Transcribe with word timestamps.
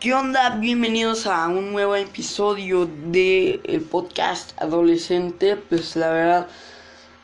¿Qué 0.00 0.14
onda? 0.14 0.50
Bienvenidos 0.50 1.26
a 1.26 1.48
un 1.48 1.72
nuevo 1.72 1.96
episodio 1.96 2.88
de 3.06 3.60
el 3.64 3.80
podcast 3.80 4.52
adolescente. 4.62 5.56
Pues 5.56 5.96
la 5.96 6.10
verdad 6.10 6.46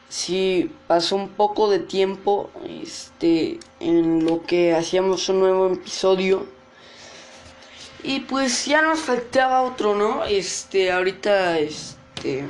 sí 0.08 0.72
pasó 0.88 1.14
un 1.14 1.28
poco 1.28 1.70
de 1.70 1.78
tiempo 1.78 2.50
este 2.82 3.60
en 3.78 4.24
lo 4.24 4.42
que 4.42 4.74
hacíamos 4.74 5.28
un 5.28 5.38
nuevo 5.38 5.72
episodio. 5.72 6.46
Y 8.02 8.20
pues 8.20 8.66
ya 8.66 8.82
nos 8.82 8.98
faltaba 8.98 9.62
otro, 9.62 9.94
¿no? 9.94 10.24
Este, 10.24 10.90
ahorita 10.90 11.60
este 11.60 12.44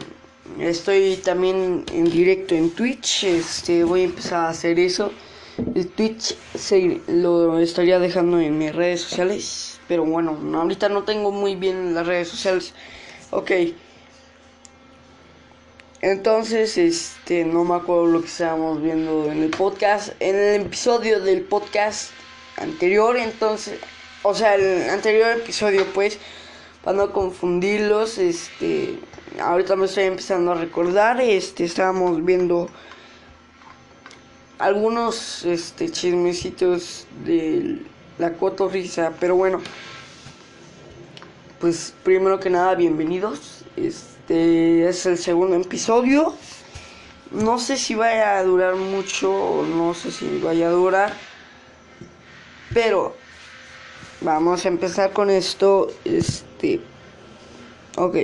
estoy 0.58 1.16
también 1.16 1.84
en 1.92 2.10
directo 2.10 2.54
en 2.54 2.70
Twitch. 2.70 3.24
Este, 3.24 3.84
voy 3.84 4.00
a 4.00 4.04
empezar 4.04 4.46
a 4.46 4.48
hacer 4.48 4.78
eso. 4.78 5.12
El 5.74 5.86
Twitch 5.88 6.34
se 6.54 7.02
lo 7.08 7.58
estaría 7.58 7.98
dejando 7.98 8.40
en 8.40 8.56
mis 8.56 8.74
redes 8.74 9.02
sociales. 9.02 9.73
Pero 9.88 10.04
bueno, 10.04 10.38
ahorita 10.54 10.88
no 10.88 11.04
tengo 11.04 11.30
muy 11.30 11.56
bien 11.56 11.94
las 11.94 12.06
redes 12.06 12.28
sociales. 12.28 12.74
Ok. 13.30 13.50
Entonces, 16.00 16.76
este, 16.76 17.44
no 17.44 17.64
me 17.64 17.76
acuerdo 17.76 18.06
lo 18.06 18.20
que 18.20 18.26
estábamos 18.26 18.82
viendo 18.82 19.24
en 19.32 19.42
el 19.42 19.50
podcast. 19.50 20.12
En 20.20 20.36
el 20.36 20.60
episodio 20.62 21.20
del 21.20 21.42
podcast 21.42 22.10
anterior, 22.58 23.16
entonces, 23.16 23.78
o 24.22 24.34
sea, 24.34 24.54
el 24.54 24.90
anterior 24.90 25.38
episodio, 25.38 25.86
pues, 25.94 26.18
para 26.82 26.98
no 26.98 27.12
confundirlos, 27.12 28.18
este, 28.18 28.98
ahorita 29.40 29.76
me 29.76 29.86
estoy 29.86 30.04
empezando 30.04 30.52
a 30.52 30.56
recordar, 30.56 31.20
este, 31.22 31.64
estábamos 31.64 32.22
viendo 32.22 32.68
algunos, 34.58 35.44
este, 35.46 35.88
chismecitos 35.88 37.06
de 37.24 37.78
la 38.18 38.32
cotorrisa, 38.34 39.12
pero 39.18 39.36
bueno, 39.36 39.60
pues 41.60 41.94
primero 42.02 42.38
que 42.40 42.50
nada, 42.50 42.74
bienvenidos. 42.74 43.64
Este 43.76 44.88
es 44.88 45.06
el 45.06 45.18
segundo 45.18 45.56
episodio. 45.56 46.34
No 47.30 47.58
sé 47.58 47.76
si 47.76 47.94
vaya 47.94 48.38
a 48.38 48.44
durar 48.44 48.76
mucho, 48.76 49.64
no 49.68 49.94
sé 49.94 50.12
si 50.12 50.38
vaya 50.38 50.68
a 50.68 50.70
durar. 50.70 51.14
Pero 52.72 53.16
vamos 54.20 54.64
a 54.64 54.68
empezar 54.68 55.12
con 55.12 55.30
esto. 55.30 55.88
Este. 56.04 56.80
Ok. 57.96 58.16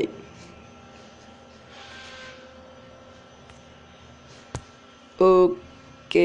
Ok. 5.19 6.16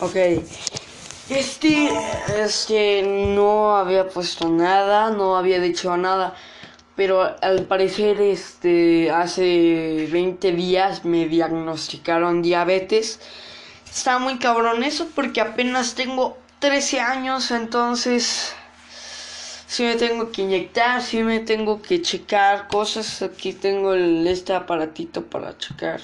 Ok. 0.00 0.16
Este, 1.28 1.90
este, 2.38 3.02
no 3.02 3.76
había 3.76 4.08
puesto 4.08 4.48
nada, 4.48 5.10
no 5.10 5.36
había 5.36 5.60
dicho 5.60 5.94
nada, 5.98 6.34
pero 6.96 7.36
al 7.42 7.64
parecer, 7.64 8.18
este, 8.22 9.10
hace 9.10 10.08
20 10.10 10.52
días 10.52 11.04
me 11.04 11.28
diagnosticaron 11.28 12.40
diabetes. 12.40 13.20
Está 13.90 14.18
muy 14.18 14.38
cabrón 14.38 14.82
eso 14.84 15.08
porque 15.14 15.42
apenas 15.42 15.94
tengo 15.94 16.38
13 16.60 17.00
años, 17.00 17.50
entonces 17.50 18.54
si 19.66 19.82
me 19.82 19.96
tengo 19.96 20.32
que 20.32 20.42
inyectar, 20.42 21.02
si 21.02 21.22
me 21.22 21.40
tengo 21.40 21.82
que 21.82 22.00
checar 22.00 22.68
cosas. 22.68 23.20
Aquí 23.20 23.52
tengo 23.52 23.92
el, 23.92 24.26
este 24.26 24.54
aparatito 24.54 25.26
para 25.26 25.58
checar 25.58 26.00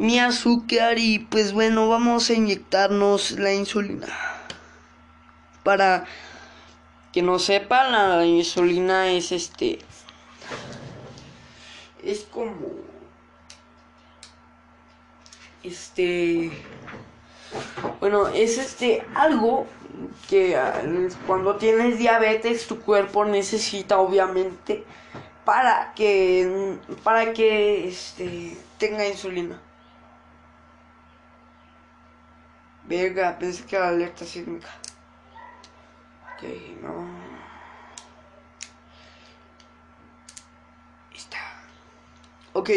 mi 0.00 0.18
azúcar 0.18 0.98
y 0.98 1.18
pues 1.18 1.52
bueno, 1.52 1.86
vamos 1.90 2.30
a 2.30 2.32
inyectarnos 2.32 3.32
la 3.32 3.52
insulina. 3.52 4.08
Para 5.62 6.06
que 7.12 7.20
no 7.20 7.38
sepa, 7.38 7.86
la 7.86 8.24
insulina 8.24 9.10
es 9.10 9.30
este 9.30 9.78
es 12.02 12.20
como 12.20 12.54
este 15.62 16.50
bueno, 18.00 18.28
es 18.28 18.56
este 18.56 19.04
algo 19.14 19.66
que 20.30 20.56
ah, 20.56 20.80
cuando 21.26 21.56
tienes 21.56 21.98
diabetes 21.98 22.66
tu 22.66 22.80
cuerpo 22.80 23.26
necesita 23.26 23.98
obviamente 23.98 24.82
para 25.44 25.92
que 25.94 26.78
para 27.04 27.34
que 27.34 27.86
este 27.86 28.56
tenga 28.78 29.06
insulina. 29.06 29.60
Verga, 32.90 33.38
pensé 33.38 33.64
que 33.66 33.76
era 33.76 33.88
alerta 33.88 34.24
sísmica. 34.24 34.68
Ok, 36.34 36.42
no. 36.82 37.08
Está. 41.14 41.38
Ok. 42.52 42.70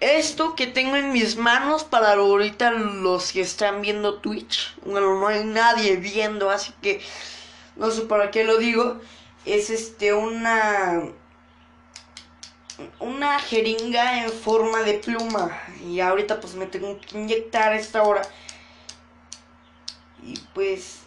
Esto 0.00 0.56
que 0.56 0.66
tengo 0.66 0.96
en 0.96 1.12
mis 1.12 1.36
manos 1.36 1.84
para 1.84 2.14
ahorita 2.14 2.70
los 2.70 3.32
que 3.32 3.42
están 3.42 3.82
viendo 3.82 4.20
Twitch. 4.20 4.74
Bueno, 4.86 5.20
no 5.20 5.26
hay 5.26 5.44
nadie 5.44 5.96
viendo, 5.96 6.48
así 6.50 6.72
que 6.80 7.02
no 7.76 7.90
sé 7.90 8.02
para 8.02 8.30
qué 8.30 8.44
lo 8.44 8.56
digo. 8.56 9.02
Es 9.44 9.68
este 9.68 10.14
una 10.14 11.02
una 13.00 13.38
jeringa 13.38 14.24
en 14.24 14.32
forma 14.32 14.82
de 14.82 14.94
pluma 14.94 15.60
y 15.84 16.00
ahorita 16.00 16.40
pues 16.40 16.54
me 16.54 16.66
tengo 16.66 16.98
que 16.98 17.18
inyectar 17.18 17.74
a 17.74 17.78
esta 17.78 18.02
hora 18.02 18.22
y 20.22 20.38
pues 20.54 21.00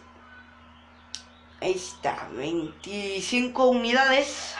ahí 1.62 1.74
está, 1.74 2.28
25 2.34 3.66
unidades. 3.66 4.56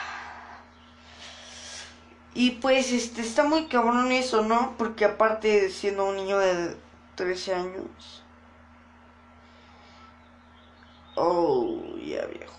Y 2.34 2.52
pues 2.52 2.92
este 2.92 3.22
está 3.22 3.44
muy 3.44 3.66
cabrón 3.66 4.12
eso, 4.12 4.42
¿no? 4.42 4.74
Porque 4.76 5.04
aparte 5.04 5.70
siendo 5.70 6.06
un 6.06 6.16
niño 6.16 6.38
de 6.38 6.76
13 7.14 7.54
años. 7.54 8.22
Oh, 11.16 11.80
ya 11.96 12.26
viejo. 12.26 12.52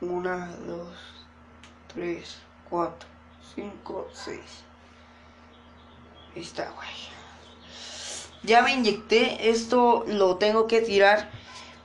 Una, 0.00 0.48
dos, 0.66 0.96
tres, 1.94 2.38
cuatro, 2.68 3.08
cinco, 3.54 4.08
seis. 4.12 4.64
Está, 6.34 6.70
güey. 6.70 6.88
Ya 8.42 8.62
me 8.62 8.72
inyecté. 8.72 9.50
Esto 9.50 10.04
lo 10.06 10.36
tengo 10.36 10.66
que 10.66 10.80
tirar. 10.80 11.30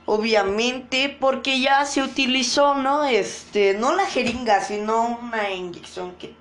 Obviamente, 0.06 1.16
porque 1.20 1.60
ya 1.60 1.84
se 1.84 2.02
utilizó, 2.02 2.74
¿no? 2.74 3.04
Este, 3.04 3.74
no 3.74 3.94
la 3.96 4.06
jeringa, 4.06 4.62
sino 4.62 5.18
una 5.20 5.50
inyección 5.50 6.14
que. 6.16 6.34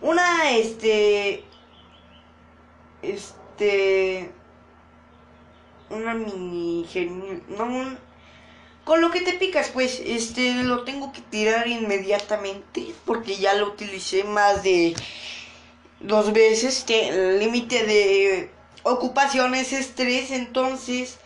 Una, 0.00 0.50
este. 0.52 1.44
Este. 3.02 4.30
Una 5.90 6.14
mini 6.14 6.86
jeringa. 6.88 7.40
No, 7.48 7.96
con 8.84 9.00
lo 9.00 9.10
que 9.10 9.22
te 9.22 9.32
picas, 9.32 9.70
pues, 9.70 10.00
este, 10.04 10.62
lo 10.62 10.84
tengo 10.84 11.12
que 11.12 11.20
tirar 11.22 11.66
inmediatamente. 11.66 12.94
Porque 13.04 13.36
ya 13.36 13.54
lo 13.54 13.68
utilicé 13.68 14.22
más 14.22 14.62
de 14.62 14.94
dos 16.06 16.32
veces 16.32 16.84
que 16.86 17.08
el 17.08 17.38
límite 17.38 17.84
de 17.84 18.50
ocupaciones 18.82 19.72
es 19.72 19.94
tres, 19.94 20.30
entonces 20.30 21.18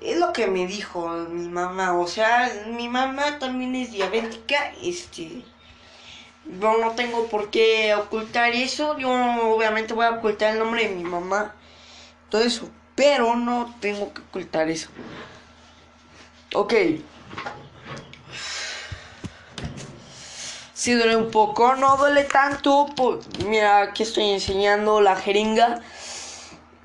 es 0.00 0.18
lo 0.18 0.32
que 0.32 0.46
me 0.46 0.66
dijo 0.66 1.08
mi 1.30 1.48
mamá, 1.48 1.98
o 1.98 2.06
sea, 2.06 2.50
mi 2.68 2.88
mamá 2.88 3.38
también 3.38 3.74
es 3.74 3.92
diabética, 3.92 4.72
este 4.82 5.44
yo 6.58 6.78
no 6.78 6.92
tengo 6.92 7.26
por 7.26 7.50
qué 7.50 7.94
ocultar 7.94 8.52
eso, 8.54 8.98
yo 8.98 9.10
obviamente 9.10 9.94
voy 9.94 10.06
a 10.06 10.12
ocultar 10.12 10.54
el 10.54 10.58
nombre 10.58 10.88
de 10.88 10.94
mi 10.94 11.04
mamá, 11.04 11.54
todo 12.28 12.42
eso, 12.42 12.68
pero 12.96 13.36
no 13.36 13.74
tengo 13.80 14.12
que 14.12 14.22
ocultar 14.22 14.68
eso. 14.68 14.88
Ok. 16.54 16.74
Si 20.80 20.94
duele 20.94 21.14
un 21.14 21.30
poco, 21.30 21.76
no 21.76 21.98
duele 21.98 22.24
tanto. 22.24 22.86
Mira, 23.46 23.82
aquí 23.82 24.02
estoy 24.02 24.30
enseñando 24.30 25.02
la 25.02 25.14
jeringa. 25.14 25.82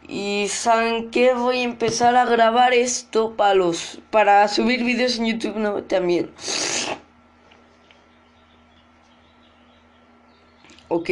Y 0.06 0.48
saben 0.50 1.12
que 1.12 1.34
voy 1.34 1.60
a 1.60 1.64
empezar 1.64 2.14
a 2.18 2.26
grabar 2.26 2.74
esto 2.74 3.38
para 3.38 3.54
los 3.54 4.00
para 4.12 4.50
subir 4.50 4.84
videos 4.84 5.18
en 5.18 5.28
YouTube 5.28 5.56
no, 5.56 5.82
también. 5.84 6.30
Ok. 10.90 11.10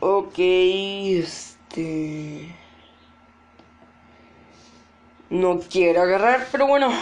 Ok, 0.00 0.38
este 0.38 2.52
no 5.30 5.60
quiero 5.60 6.02
agarrar, 6.02 6.48
pero 6.50 6.66
bueno. 6.66 6.92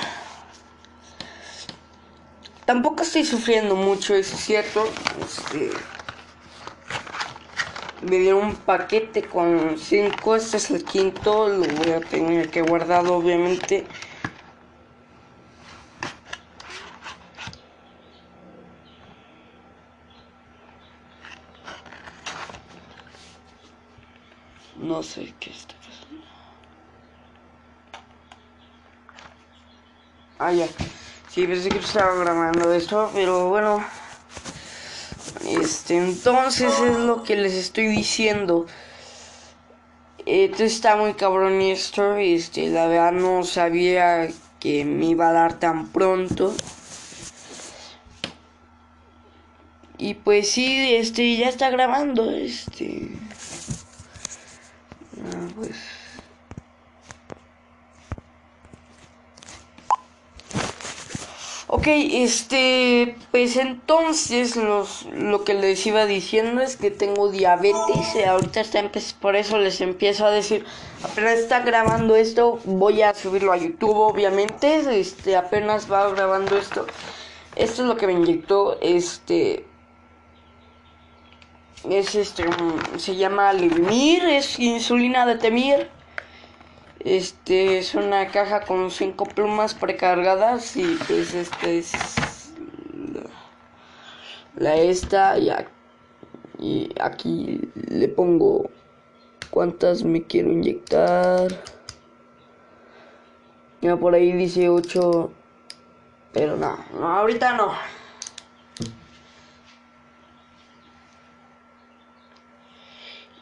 Tampoco 2.72 3.02
estoy 3.02 3.22
sufriendo 3.26 3.76
mucho, 3.76 4.14
eso 4.14 4.34
es 4.34 4.40
cierto. 4.40 4.82
Este, 5.22 5.70
me 8.00 8.16
dieron 8.16 8.46
un 8.46 8.56
paquete 8.56 9.28
con 9.28 9.76
cinco, 9.76 10.34
este 10.36 10.56
es 10.56 10.70
el 10.70 10.82
quinto, 10.82 11.48
lo 11.50 11.66
voy 11.66 11.90
a 11.90 12.00
tener 12.00 12.48
que 12.48 12.62
guardar 12.62 13.04
obviamente. 13.04 13.84
No 24.78 25.02
sé 25.02 25.34
qué 25.38 25.50
está 25.50 25.74
pasando. 25.74 26.24
Ah, 30.38 30.52
ya. 30.52 31.01
Sí, 31.32 31.46
pensé 31.46 31.70
que 31.70 31.78
estaba 31.78 32.14
grabando 32.14 32.74
esto, 32.74 33.10
pero 33.14 33.48
bueno. 33.48 33.82
Este, 35.48 35.96
entonces 35.96 36.70
es 36.78 36.98
lo 36.98 37.22
que 37.22 37.36
les 37.36 37.54
estoy 37.54 37.86
diciendo. 37.86 38.66
Esto 40.26 40.62
está 40.64 40.94
muy 40.96 41.14
cabrón 41.14 41.62
esto. 41.62 42.16
Este, 42.16 42.68
la 42.68 42.86
verdad 42.86 43.12
no 43.12 43.44
sabía 43.44 44.28
que 44.60 44.84
me 44.84 45.06
iba 45.06 45.30
a 45.30 45.32
dar 45.32 45.58
tan 45.58 45.88
pronto. 45.88 46.54
Y 49.96 50.12
pues 50.12 50.50
sí, 50.50 50.96
este, 50.96 51.34
ya 51.38 51.48
está 51.48 51.70
grabando, 51.70 52.30
este. 52.30 53.08
Ah, 55.16 55.48
pues. 55.56 56.01
Ok, 61.82 61.88
este, 61.88 63.16
pues 63.32 63.56
entonces 63.56 64.54
los, 64.54 65.04
lo 65.06 65.42
que 65.42 65.54
les 65.54 65.84
iba 65.84 66.06
diciendo 66.06 66.60
es 66.60 66.76
que 66.76 66.92
tengo 66.92 67.28
diabetes, 67.28 68.14
eh, 68.14 68.26
ahorita 68.26 68.60
está 68.60 68.88
por 69.20 69.34
eso 69.34 69.58
les 69.58 69.80
empiezo 69.80 70.24
a 70.24 70.30
decir, 70.30 70.64
apenas 71.02 71.40
está 71.40 71.58
grabando 71.58 72.14
esto, 72.14 72.60
voy 72.66 73.02
a 73.02 73.12
subirlo 73.14 73.52
a 73.52 73.56
YouTube 73.56 73.96
obviamente, 73.96 75.00
este, 75.00 75.34
apenas 75.34 75.90
va 75.90 76.08
grabando 76.10 76.56
esto, 76.56 76.86
esto 77.56 77.82
es 77.82 77.88
lo 77.88 77.96
que 77.96 78.06
me 78.06 78.12
inyectó, 78.12 78.78
este, 78.80 79.64
es 81.90 82.14
este, 82.14 82.44
se 82.96 83.16
llama 83.16 83.52
Levimir, 83.52 84.22
es 84.26 84.56
insulina 84.60 85.26
de 85.26 85.34
Temir. 85.34 85.90
Este 87.04 87.78
es 87.78 87.96
una 87.96 88.28
caja 88.28 88.60
con 88.60 88.88
cinco 88.92 89.24
plumas 89.24 89.74
precargadas 89.74 90.76
y 90.76 90.96
pues 91.08 91.34
este 91.34 91.78
es 91.78 91.92
la, 94.54 94.76
esta 94.76 95.36
y, 95.36 96.94
aquí 97.00 97.60
le 97.74 98.06
pongo 98.06 98.70
cuántas 99.50 100.04
me 100.04 100.24
quiero 100.24 100.52
inyectar. 100.52 101.50
Ya 103.80 103.96
por 103.96 104.14
ahí 104.14 104.30
dice 104.30 104.68
8, 104.68 105.32
pero 106.32 106.56
no, 106.56 106.78
no, 106.92 107.08
ahorita 107.08 107.56
no. 107.56 107.72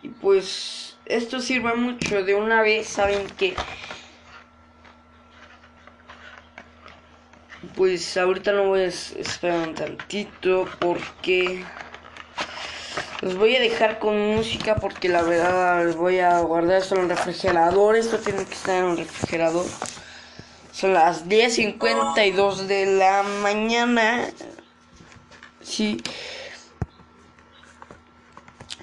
Y 0.02 0.08
pues 0.08 0.79
esto 1.10 1.40
sirve 1.40 1.74
mucho 1.74 2.22
de 2.22 2.34
una 2.34 2.62
vez, 2.62 2.86
saben 2.86 3.26
que 3.36 3.54
pues 7.76 8.16
ahorita 8.16 8.52
no 8.52 8.64
voy 8.64 8.80
a 8.80 8.86
esperar 8.86 9.68
un 9.68 9.74
tantito 9.74 10.66
porque 10.78 11.64
los 13.20 13.36
voy 13.36 13.56
a 13.56 13.60
dejar 13.60 13.98
con 13.98 14.18
música 14.18 14.76
porque 14.76 15.08
la 15.08 15.22
verdad 15.22 15.84
les 15.84 15.96
voy 15.96 16.20
a 16.20 16.40
guardar 16.40 16.78
esto 16.78 16.96
en 16.96 17.02
el 17.02 17.08
refrigerador, 17.10 17.96
esto 17.96 18.18
tiene 18.18 18.44
que 18.44 18.54
estar 18.54 18.82
en 18.82 18.90
el 18.90 18.96
refrigerador. 18.98 19.66
Son 20.72 20.94
las 20.94 21.26
10.52 21.26 22.66
de 22.66 22.86
la 22.86 23.22
mañana. 23.22 24.26
Sí. 25.62 26.02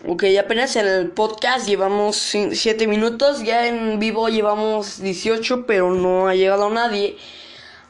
Ok, 0.06 0.26
apenas 0.40 0.76
en 0.76 0.88
el 0.88 1.10
podcast 1.10 1.68
llevamos 1.68 2.18
7 2.18 2.86
minutos, 2.86 3.44
ya 3.44 3.66
en 3.68 3.98
vivo 3.98 4.30
llevamos 4.30 5.02
18, 5.02 5.66
pero 5.66 5.92
no 5.92 6.28
ha 6.28 6.36
llegado 6.36 6.70
nadie. 6.70 7.18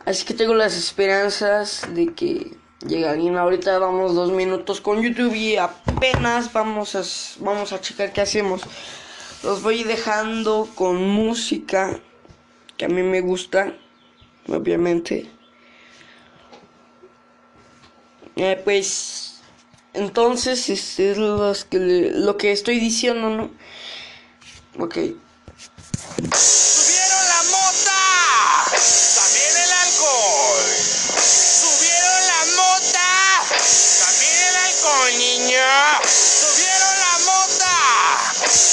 Así 0.05 0.25
que 0.25 0.33
tengo 0.33 0.53
las 0.53 0.77
esperanzas 0.77 1.85
de 1.93 2.13
que 2.13 2.55
llegue 2.87 3.05
alguien. 3.05 3.35
Ahorita 3.35 3.77
vamos 3.79 4.15
2 4.15 4.31
minutos 4.31 4.79
con 4.79 5.01
YouTube 5.01 5.35
y 5.35 5.57
apenas 5.57 6.53
vamos 6.53 6.95
a, 6.95 7.03
vamos 7.43 7.73
a 7.73 7.81
checar 7.81 8.13
qué 8.13 8.21
hacemos. 8.21 8.61
Los 9.43 9.61
voy 9.61 9.83
dejando 9.83 10.69
con 10.75 11.03
música 11.09 11.99
que 12.77 12.85
a 12.85 12.87
mí 12.87 13.03
me 13.03 13.19
gusta, 13.19 13.73
obviamente. 14.47 15.29
Eh, 18.37 18.61
pues 18.63 19.26
entonces, 19.97 20.69
este 20.69 21.11
es 21.11 21.65
que 21.65 21.79
lo 21.79 22.37
que 22.37 22.51
estoy 22.51 22.79
diciendo, 22.79 23.29
¿no? 23.29 23.49
Ok. 24.77 24.93
Subieron 26.37 27.23
la 27.33 27.41
mota, 27.49 28.01
también 29.15 29.57
el 29.57 29.71
alcohol. 29.71 30.69
Subieron 31.17 32.27
la 32.27 32.45
mota, 32.61 33.09
también 34.05 34.37
el 34.49 34.55
alcohol, 34.69 35.11
niña. 35.17 35.99
Subieron 36.05 36.95
la 36.99 37.17
mota, 37.25 37.77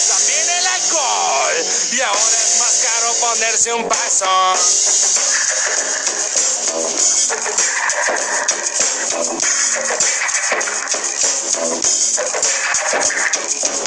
también 0.08 0.44
el 0.58 0.66
alcohol. 0.66 1.56
Y 1.90 2.00
ahora 2.02 2.36
es 2.44 2.52
más 2.60 2.74
caro 2.84 3.08
ponerse 3.20 3.72
un 3.72 3.88
paso. 3.88 4.28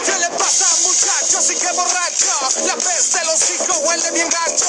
¿Qué 0.06 0.14
le 0.20 0.30
pasa 0.36 0.77
muchacho 1.58 1.66
si 1.66 1.66
que 1.66 1.74
borracho? 1.74 2.66
La 2.66 2.76
peste 2.76 3.26
los 3.26 3.50
hijos 3.50 3.78
huele 3.84 4.12
bien 4.12 4.30
gacho. 4.30 4.66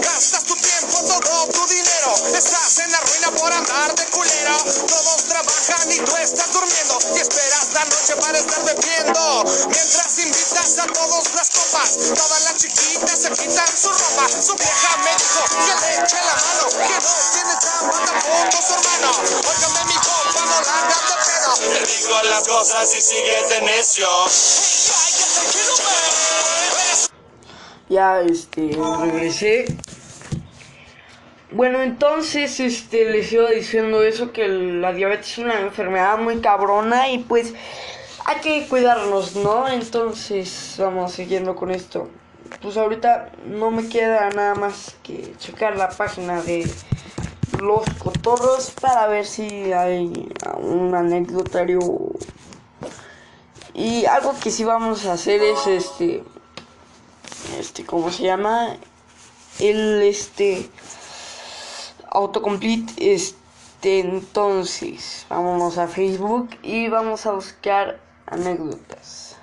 Gastas 0.00 0.44
tu 0.44 0.54
tiempo, 0.54 0.98
todo 1.04 1.46
tu 1.48 1.66
dinero. 1.66 2.14
Estás 2.34 2.78
en 2.78 2.92
la 2.92 3.00
ruina 3.00 3.30
por 3.32 3.52
andar 3.52 3.94
de 3.94 4.04
culero. 4.06 4.56
Todos 4.86 5.24
trabajan 5.28 5.92
y 5.92 5.98
tú 5.98 6.16
estás 6.16 6.52
durmiendo. 6.52 6.98
Y 7.14 7.20
esperas 7.20 7.72
la 7.72 7.84
noche 7.84 8.16
para 8.16 8.38
estar 8.38 8.64
bebiendo. 8.64 9.44
Mientras 9.68 10.18
invitas 10.18 10.78
a 10.78 10.86
todos 10.86 11.34
las 11.34 11.50
copas. 11.50 11.96
Todas 12.14 12.42
las 12.44 12.56
chiquitas 12.56 13.18
se 13.20 13.30
quitan 13.30 13.68
su 13.76 13.88
ropa. 13.88 14.28
Su 14.28 14.54
vieja 14.54 14.96
me 14.98 15.10
dijo 15.16 15.44
que 15.50 15.74
le 15.80 15.94
eche 16.02 16.16
la 16.16 16.34
mano. 16.34 16.68
Que 16.68 16.98
no 17.02 17.14
tiene 17.32 17.54
chamba 17.58 17.98
tampoco 18.04 18.58
su 18.66 18.74
hermano. 18.74 19.10
Óigame 19.48 19.84
mi 19.86 19.94
compa, 19.94 20.44
no 20.44 20.60
la 20.60 20.78
hagas 20.78 21.02
de 21.08 21.16
pedo. 21.26 21.52
Te 21.72 21.86
digo 21.86 22.22
las 22.22 22.42
cosas 22.46 22.94
y 22.94 23.00
sigues 23.00 23.48
de 23.48 23.60
necio. 23.62 24.08
Ya, 27.88 28.20
este, 28.20 28.78
regresé. 29.00 29.64
Bueno, 31.50 31.82
entonces, 31.82 32.60
este, 32.60 33.10
les 33.10 33.32
iba 33.32 33.48
diciendo 33.50 34.02
eso, 34.02 34.32
que 34.32 34.46
la 34.48 34.92
diabetes 34.92 35.32
es 35.32 35.38
una 35.38 35.58
enfermedad 35.60 36.18
muy 36.18 36.40
cabrona 36.40 37.08
y 37.08 37.20
pues 37.20 37.54
hay 38.26 38.40
que 38.40 38.66
cuidarnos, 38.68 39.36
¿no? 39.36 39.66
Entonces, 39.68 40.74
vamos 40.78 41.12
siguiendo 41.12 41.56
con 41.56 41.70
esto. 41.70 42.10
Pues 42.60 42.76
ahorita 42.76 43.30
no 43.46 43.70
me 43.70 43.88
queda 43.88 44.28
nada 44.30 44.54
más 44.54 44.96
que 45.02 45.32
checar 45.38 45.76
la 45.76 45.88
página 45.88 46.42
de 46.42 46.70
los 47.62 47.88
cotorros 47.98 48.72
para 48.80 49.06
ver 49.06 49.24
si 49.24 49.72
hay 49.72 50.28
un 50.58 50.94
anecdotario 50.94 51.80
y 53.78 54.06
algo 54.06 54.34
que 54.42 54.50
sí 54.50 54.64
vamos 54.64 55.06
a 55.06 55.12
hacer 55.12 55.40
es 55.40 55.68
este 55.68 56.24
este 57.60 57.86
cómo 57.86 58.10
se 58.10 58.24
llama 58.24 58.76
el 59.60 60.02
este 60.02 60.68
autocomplete 62.10 63.14
este 63.14 64.00
entonces 64.00 65.26
vámonos 65.28 65.78
a 65.78 65.86
Facebook 65.86 66.50
y 66.64 66.88
vamos 66.88 67.24
a 67.26 67.32
buscar 67.32 68.00
anécdotas. 68.26 69.36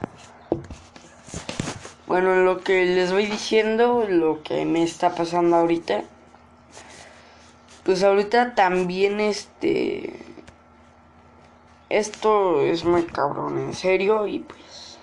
Bueno 2.06 2.36
lo 2.36 2.60
que 2.62 2.84
les 2.84 3.14
voy 3.14 3.28
diciendo 3.28 4.06
lo 4.06 4.44
que 4.44 4.66
me 4.66 4.84
está 4.84 5.16
pasando 5.16 5.56
ahorita 5.56 6.04
pues 7.86 8.04
ahorita 8.04 8.54
también 8.54 9.22
este 9.22 10.25
esto 11.90 12.62
es 12.62 12.84
muy 12.84 13.04
cabrón 13.04 13.58
en 13.58 13.74
serio 13.74 14.28
y 14.28 14.40
pues 14.40 14.98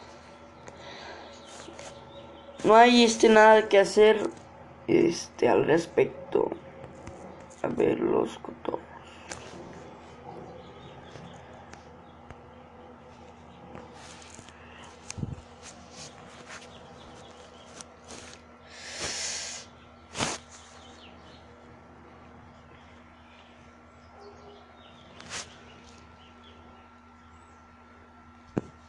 no 2.65 2.77
hay 2.77 3.05
este 3.05 3.29
nada 3.29 3.69
que 3.69 3.79
hacer 3.79 4.29
este 4.87 5.49
al 5.49 5.67
respecto. 5.67 6.51
A 7.63 7.69
ver 7.69 8.01
los 8.01 8.39
cotorros 8.39 8.82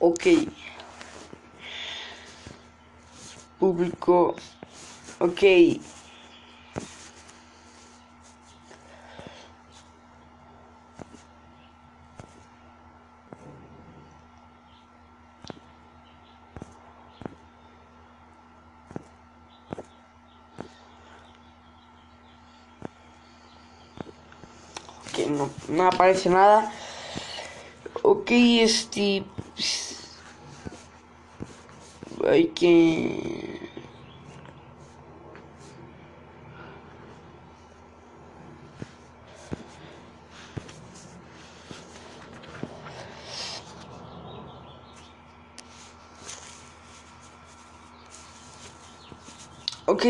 Ok. 0.05 0.27
Público. 3.57 4.35
Ok. 5.19 5.43
no, 25.29 25.49
no 25.69 25.87
aparece 25.87 26.29
nada. 26.29 26.69
Ok, 28.01 28.31
este... 28.31 29.23
pues, 29.55 30.19
hay 32.27 32.47
que... 32.47 33.69
Ok, 49.85 50.05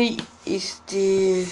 este... 0.46 1.46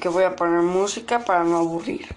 Que 0.00 0.08
voy 0.08 0.24
a 0.24 0.36
poner 0.36 0.62
música 0.62 1.20
para 1.20 1.44
no 1.44 1.56
aburrir. 1.58 2.15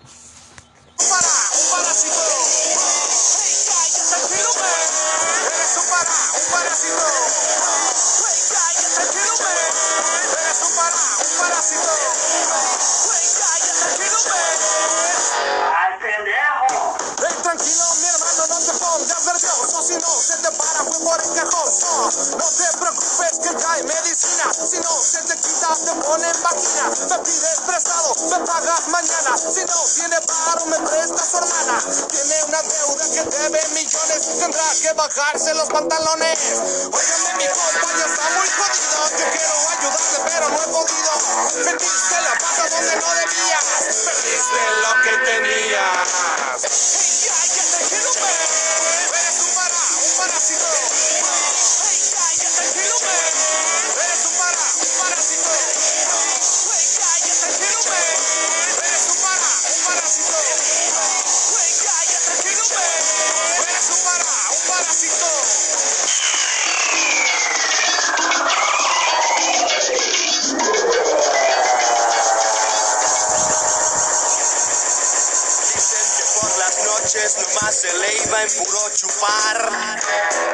Pantalones 35.79 37.08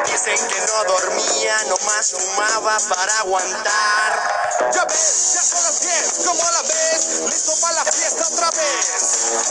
Dicen 0.06 0.48
que 0.48 0.60
no 0.60 0.84
dormía, 0.86 1.56
nomás 1.68 2.12
fumaba 2.12 2.78
para 2.90 3.20
aguantar. 3.20 4.72
Ya 4.74 4.86
ves, 4.86 5.34
ya 5.36 5.44
son 5.44 5.64
las 5.64 5.80
10, 5.82 6.26
como 6.26 6.44
la 6.50 6.62
ves, 6.64 7.20
listo 7.30 7.52
para 7.62 7.76
la 7.76 7.86
fiesta 7.86 8.26
otra 8.26 8.50
vez. 8.52 8.86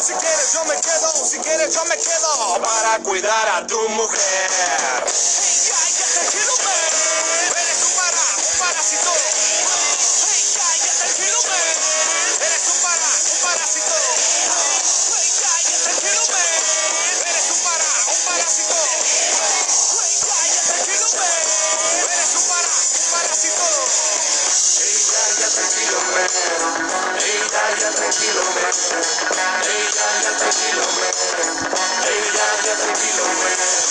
Si 0.02 0.14
quieres 0.14 0.52
yo 0.54 0.64
me 0.64 0.80
quedo, 0.80 1.26
si 1.26 1.38
quieres 1.38 1.74
yo 1.74 1.84
me 1.84 1.96
quedo 1.96 2.60
para 2.60 2.98
cuidar 3.04 3.48
a 3.50 3.66
tu 3.68 3.88
mujer. 3.90 5.04
Cállate, 27.54 28.08
man. 29.36 29.62
Hey, 29.62 29.86
cállate, 29.94 30.50
man. 30.74 31.12
Hey, 32.02 32.22
tranquilo, 32.76 33.83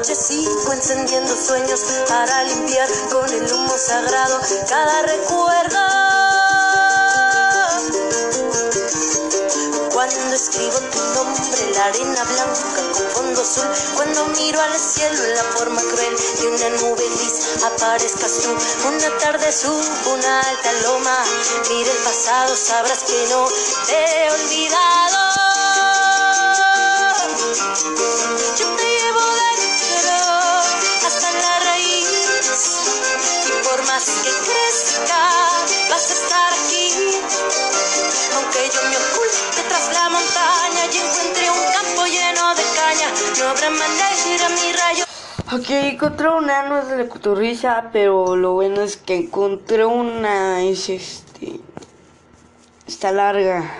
noche 0.00 0.14
sigo 0.14 0.72
encendiendo 0.72 1.36
sueños 1.36 1.80
para 2.08 2.44
limpiar 2.44 2.88
con 3.10 3.28
el 3.28 3.52
humo 3.52 3.76
sagrado 3.76 4.40
cada 4.66 5.02
recuerdo. 5.02 5.78
Cuando 9.92 10.34
escribo 10.34 10.78
tu 10.90 10.98
nombre 11.14 11.72
la 11.74 11.84
arena 11.84 12.24
blanca 12.24 12.82
con 12.94 13.10
fondo 13.10 13.42
azul, 13.42 13.68
cuando 13.96 14.26
miro 14.28 14.58
al 14.62 14.78
cielo 14.78 15.22
en 15.22 15.34
la 15.34 15.44
forma 15.44 15.82
cruel 15.82 16.16
de 16.40 16.48
una 16.48 16.68
nube 16.80 17.04
gris, 17.16 17.62
aparezcas 17.62 18.32
tú. 18.42 18.56
Una 18.88 19.18
tarde 19.18 19.52
subo 19.52 20.14
una 20.14 20.40
alta 20.40 20.72
loma, 20.84 21.24
mira 21.68 21.90
el 21.92 21.98
pasado, 21.98 22.56
sabrás 22.56 23.00
que 23.00 23.26
no 23.28 23.46
te 23.86 24.24
he 24.24 24.30
olvidado. 24.30 25.30
Más 34.00 34.20
que 34.24 34.30
crezca 34.30 35.22
vas 35.90 36.10
a 36.10 36.14
estar 36.14 36.52
aquí. 36.52 36.88
Aunque 38.34 38.60
yo 38.74 38.82
me 38.88 38.96
oculte 38.96 39.62
tras 39.68 39.92
la 39.92 40.08
montaña 40.08 40.82
y 40.92 40.96
encuentre 40.96 41.50
un 41.50 41.64
campo 41.72 42.06
lleno 42.06 42.54
de 42.54 42.62
caña, 42.74 43.08
no 43.38 43.48
habrá 43.48 43.70
manera 43.70 44.48
mi 44.48 44.72
rayo. 44.72 45.04
Ok, 45.52 45.70
encontré 45.92 46.28
una, 46.28 46.68
no 46.68 46.78
es 46.78 46.88
de 46.88 46.96
la 46.96 47.08
cotorriza, 47.08 47.90
pero 47.92 48.36
lo 48.36 48.52
bueno 48.52 48.82
es 48.82 48.96
que 48.96 49.16
encontré 49.16 49.84
una, 49.84 50.62
es 50.62 50.88
este... 50.88 51.60
está 52.86 53.12
larga. 53.12 53.70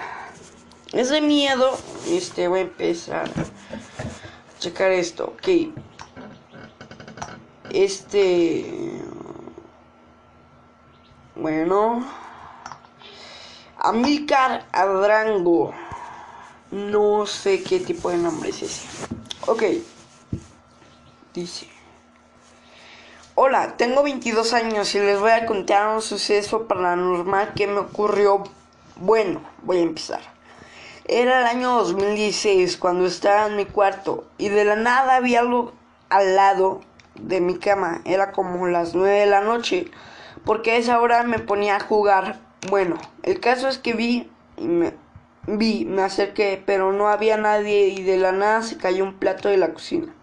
Es 0.93 1.09
de 1.09 1.21
miedo. 1.21 1.79
Este 2.09 2.49
voy 2.49 2.61
a 2.61 2.62
empezar 2.62 3.31
a 3.31 4.59
checar 4.59 4.91
esto. 4.91 5.35
Ok. 5.37 5.73
Este 7.71 9.00
bueno. 11.40 12.04
Amilcar 13.78 14.66
Adrango. 14.73 15.73
No 16.70 17.26
sé 17.26 17.62
qué 17.62 17.80
tipo 17.80 18.11
de 18.11 18.18
nombre 18.18 18.50
es 18.50 18.62
ese. 18.62 18.87
Ok. 19.47 19.64
Dice. 21.35 21.66
Hola, 23.35 23.76
tengo 23.76 24.02
22 24.02 24.52
años 24.52 24.94
y 24.94 24.99
les 24.99 25.18
voy 25.18 25.30
a 25.30 25.47
contar 25.47 25.94
un 25.94 26.02
suceso 26.02 26.68
paranormal 26.68 27.54
que 27.54 27.66
me 27.66 27.78
ocurrió. 27.78 28.44
Bueno, 28.97 29.40
voy 29.62 29.78
a 29.78 29.82
empezar. 29.82 30.20
Era 31.06 31.40
el 31.40 31.47
año 31.47 31.73
2016 31.76 32.76
cuando 32.76 33.06
estaba 33.06 33.47
en 33.47 33.56
mi 33.56 33.64
cuarto 33.64 34.26
y 34.37 34.50
de 34.50 34.64
la 34.64 34.76
nada 34.76 35.16
había 35.16 35.40
algo 35.40 35.73
al 36.11 36.37
lado 36.37 36.82
de 37.14 37.40
mi 37.40 37.59
cama. 37.59 38.02
Era 38.04 38.30
como 38.32 38.68
las 38.68 38.94
9 38.94 39.20
de 39.20 39.26
la 39.26 39.40
noche 39.40 39.90
porque 40.44 40.73
a 40.73 40.76
esa 40.76 41.00
hora 41.00 41.23
me 41.23 41.38
ponía 41.38 41.76
a 41.76 41.80
jugar. 41.80 42.40
Bueno, 42.68 42.97
el 43.23 43.40
caso 43.40 43.68
es 43.68 43.78
que 43.78 43.94
vi 43.94 44.30
me 44.59 44.94
vi, 45.47 45.85
me 45.85 46.02
acerqué, 46.02 46.62
pero 46.64 46.92
no 46.92 47.09
había 47.09 47.37
nadie 47.37 47.88
y 47.88 48.02
de 48.02 48.18
la 48.18 48.32
nada 48.32 48.62
se 48.62 48.76
cayó 48.76 49.04
un 49.04 49.14
plato 49.14 49.49
de 49.49 49.56
la 49.56 49.73
cocina. 49.73 50.14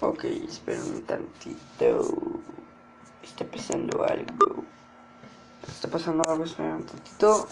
Ok, 0.00 0.24
espera 0.24 0.80
un 0.80 1.02
tantito. 1.02 2.14
Está 3.22 3.44
pasando 3.44 4.04
algo. 4.04 4.64
Está 5.66 5.88
pasando 5.88 6.22
algo, 6.28 6.44
espera 6.44 6.76
un 6.76 6.84
tantito. 6.84 7.48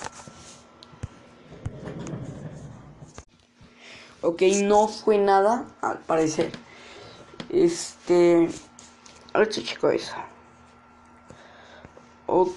Ok, 4.20 4.42
no 4.62 4.88
fue 4.88 5.18
nada, 5.18 5.66
al 5.80 5.98
parecer. 5.98 6.52
Este. 7.50 8.48
Ahorita 9.34 9.60
chico 9.62 9.90
eso. 9.90 10.14
Ok, 12.26 12.52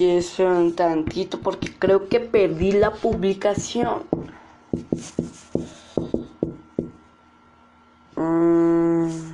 espera 0.00 0.50
un 0.50 0.76
tantito 0.76 1.40
porque 1.40 1.76
creo 1.76 2.08
que 2.08 2.20
perdí 2.20 2.70
la 2.70 2.92
publicación. 2.92 4.04
Mm. 8.14 9.32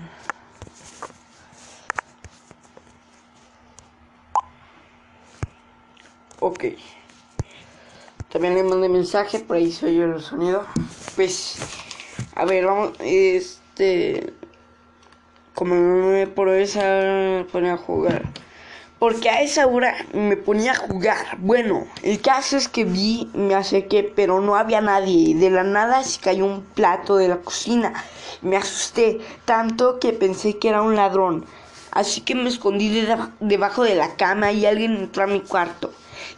Ok. 6.41 6.65
También 8.31 8.55
le 8.55 8.63
mandé 8.63 8.89
mensaje, 8.89 9.41
por 9.41 9.57
ahí 9.57 9.71
se 9.73 9.87
oye 9.87 10.05
el 10.05 10.23
sonido. 10.23 10.65
Pues, 11.17 11.59
a 12.35 12.47
ver, 12.47 12.65
vamos, 12.65 12.93
este, 13.01 14.38
como 15.59 15.75
no 15.75 16.07
me 16.07 16.29
por 16.29 16.51
esa 16.51 17.45
ponía 17.51 17.73
a 17.73 17.77
jugar. 17.77 18.23
Porque 19.01 19.29
a 19.29 19.43
esa 19.43 19.67
hora 19.67 19.93
me 20.13 20.37
ponía 20.37 20.71
a 20.71 20.77
jugar. 20.77 21.37
Bueno, 21.39 21.85
el 22.05 22.21
caso 22.21 22.57
es 22.57 22.69
que 22.69 22.85
vi, 22.85 23.29
me 23.35 23.57
acerqué, 23.57 24.05
pero 24.05 24.41
no 24.41 24.55
había 24.55 24.81
nadie. 24.81 25.35
De 25.35 25.51
la 25.51 25.65
nada 25.65 26.05
se 26.05 26.21
cayó 26.21 26.45
un 26.47 26.63
plato 26.63 27.17
de 27.17 27.27
la 27.27 27.39
cocina. 27.39 27.93
Me 28.41 28.57
asusté 28.57 29.19
tanto 29.47 29.99
que 29.99 30.13
pensé 30.13 30.59
que 30.59 30.69
era 30.69 30.81
un 30.83 30.95
ladrón. 30.95 31.45
Así 31.91 32.21
que 32.21 32.37
me 32.37 32.49
escondí 32.49 32.89
de- 32.91 33.17
debajo 33.41 33.83
de 33.83 33.97
la 33.97 34.15
cama 34.15 34.53
y 34.53 34.65
alguien 34.65 34.97
entró 34.97 35.25
a 35.25 35.27
mi 35.27 35.41
cuarto. 35.41 35.91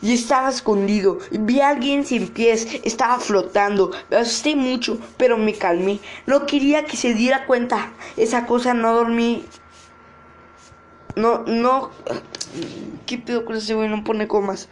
Y 0.03 0.15
estaba 0.15 0.49
escondido. 0.49 1.19
Vi 1.31 1.61
a 1.61 1.69
alguien 1.69 2.07
sin 2.07 2.29
pies. 2.29 2.67
Estaba 2.85 3.19
flotando. 3.19 3.91
Me 4.11 4.17
asusté 4.17 4.57
mucho, 4.57 4.99
pero 5.17 5.37
me 5.37 5.55
calmé. 5.55 6.01
No 6.27 6.47
quería 6.47 6.85
que 6.85 6.97
se 6.97 7.15
diera 7.15 7.47
cuenta. 7.47 7.93
Esa 8.17 8.47
cosa 8.47 8.73
no 8.73 8.95
dormí. 8.95 9.45
No, 11.17 11.45
no. 11.47 11.91
¿Qué 13.07 13.19
pedo 13.19 13.45
con 13.45 13.57
ese 13.57 13.75
güey? 13.75 13.89
No 13.89 14.05
pone 14.05 14.27
comas. 14.27 14.69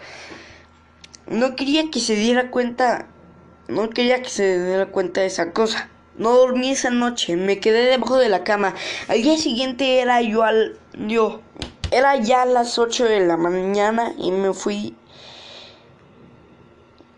No 1.27 1.57
quería 1.57 1.91
que 1.91 2.01
se 2.01 2.15
diera 2.15 2.51
cuenta. 2.51 3.07
No 3.69 3.91
quería 3.91 4.23
que 4.23 4.31
se 4.31 4.65
diera 4.65 4.87
cuenta 4.87 5.21
de 5.21 5.27
esa 5.27 5.53
cosa. 5.53 5.91
No 6.17 6.33
dormí 6.33 6.71
esa 6.71 6.91
noche. 6.91 7.37
Me 7.37 7.61
quedé 7.61 7.85
debajo 7.85 8.17
de 8.17 8.31
la 8.31 8.45
cama. 8.45 8.75
Al 9.09 9.23
día 9.23 9.37
siguiente 9.37 10.01
era 10.01 10.23
yo 10.23 10.43
al. 10.43 10.79
Yo. 11.07 11.43
Era 11.91 12.17
ya 12.17 12.45
las 12.45 12.79
8 12.79 13.05
de 13.05 13.21
la 13.21 13.37
mañana 13.37 14.13
y 14.19 14.31
me 14.31 14.53
fui. 14.53 14.97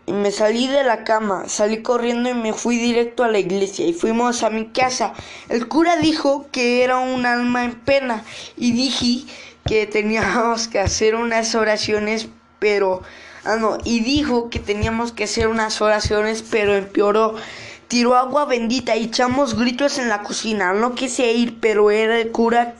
Y 0.05 0.13
me 0.13 0.31
salí 0.31 0.67
de 0.67 0.83
la 0.83 1.03
cama, 1.03 1.47
salí 1.47 1.81
corriendo 1.83 2.29
y 2.29 2.33
me 2.33 2.53
fui 2.53 2.77
directo 2.77 3.23
a 3.23 3.27
la 3.27 3.39
iglesia 3.39 3.85
y 3.85 3.93
fuimos 3.93 4.43
a 4.43 4.49
mi 4.49 4.67
casa. 4.67 5.13
El 5.47 5.67
cura 5.67 5.97
dijo 5.97 6.47
que 6.51 6.83
era 6.83 6.97
un 6.97 7.25
alma 7.25 7.63
en 7.63 7.75
pena 7.75 8.23
y 8.57 8.71
dije 8.71 9.31
que 9.65 9.85
teníamos 9.85 10.67
que 10.67 10.79
hacer 10.79 11.15
unas 11.15 11.55
oraciones, 11.55 12.27
pero... 12.59 13.01
Ah, 13.43 13.55
no, 13.55 13.79
y 13.83 14.01
dijo 14.01 14.51
que 14.51 14.59
teníamos 14.59 15.11
que 15.13 15.23
hacer 15.23 15.47
unas 15.47 15.81
oraciones, 15.81 16.43
pero 16.43 16.75
empeoró. 16.75 17.33
Tiró 17.87 18.15
agua 18.15 18.45
bendita 18.45 18.95
y 18.95 19.05
echamos 19.05 19.57
gritos 19.57 19.97
en 19.97 20.09
la 20.09 20.21
cocina. 20.21 20.73
No 20.73 20.93
quise 20.93 21.31
ir, 21.31 21.59
pero 21.59 21.89
era 21.89 22.19
el 22.19 22.31
cura 22.31 22.75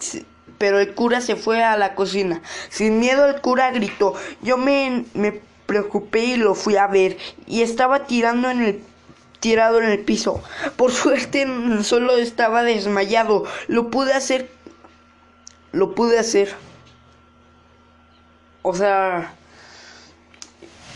pero 0.62 0.80
el 0.80 0.94
cura 0.94 1.22
se 1.22 1.36
fue 1.36 1.64
a 1.64 1.76
la 1.76 1.96
cocina. 1.96 2.44
Sin 2.70 3.00
miedo 3.00 3.26
el 3.26 3.42
cura 3.42 3.72
gritó. 3.72 4.14
Yo 4.44 4.58
me, 4.58 5.06
me 5.16 5.42
preocupé 5.72 6.26
y 6.26 6.36
lo 6.36 6.54
fui 6.54 6.76
a 6.76 6.86
ver. 6.88 7.18
Y 7.48 7.62
estaba 7.62 8.06
tirando 8.06 8.50
en 8.50 8.62
el 8.62 8.84
tirado 9.40 9.82
en 9.82 9.90
el 9.90 10.00
piso. 10.00 10.44
Por 10.76 10.92
suerte 11.02 11.48
solo 11.84 12.18
estaba 12.18 12.64
desmayado. 12.64 13.46
Lo 13.70 13.90
pude 13.90 14.12
hacer. 14.12 14.52
Lo 15.72 15.96
pude 15.96 16.20
hacer. 16.20 16.54
O 18.64 18.76
sea, 18.76 19.34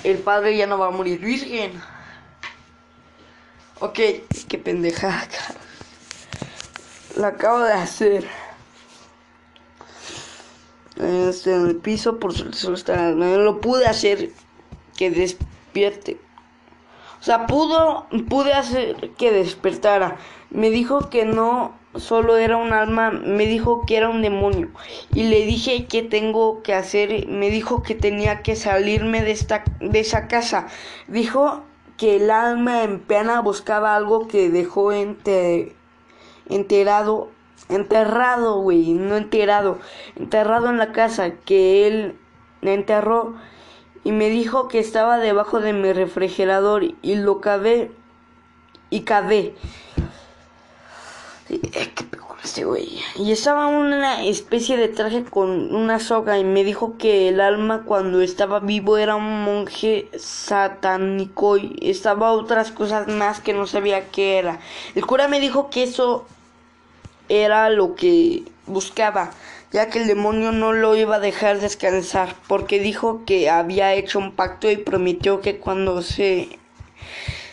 el 0.03 0.17
padre 0.17 0.57
ya 0.57 0.67
no 0.67 0.77
va 0.77 0.87
a 0.87 0.91
morir 0.91 1.19
virgen. 1.19 1.81
Ok, 3.79 3.99
qué 4.49 4.57
pendejada. 4.57 5.29
La 7.15 7.27
acabo 7.27 7.59
de 7.59 7.71
hacer 7.71 8.27
este, 10.97 11.53
en 11.53 11.67
el 11.67 11.75
piso 11.77 12.19
por 12.19 12.33
suerte 12.33 12.57
solo 12.57 12.75
está 12.75 13.11
lo 13.11 13.59
pude 13.59 13.85
hacer 13.85 14.31
que 14.95 15.11
despierte. 15.11 16.17
O 17.19 17.23
sea 17.23 17.47
pudo 17.47 18.07
pude 18.29 18.53
hacer 18.53 19.11
que 19.17 19.31
despertara. 19.31 20.17
Me 20.49 20.69
dijo 20.69 21.09
que 21.09 21.25
no 21.25 21.73
solo 21.95 22.37
era 22.37 22.57
un 22.57 22.73
alma 22.73 23.11
me 23.11 23.45
dijo 23.45 23.85
que 23.85 23.97
era 23.97 24.09
un 24.09 24.21
demonio. 24.21 24.69
Y 25.13 25.23
le 25.23 25.45
dije 25.45 25.85
que 25.85 26.01
tengo 26.03 26.61
que 26.61 26.73
hacer 26.73 27.27
me 27.27 27.49
dijo 27.49 27.83
que 27.83 27.95
tenía 27.95 28.41
que 28.41 28.55
salirme 28.55 29.21
de 29.21 29.31
esta 29.31 29.63
de 29.79 29.99
esa 29.99 30.27
casa. 30.27 30.67
Dijo 31.07 31.63
que 31.97 32.17
el 32.17 32.29
alma 32.29 32.83
en 32.83 32.99
pena 32.99 33.41
buscaba 33.41 33.95
algo 33.95 34.27
que 34.27 34.49
dejó 34.49 34.91
ente, 34.91 35.75
enterado 36.49 37.29
enterrado, 37.69 38.61
güey, 38.61 38.93
no 38.93 39.17
enterrado, 39.17 39.79
enterrado 40.15 40.69
en 40.69 40.77
la 40.77 40.91
casa 40.91 41.31
que 41.45 41.87
él 41.87 42.15
enterró 42.61 43.35
y 44.05 44.13
me 44.13 44.29
dijo 44.29 44.69
que 44.69 44.79
estaba 44.79 45.17
debajo 45.17 45.59
de 45.59 45.73
mi 45.73 45.91
refrigerador 45.91 46.83
y 47.01 47.15
lo 47.15 47.41
cavé 47.41 47.91
y 48.89 49.01
cavé. 49.01 49.55
Este. 51.49 51.65
Y 53.17 53.31
estaba 53.31 53.65
una 53.65 54.23
especie 54.23 54.77
de 54.77 54.87
traje 54.87 55.23
con 55.23 55.73
una 55.73 55.99
soga 55.99 56.37
y 56.37 56.43
me 56.43 56.63
dijo 56.63 56.95
que 56.97 57.29
el 57.29 57.41
alma 57.41 57.83
cuando 57.83 58.21
estaba 58.21 58.59
vivo 58.59 58.97
era 58.97 59.15
un 59.15 59.43
monje 59.43 60.09
satánico 60.15 61.57
y 61.57 61.75
estaba 61.81 62.31
otras 62.31 62.71
cosas 62.71 63.07
más 63.07 63.39
que 63.39 63.53
no 63.53 63.65
sabía 63.65 64.11
qué 64.11 64.37
era. 64.37 64.59
El 64.93 65.05
cura 65.07 65.27
me 65.27 65.39
dijo 65.39 65.71
que 65.71 65.83
eso 65.83 66.25
era 67.27 67.71
lo 67.71 67.95
que 67.95 68.43
buscaba, 68.67 69.31
ya 69.75 69.89
que 69.89 69.99
el 69.99 70.07
demonio 70.07 70.53
no 70.53 70.71
lo 70.71 70.95
iba 70.95 71.17
a 71.17 71.19
dejar 71.19 71.59
descansar, 71.59 72.33
porque 72.47 72.79
dijo 72.79 73.25
que 73.25 73.49
había 73.49 73.93
hecho 73.93 74.19
un 74.19 74.31
pacto 74.31 74.71
y 74.71 74.77
prometió 74.77 75.41
que 75.41 75.57
cuando 75.57 76.01
se 76.01 76.57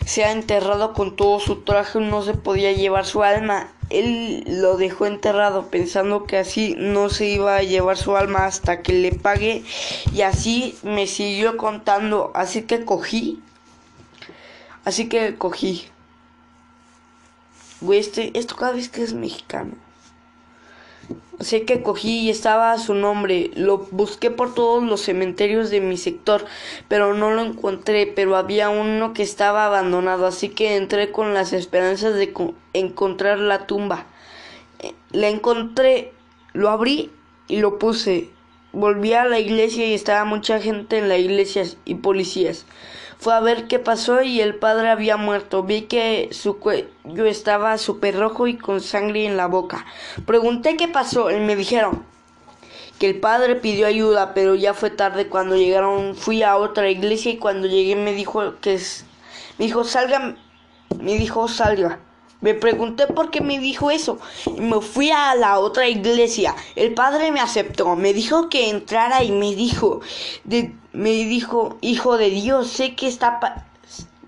se 0.05 0.23
ha 0.23 0.31
enterrado 0.31 0.93
con 0.93 1.17
todo 1.17 1.41
su 1.41 1.63
traje 1.63 1.99
no 1.99 2.21
se 2.21 2.33
podía 2.33 2.71
llevar 2.71 3.05
su 3.05 3.23
alma. 3.23 3.73
Él 3.89 4.45
lo 4.47 4.77
dejó 4.77 5.05
enterrado 5.05 5.67
pensando 5.67 6.23
que 6.23 6.37
así 6.37 6.75
no 6.77 7.09
se 7.09 7.25
iba 7.25 7.57
a 7.57 7.61
llevar 7.61 7.97
su 7.97 8.15
alma 8.15 8.45
hasta 8.45 8.83
que 8.83 8.93
le 8.93 9.11
pague 9.11 9.65
y 10.13 10.21
así 10.21 10.77
me 10.81 11.07
siguió 11.07 11.57
contando, 11.57 12.31
así 12.35 12.61
que 12.61 12.85
cogí, 12.85 13.43
así 14.85 15.09
que 15.09 15.35
cogí 15.35 15.87
Güey, 17.81 17.99
este, 17.99 18.31
esto 18.39 18.55
cada 18.55 18.71
vez 18.71 18.87
que 18.87 19.03
es 19.03 19.13
mexicano. 19.13 19.73
Sé 21.39 21.65
que 21.65 21.81
cogí 21.83 22.21
y 22.21 22.29
estaba 22.29 22.77
su 22.77 22.93
nombre. 22.93 23.51
Lo 23.55 23.79
busqué 23.91 24.31
por 24.31 24.53
todos 24.53 24.83
los 24.83 25.01
cementerios 25.01 25.69
de 25.69 25.81
mi 25.81 25.97
sector, 25.97 26.45
pero 26.87 27.13
no 27.13 27.31
lo 27.31 27.41
encontré. 27.41 28.07
Pero 28.07 28.35
había 28.37 28.69
uno 28.69 29.13
que 29.13 29.23
estaba 29.23 29.65
abandonado, 29.65 30.25
así 30.25 30.49
que 30.49 30.75
entré 30.77 31.11
con 31.11 31.33
las 31.33 31.51
esperanzas 31.53 32.15
de 32.15 32.31
co- 32.31 32.53
encontrar 32.73 33.39
la 33.39 33.67
tumba. 33.67 34.05
Eh, 34.79 34.93
La 35.11 35.29
encontré, 35.29 36.13
lo 36.53 36.69
abrí 36.69 37.11
y 37.47 37.57
lo 37.57 37.79
puse. 37.79 38.29
Volví 38.71 39.13
a 39.13 39.25
la 39.25 39.39
iglesia 39.39 39.85
y 39.87 39.93
estaba 39.93 40.25
mucha 40.25 40.59
gente 40.59 40.97
en 40.97 41.09
la 41.09 41.17
iglesia 41.17 41.63
y 41.85 41.95
policías. 41.95 42.65
Fue 43.23 43.33
a 43.33 43.39
ver 43.39 43.69
qué 43.69 43.79
pasó 43.79 44.21
y 44.21 44.41
el 44.41 44.55
padre 44.55 44.89
había 44.89 45.15
muerto. 45.15 45.63
Vi 45.63 45.83
que 45.83 46.27
su 46.33 46.59
cuello 46.59 47.25
estaba 47.25 47.77
súper 47.77 48.19
rojo 48.19 48.47
y 48.47 48.57
con 48.57 48.81
sangre 48.81 49.25
en 49.25 49.37
la 49.37 49.47
boca. 49.47 49.85
Pregunté 50.25 50.75
qué 50.75 50.89
pasó 50.89 51.31
y 51.31 51.39
me 51.39 51.55
dijeron 51.55 52.05
que 52.99 53.07
el 53.07 53.21
padre 53.21 53.55
pidió 53.55 53.87
ayuda, 53.87 54.33
pero 54.33 54.55
ya 54.55 54.73
fue 54.73 54.89
tarde 54.89 55.29
cuando 55.29 55.55
llegaron. 55.55 56.15
Fui 56.17 56.43
a 56.43 56.57
otra 56.57 56.89
iglesia 56.89 57.31
y 57.31 57.37
cuando 57.37 57.65
llegué 57.65 57.95
me 57.95 58.11
dijo 58.11 58.55
que 58.59 58.73
es, 58.73 59.05
me 59.57 59.67
dijo 59.67 59.85
salga, 59.85 60.35
me 60.99 61.13
dijo 61.13 61.47
salga. 61.47 61.99
Me 62.41 62.53
pregunté 62.53 63.07
por 63.07 63.31
qué 63.31 63.39
me 63.39 63.57
dijo 63.57 63.89
eso 63.89 64.19
y 64.47 64.59
me 64.59 64.81
fui 64.81 65.11
a 65.11 65.33
la 65.35 65.59
otra 65.59 65.87
iglesia. 65.87 66.55
El 66.75 66.93
padre 66.93 67.31
me 67.31 67.39
aceptó, 67.39 67.95
me 67.95 68.13
dijo 68.13 68.49
que 68.49 68.69
entrara 68.69 69.23
y 69.23 69.31
me 69.31 69.55
dijo, 69.55 70.01
me 70.93 71.09
dijo, 71.11 71.77
hijo 71.81 72.17
de 72.17 72.29
Dios, 72.29 72.69
sé 72.69 72.95
que 72.95 73.07
está 73.07 73.65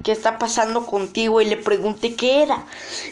que 0.03 0.11
está 0.11 0.37
pasando 0.37 0.85
contigo 0.85 1.41
y 1.41 1.45
le 1.45 1.57
pregunté 1.57 2.13
qué 2.13 2.43
era 2.43 2.63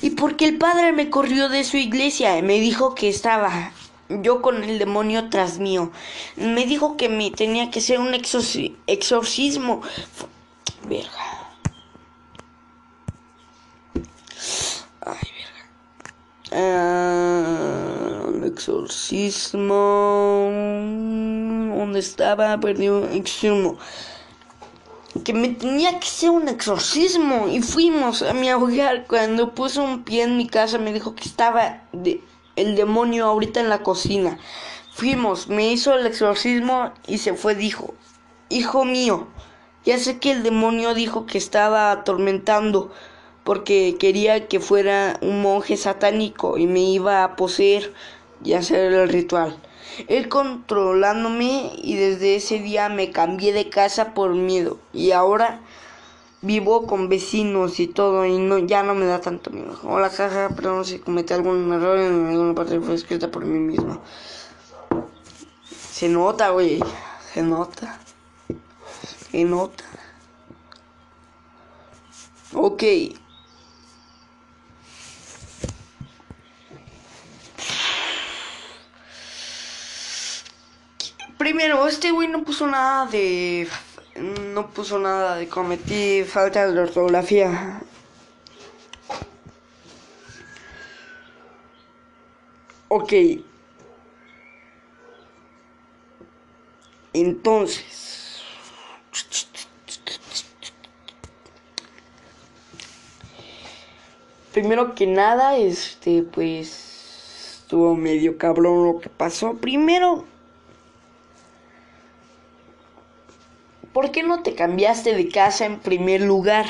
y 0.04 0.12
porque 0.12 0.46
el 0.46 0.60
padre 0.60 0.92
me 0.92 1.10
corrió 1.10 1.50
de 1.50 1.63
su 1.63 1.78
iglesia 1.78 2.39
me 2.44 2.60
dijo 2.60 2.94
que 2.94 3.10
estaba 3.10 3.72
yo 4.10 4.42
con 4.42 4.63
el 4.63 4.78
demonio 4.78 5.30
tras 5.30 5.60
mío. 5.60 5.92
Me 6.36 6.66
dijo 6.66 6.98
que 6.98 7.10
me 7.10 7.32
tenía 7.32 7.72
que 7.72 7.80
hacer 7.80 8.00
un 8.00 8.13
exorci- 8.13 8.76
exorcismo. 8.86 9.82
Verga. 10.88 11.10
Un 16.56 18.44
exorcismo. 18.46 20.50
¿Dónde 21.76 22.00
estaba? 22.00 22.60
Perdí 22.60 22.89
un 22.89 23.06
exorcismo. 23.06 23.78
Que 25.24 25.34
me 25.34 25.50
tenía 25.50 26.00
que 26.00 26.08
hacer 26.08 26.30
un 26.30 26.48
exorcismo. 26.48 27.48
Y 27.48 27.62
fuimos 27.62 28.22
a 28.22 28.34
mi 28.34 28.52
hogar. 28.52 29.08
Cuando 29.08 29.56
puso 29.56 29.84
un 29.84 30.04
pie 30.04 30.24
en 30.24 30.38
mi 30.38 30.48
casa, 30.48 30.78
me 30.78 30.94
dijo 30.94 31.16
que 31.16 31.24
estaba 31.24 31.82
de- 31.92 32.22
el 32.56 32.76
demonio 32.76 33.26
ahorita 33.26 33.60
en 33.60 33.70
la 33.70 33.80
cocina. 33.80 34.38
Fuimos, 34.94 35.48
me 35.48 35.72
hizo 35.72 35.96
el 35.96 36.06
exorcismo 36.06 36.92
y 37.08 37.18
se 37.18 37.34
fue. 37.34 37.56
Dijo: 37.56 37.96
Hijo 38.50 38.86
mío, 38.86 39.28
ya 39.86 39.98
sé 39.98 40.20
que 40.20 40.32
el 40.32 40.44
demonio 40.44 40.94
dijo 40.94 41.26
que 41.26 41.39
estaba 41.39 41.92
atormentando 41.92 42.92
porque 43.43 43.97
quería 43.99 44.47
que 44.47 44.60
fuera 44.60 45.17
un 45.21 45.41
monje 45.41 45.77
satánico 45.77 46.58
y 46.58 46.67
me 46.67 46.82
iba 46.82 47.23
a 47.23 47.36
poseer 47.36 47.93
y 48.43 48.53
hacer 48.53 48.93
el 48.93 49.10
ritual. 49.10 49.58
Él 50.08 50.27
controlándome 50.29 51.71
y 51.82 51.95
desde 51.95 52.36
ese 52.36 52.60
día 52.60 52.89
me 52.89 53.12
cambié 53.12 53.53
de 53.53 53.69
casa 53.69 54.13
por 54.13 54.34
miedo 54.34 54.79
y 54.91 55.12
ahora 55.12 55.62
vivo 56.41 56.88
con 56.88 57.10
vecinos 57.10 57.79
y 57.79 57.88
todo 57.88 58.25
y 58.25 58.38
no 58.38 58.60
ya 58.60 58.84
no 58.84 58.95
me 58.95 59.06
da 59.06 59.21
tanto 59.21 59.49
miedo. 59.51 59.79
Hola 59.84 60.10
caja, 60.10 60.49
perdón 60.56 60.86
si 60.86 60.99
cometí 60.99 61.34
algún 61.34 61.71
error 61.71 61.99
en 61.99 62.27
alguna 62.27 62.56
parte 62.56 62.79
fue 62.79 62.95
escrita 62.95 63.29
por 63.29 63.45
mí 63.45 63.60
mismo. 63.60 64.01
Se 65.69 66.10
nota, 66.10 66.49
güey. 66.49 66.79
Se 67.34 67.41
nota. 67.43 67.99
Se 69.32 69.43
nota. 69.45 69.84
Ok. 72.53 72.84
Primero, 81.43 81.86
este 81.89 82.10
güey 82.12 82.29
no 82.29 82.45
puso 82.45 82.67
nada 82.67 83.06
de. 83.06 83.67
No 84.15 84.69
puso 84.69 84.97
nada 84.97 85.36
de 85.36 85.49
cometí 85.49 86.23
falta 86.23 86.71
de 86.71 86.79
ortografía. 86.79 87.82
Ok. 92.88 93.12
Entonces. 97.12 98.41
Primero 104.53 104.95
que 104.95 105.08
nada, 105.08 105.58
este, 105.58 106.23
pues. 106.23 107.60
Estuvo 107.63 107.97
medio 107.97 108.38
cabrón 108.38 108.86
lo 108.86 109.01
que 109.01 109.10
pasó. 109.10 109.56
Primero. 109.56 110.33
¿Por 113.93 114.12
qué 114.12 114.23
no 114.23 114.41
te 114.41 114.56
cambiaste 114.56 115.13
de 115.15 115.29
casa 115.29 115.65
en 115.65 115.79
primer 115.79 116.21
lugar? 116.21 116.65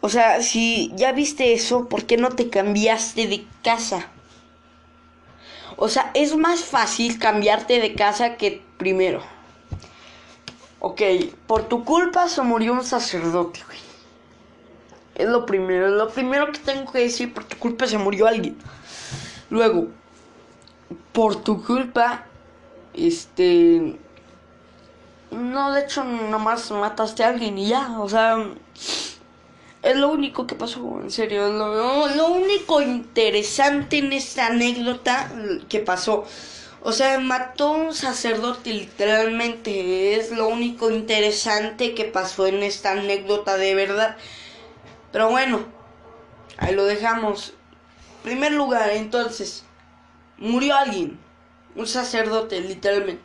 O 0.00 0.08
sea, 0.10 0.42
si 0.42 0.92
ya 0.94 1.12
viste 1.12 1.54
eso, 1.54 1.88
¿por 1.88 2.04
qué 2.04 2.18
no 2.18 2.28
te 2.30 2.50
cambiaste 2.50 3.26
de 3.26 3.46
casa? 3.64 4.08
O 5.76 5.88
sea, 5.88 6.10
es 6.14 6.36
más 6.36 6.64
fácil 6.64 7.18
cambiarte 7.18 7.80
de 7.80 7.94
casa 7.94 8.36
que 8.36 8.62
primero. 8.76 9.22
Ok, 10.80 11.00
por 11.46 11.64
tu 11.64 11.84
culpa 11.84 12.28
se 12.28 12.42
murió 12.42 12.74
un 12.74 12.84
sacerdote, 12.84 13.60
güey. 13.64 13.78
Es 15.14 15.26
lo 15.26 15.46
primero, 15.46 15.86
es 15.86 15.92
lo 15.94 16.10
primero 16.10 16.52
que 16.52 16.58
tengo 16.58 16.92
que 16.92 16.98
decir, 16.98 17.32
por 17.32 17.44
tu 17.44 17.56
culpa 17.56 17.86
se 17.86 17.96
murió 17.96 18.26
alguien. 18.26 18.56
Luego, 19.48 19.88
por 21.12 21.36
tu 21.36 21.64
culpa, 21.64 22.26
este... 22.92 23.98
No, 25.30 25.72
de 25.72 25.82
hecho, 25.82 26.04
nomás 26.04 26.70
mataste 26.70 27.24
a 27.24 27.28
alguien 27.28 27.58
y 27.58 27.68
ya, 27.68 27.98
o 28.00 28.08
sea... 28.08 28.36
Es 29.82 29.96
lo 29.96 30.08
único 30.08 30.48
que 30.48 30.56
pasó, 30.56 31.00
en 31.00 31.12
serio. 31.12 31.48
Lo, 31.48 32.08
lo 32.08 32.26
único 32.26 32.82
interesante 32.82 33.98
en 33.98 34.12
esta 34.12 34.48
anécdota 34.48 35.30
que 35.68 35.78
pasó. 35.78 36.24
O 36.82 36.90
sea, 36.92 37.20
mató 37.20 37.68
a 37.68 37.76
un 37.76 37.94
sacerdote 37.94 38.72
literalmente. 38.72 40.16
Es 40.16 40.32
lo 40.32 40.48
único 40.48 40.90
interesante 40.90 41.94
que 41.94 42.04
pasó 42.04 42.48
en 42.48 42.64
esta 42.64 42.92
anécdota 42.92 43.56
de 43.56 43.76
verdad. 43.76 44.16
Pero 45.12 45.30
bueno, 45.30 45.64
ahí 46.58 46.74
lo 46.74 46.84
dejamos. 46.84 47.54
Primer 48.24 48.52
lugar, 48.52 48.90
entonces, 48.90 49.64
murió 50.36 50.74
alguien. 50.74 51.18
Un 51.76 51.86
sacerdote, 51.86 52.60
literalmente. 52.60 53.22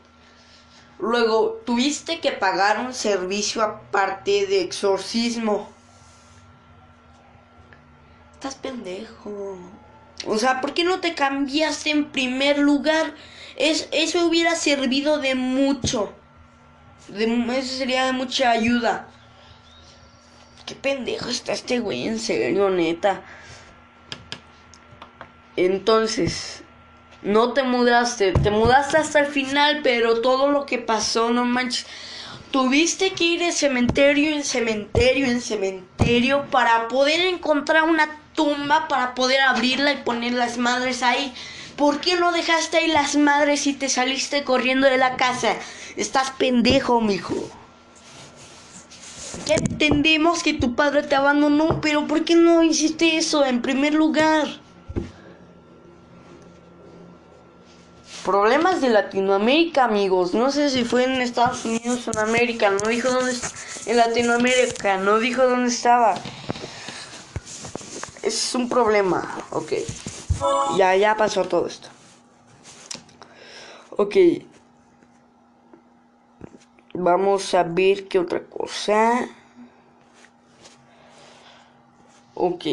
Luego, 1.02 1.60
tuviste 1.66 2.20
que 2.20 2.32
pagar 2.32 2.80
un 2.80 2.94
servicio 2.94 3.64
aparte 3.64 4.46
de 4.46 4.62
exorcismo. 4.62 5.68
Estás 8.34 8.54
pendejo. 8.54 9.58
O 10.28 10.38
sea, 10.38 10.62
¿por 10.62 10.76
qué 10.76 10.84
no 10.84 11.00
te 11.00 11.16
cambiaste 11.16 11.90
en 11.90 12.12
primer 12.12 12.60
lugar? 12.60 13.16
Es, 13.56 13.90
eso 13.92 14.28
hubiera 14.28 14.54
servido 14.56 15.18
de 15.18 15.34
mucho. 15.34 16.14
De, 17.08 17.26
eso 17.58 17.78
sería 17.78 18.06
de 18.06 18.14
mucha 18.14 18.52
ayuda. 18.52 19.08
Qué 20.68 20.76
pendejo 20.76 21.30
está 21.30 21.54
este 21.54 21.80
güey, 21.80 22.08
en 22.08 22.20
serio, 22.20 22.70
neta. 22.70 23.24
Entonces, 25.56 26.64
no 27.24 27.54
te 27.54 27.64
mudaste. 27.64 28.34
Te 28.34 28.52
mudaste 28.52 28.98
hasta 28.98 29.20
el 29.20 29.28
final, 29.28 29.82
pero 29.84 30.22
todo 30.22 30.52
lo 30.52 30.66
que 30.66 30.78
pasó, 30.78 31.30
no 31.30 31.46
manches. 31.46 31.86
Tuviste 32.52 33.14
que 33.14 33.24
ir 33.24 33.40
de 33.40 33.52
cementerio 33.52 34.36
en 34.36 34.44
cementerio 34.44 35.26
en 35.28 35.40
cementerio 35.40 36.48
para 36.52 36.90
poder 36.90 37.22
encontrar 37.22 37.84
una 37.84 38.20
tumba, 38.36 38.88
para 38.90 39.16
poder 39.16 39.40
abrirla 39.42 39.94
y 39.94 40.04
poner 40.04 40.34
las 40.34 40.58
madres 40.58 41.02
ahí. 41.02 41.34
¿Por 41.78 42.02
qué 42.02 42.18
no 42.18 42.32
dejaste 42.34 42.78
ahí 42.78 42.88
las 42.90 43.16
madres 43.16 43.68
y 43.68 43.74
te 43.74 43.88
saliste 43.88 44.44
corriendo 44.44 44.88
de 44.88 44.98
la 44.98 45.16
casa? 45.16 45.56
Estás 45.96 46.32
pendejo, 46.32 47.00
mijo. 47.00 47.36
Ya 49.46 49.56
entendemos 49.56 50.44
que 50.44 50.54
tu 50.54 50.76
padre 50.76 51.04
te 51.04 51.16
abandonó, 51.16 51.80
pero 51.80 52.06
¿por 52.06 52.26
qué 52.26 52.36
no 52.36 52.64
hiciste 52.64 53.18
eso 53.18 53.46
en 53.46 53.62
primer 53.62 53.94
lugar? 53.94 54.48
Problemas 58.26 58.82
de 58.82 58.90
Latinoamérica, 58.90 59.86
amigos. 59.86 60.36
No 60.36 60.52
sé 60.52 60.70
si 60.70 60.86
fue 60.86 61.06
en 61.06 61.22
Estados 61.22 61.66
Unidos 61.66 62.08
o 62.08 62.12
en 62.12 62.20
América. 62.20 62.70
No 62.70 62.88
dijo 62.88 63.10
dónde. 63.10 63.34
En 63.88 63.98
Latinoamérica. 63.98 64.98
No 64.98 65.18
dijo 65.18 65.48
dónde 65.48 65.70
estaba. 65.70 66.14
Es 68.22 68.54
un 68.54 68.70
problema. 68.70 69.44
Ok. 69.50 69.74
Ya, 70.78 70.96
ya 70.96 71.16
pasó 71.16 71.46
todo 71.46 71.66
esto. 71.66 71.88
Ok. 73.98 74.16
Vamos 76.94 77.54
a 77.56 77.64
ver 77.64 78.08
qué 78.08 78.20
otra 78.20 78.44
cosa. 78.44 79.28
Ok. 82.36 82.66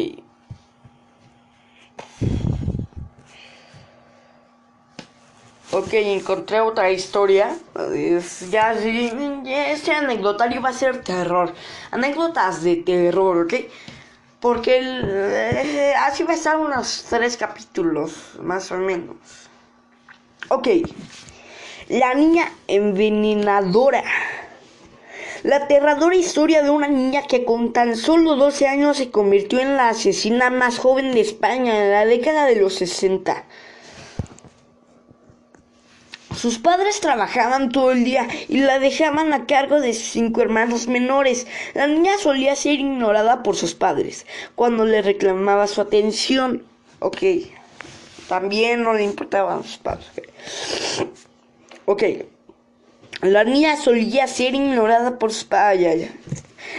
Ok, 5.79 5.93
encontré 5.93 6.59
otra 6.59 6.91
historia. 6.91 7.55
Es- 7.93 8.49
ya, 8.51 8.73
este 8.73 9.91
anecdotario 9.91 10.61
va 10.61 10.69
a 10.69 10.73
ser 10.73 11.03
terror. 11.03 11.53
Anécdotas 11.91 12.63
de 12.63 12.75
terror, 12.77 13.45
¿ok? 13.45 13.53
Porque 14.41 14.77
el- 14.79 15.03
eh, 15.07 15.93
así 15.95 16.23
va 16.23 16.31
a 16.31 16.35
estar 16.35 16.57
unos 16.57 17.05
tres 17.09 17.37
capítulos, 17.37 18.11
más 18.41 18.71
o 18.71 18.75
menos. 18.77 19.15
Ok. 20.49 20.67
La 21.87 22.13
niña 22.13 22.51
envenenadora. 22.67 24.03
La 25.43 25.55
aterradora 25.57 26.15
historia 26.15 26.61
de 26.61 26.69
una 26.69 26.87
niña 26.89 27.21
que 27.23 27.45
con 27.45 27.71
tan 27.71 27.95
solo 27.95 28.35
12 28.35 28.67
años 28.67 28.97
se 28.97 29.11
convirtió 29.11 29.59
en 29.61 29.77
la 29.77 29.89
asesina 29.89 30.49
más 30.49 30.77
joven 30.77 31.13
de 31.13 31.21
España 31.21 31.71
en 31.85 31.91
la 31.91 32.05
década 32.05 32.45
de 32.45 32.57
los 32.57 32.73
60. 32.75 33.45
Sus 36.35 36.59
padres 36.59 37.01
trabajaban 37.01 37.69
todo 37.69 37.91
el 37.91 38.03
día 38.03 38.27
y 38.47 38.59
la 38.59 38.79
dejaban 38.79 39.33
a 39.33 39.45
cargo 39.45 39.79
de 39.79 39.93
sus 39.93 40.09
cinco 40.09 40.41
hermanos 40.41 40.87
menores. 40.87 41.47
La 41.73 41.87
niña 41.87 42.17
solía 42.19 42.55
ser 42.55 42.79
ignorada 42.79 43.43
por 43.43 43.55
sus 43.55 43.73
padres 43.73 44.25
cuando 44.55 44.85
le 44.85 45.01
reclamaba 45.01 45.67
su 45.67 45.81
atención. 45.81 46.63
Ok. 46.99 47.23
También 48.27 48.83
no 48.83 48.93
le 48.93 49.03
importaban 49.03 49.63
sus 49.63 49.77
padres. 49.77 50.07
Ok. 51.85 52.03
La 53.21 53.43
niña 53.43 53.75
solía 53.75 54.27
ser 54.27 54.53
ignorada 54.53 55.17
por 55.17 55.33
sus 55.33 55.45
padres. 55.45 56.11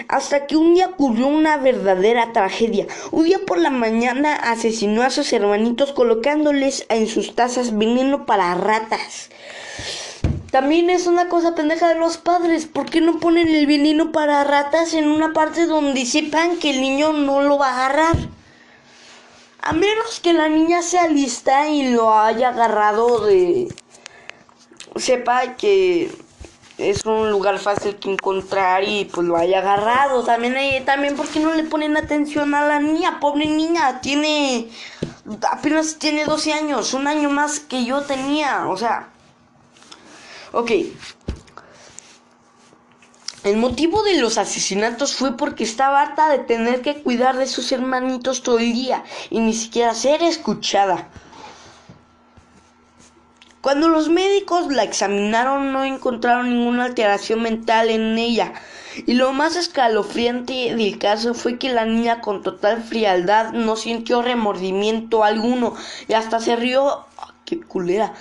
Hasta 0.09 0.47
que 0.47 0.57
un 0.57 0.75
día 0.75 0.88
ocurrió 0.88 1.27
una 1.27 1.57
verdadera 1.57 2.33
tragedia. 2.33 2.87
Un 3.11 3.25
día 3.25 3.38
por 3.47 3.59
la 3.59 3.71
mañana 3.71 4.35
asesinó 4.35 5.03
a 5.03 5.11
sus 5.11 5.33
hermanitos 5.33 5.93
colocándoles 5.93 6.87
en 6.88 7.07
sus 7.07 7.35
tazas 7.35 7.77
veneno 7.77 8.27
para 8.27 8.55
ratas. 8.55 9.31
También 10.51 10.90
es 10.90 11.07
una 11.07 11.29
cosa 11.29 11.55
pendeja 11.55 11.88
de 11.88 11.95
los 11.95 12.16
padres. 12.19 12.66
¿Por 12.66 12.90
qué 12.90 13.01
no 13.01 13.21
ponen 13.21 13.49
el 13.49 13.66
veneno 13.66 14.11
para 14.11 14.43
ratas 14.43 14.95
en 14.95 15.09
una 15.09 15.33
parte 15.33 15.66
donde 15.66 16.05
sepan 16.05 16.57
que 16.59 16.71
el 16.71 16.81
niño 16.81 17.12
no 17.12 17.43
lo 17.43 17.57
va 17.57 17.69
a 17.69 17.87
agarrar? 17.87 18.16
A 19.62 19.73
menos 19.73 20.21
que 20.21 20.33
la 20.33 20.49
niña 20.49 20.83
sea 20.83 21.07
lista 21.07 21.69
y 21.69 21.93
lo 21.93 22.14
haya 22.14 22.49
agarrado 22.49 23.27
de... 23.27 23.69
Sepa 24.97 25.57
que 25.57 26.11
es 26.81 27.05
un 27.05 27.31
lugar 27.31 27.59
fácil 27.59 27.97
que 27.97 28.11
encontrar 28.11 28.85
y 28.85 29.05
pues 29.05 29.27
lo 29.27 29.37
haya 29.37 29.59
agarrado. 29.59 30.25
También, 30.25 30.85
también 30.85 31.16
porque 31.16 31.40
no 31.40 31.55
le 31.55 31.64
ponen 31.64 31.97
atención 31.97 32.55
a 32.55 32.66
la 32.66 32.81
niña, 32.81 33.21
pobre 33.21 33.47
niña, 33.47 34.01
tiene 34.01 34.69
apenas 35.51 35.97
tiene 35.99 36.25
12 36.25 36.53
años, 36.53 36.95
un 36.95 37.07
año 37.07 37.31
más 37.31 37.61
que 37.61 37.85
yo 37.85 38.03
tenía, 38.03 38.69
o 38.69 38.77
sea, 38.77 39.11
ok. 40.53 40.71
El 43.43 43.57
motivo 43.57 44.03
de 44.03 44.21
los 44.21 44.37
asesinatos 44.37 45.14
fue 45.14 45.37
porque 45.37 45.64
estaba 45.64 46.03
harta 46.03 46.29
de 46.29 46.40
tener 46.40 46.83
que 46.83 47.03
cuidar 47.03 47.38
de 47.38 47.47
sus 47.47 47.73
hermanitos 47.73 48.43
todo 48.43 48.59
el 48.59 48.73
día 48.75 49.03
y 49.31 49.40
ni 49.40 49.55
siquiera 49.55 49.95
ser 49.95 50.23
escuchada. 50.23 51.09
Cuando 53.61 53.88
los 53.88 54.09
médicos 54.09 54.73
la 54.73 54.85
examinaron 54.85 55.73
no 55.73 55.85
encontraron 55.85 56.49
ninguna 56.49 56.87
alteración 56.87 57.42
mental 57.42 57.90
en 57.90 58.16
ella. 58.16 58.55
Y 59.07 59.14
lo 59.14 59.33
más 59.33 59.55
escalofriante 59.55 60.75
del 60.75 60.99
caso 60.99 61.35
fue 61.35 61.59
que 61.59 61.73
la 61.73 61.85
niña 61.85 62.23
con 62.23 62.42
total 62.42 62.83
frialdad 62.83 63.53
no 63.53 63.77
sintió 63.77 64.23
remordimiento 64.23 65.25
alguno 65.25 65.75
y 66.09 66.14
hasta 66.14 66.40
se 66.40 66.57
rió. 66.57 67.05
¡Ah, 67.18 67.35
¡Qué 67.44 67.61
culera! 67.61 68.14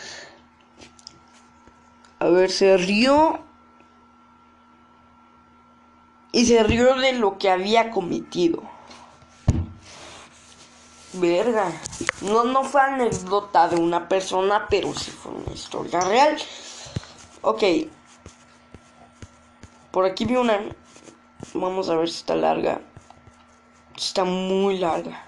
A 2.20 2.28
ver, 2.28 2.52
se 2.52 2.76
rió. 2.76 3.40
Y 6.34 6.46
se 6.46 6.64
rió 6.64 6.96
de 6.96 7.14
lo 7.14 7.38
que 7.38 7.50
había 7.50 7.92
cometido. 7.92 8.62
Verga. 11.20 11.72
No, 12.22 12.44
no 12.44 12.64
fue 12.64 12.82
anécdota 12.82 13.68
de 13.68 13.76
una 13.78 14.08
persona, 14.08 14.68
pero 14.70 14.94
sí 14.94 15.12
fue 15.12 15.34
una 15.34 15.52
historia 15.52 16.02
real. 16.02 16.38
Ok. 17.42 17.64
Por 19.92 20.06
aquí 20.06 20.26
vi 20.26 20.36
una. 20.36 20.60
Vamos 21.54 21.90
a 21.90 21.96
ver 21.96 22.10
si 22.10 22.18
está 22.18 22.36
larga. 22.36 22.82
Está 23.96 24.24
muy 24.24 24.78
larga. 24.78 25.26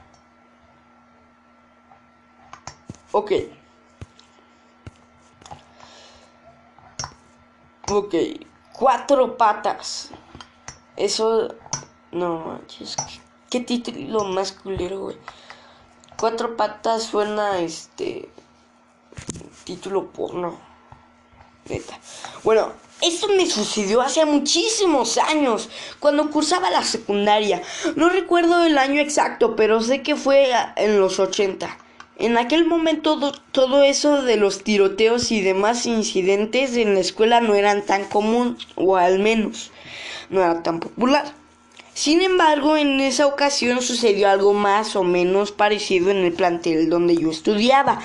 Ok. 3.12 3.32
Ok. 7.90 8.16
Cuatro 8.74 9.38
patas. 9.38 10.12
Eso. 10.96 11.56
No 12.12 12.40
manches. 12.40 12.96
¿Qué 13.50 13.60
título 13.62 14.24
más 14.26 14.54
culero, 14.54 15.00
güey? 15.02 15.18
Cuatro 16.22 16.56
patas 16.56 17.02
suena 17.06 17.58
este. 17.62 18.30
Título 19.64 20.06
porno. 20.12 20.56
Bueno, 22.44 22.74
esto 23.02 23.28
me 23.30 23.48
sucedió 23.48 24.02
hace 24.02 24.24
muchísimos 24.26 25.18
años, 25.18 25.68
cuando 26.00 26.30
cursaba 26.30 26.70
la 26.70 26.84
secundaria. 26.84 27.64
No 27.96 28.10
recuerdo 28.10 28.64
el 28.64 28.78
año 28.78 29.02
exacto, 29.02 29.56
pero 29.56 29.82
sé 29.82 30.04
que 30.04 30.16
fue 30.16 30.52
en 30.76 31.00
los 31.00 31.18
80. 31.20 31.76
En 32.18 32.38
aquel 32.38 32.66
momento 32.68 33.16
do- 33.16 33.32
todo 33.52 33.82
eso 33.82 34.22
de 34.22 34.38
los 34.38 34.64
tiroteos 34.64 35.32
y 35.32 35.42
demás 35.42 35.88
incidentes 35.88 36.76
en 36.78 36.94
la 36.94 37.00
escuela 37.00 37.42
no 37.42 37.56
eran 37.56 37.82
tan 37.84 38.06
común, 38.06 38.60
o 38.76 38.96
al 38.96 39.18
menos 39.18 39.72
no 40.30 40.42
era 40.44 40.62
tan 40.62 40.80
popular. 40.80 41.34
Sin 42.02 42.24
embargo, 42.24 42.78
en 42.78 43.00
esa 43.00 43.28
ocasión 43.28 43.84
sucedió 43.84 44.28
algo 44.28 44.54
más 44.54 44.96
o 44.96 45.04
menos 45.04 45.52
parecido 45.52 46.10
en 46.10 46.18
el 46.18 46.34
plantel 46.34 46.90
donde 46.90 47.16
yo 47.16 47.30
estudiaba. 47.30 48.00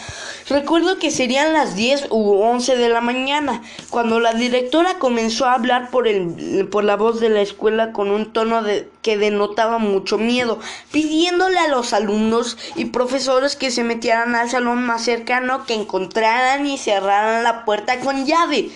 Recuerdo 0.50 0.98
que 0.98 1.10
serían 1.10 1.54
las 1.54 1.76
10 1.76 2.08
u 2.10 2.34
11 2.34 2.76
de 2.76 2.90
la 2.90 3.00
mañana, 3.00 3.62
cuando 3.88 4.20
la 4.20 4.34
directora 4.34 4.98
comenzó 4.98 5.46
a 5.46 5.54
hablar 5.54 5.90
por, 5.90 6.08
el, 6.08 6.68
por 6.70 6.84
la 6.84 6.96
voz 6.96 7.20
de 7.20 7.30
la 7.30 7.40
escuela 7.40 7.92
con 7.92 8.10
un 8.10 8.34
tono 8.34 8.62
de, 8.62 8.86
que 9.00 9.16
denotaba 9.16 9.78
mucho 9.78 10.18
miedo, 10.18 10.60
pidiéndole 10.92 11.58
a 11.58 11.68
los 11.68 11.94
alumnos 11.94 12.58
y 12.74 12.84
profesores 12.84 13.56
que 13.56 13.70
se 13.70 13.82
metieran 13.82 14.34
al 14.34 14.50
salón 14.50 14.84
más 14.84 15.06
cercano, 15.06 15.64
que 15.64 15.72
encontraran 15.72 16.66
y 16.66 16.76
cerraran 16.76 17.44
la 17.44 17.64
puerta 17.64 17.98
con 18.00 18.26
llave 18.26 18.68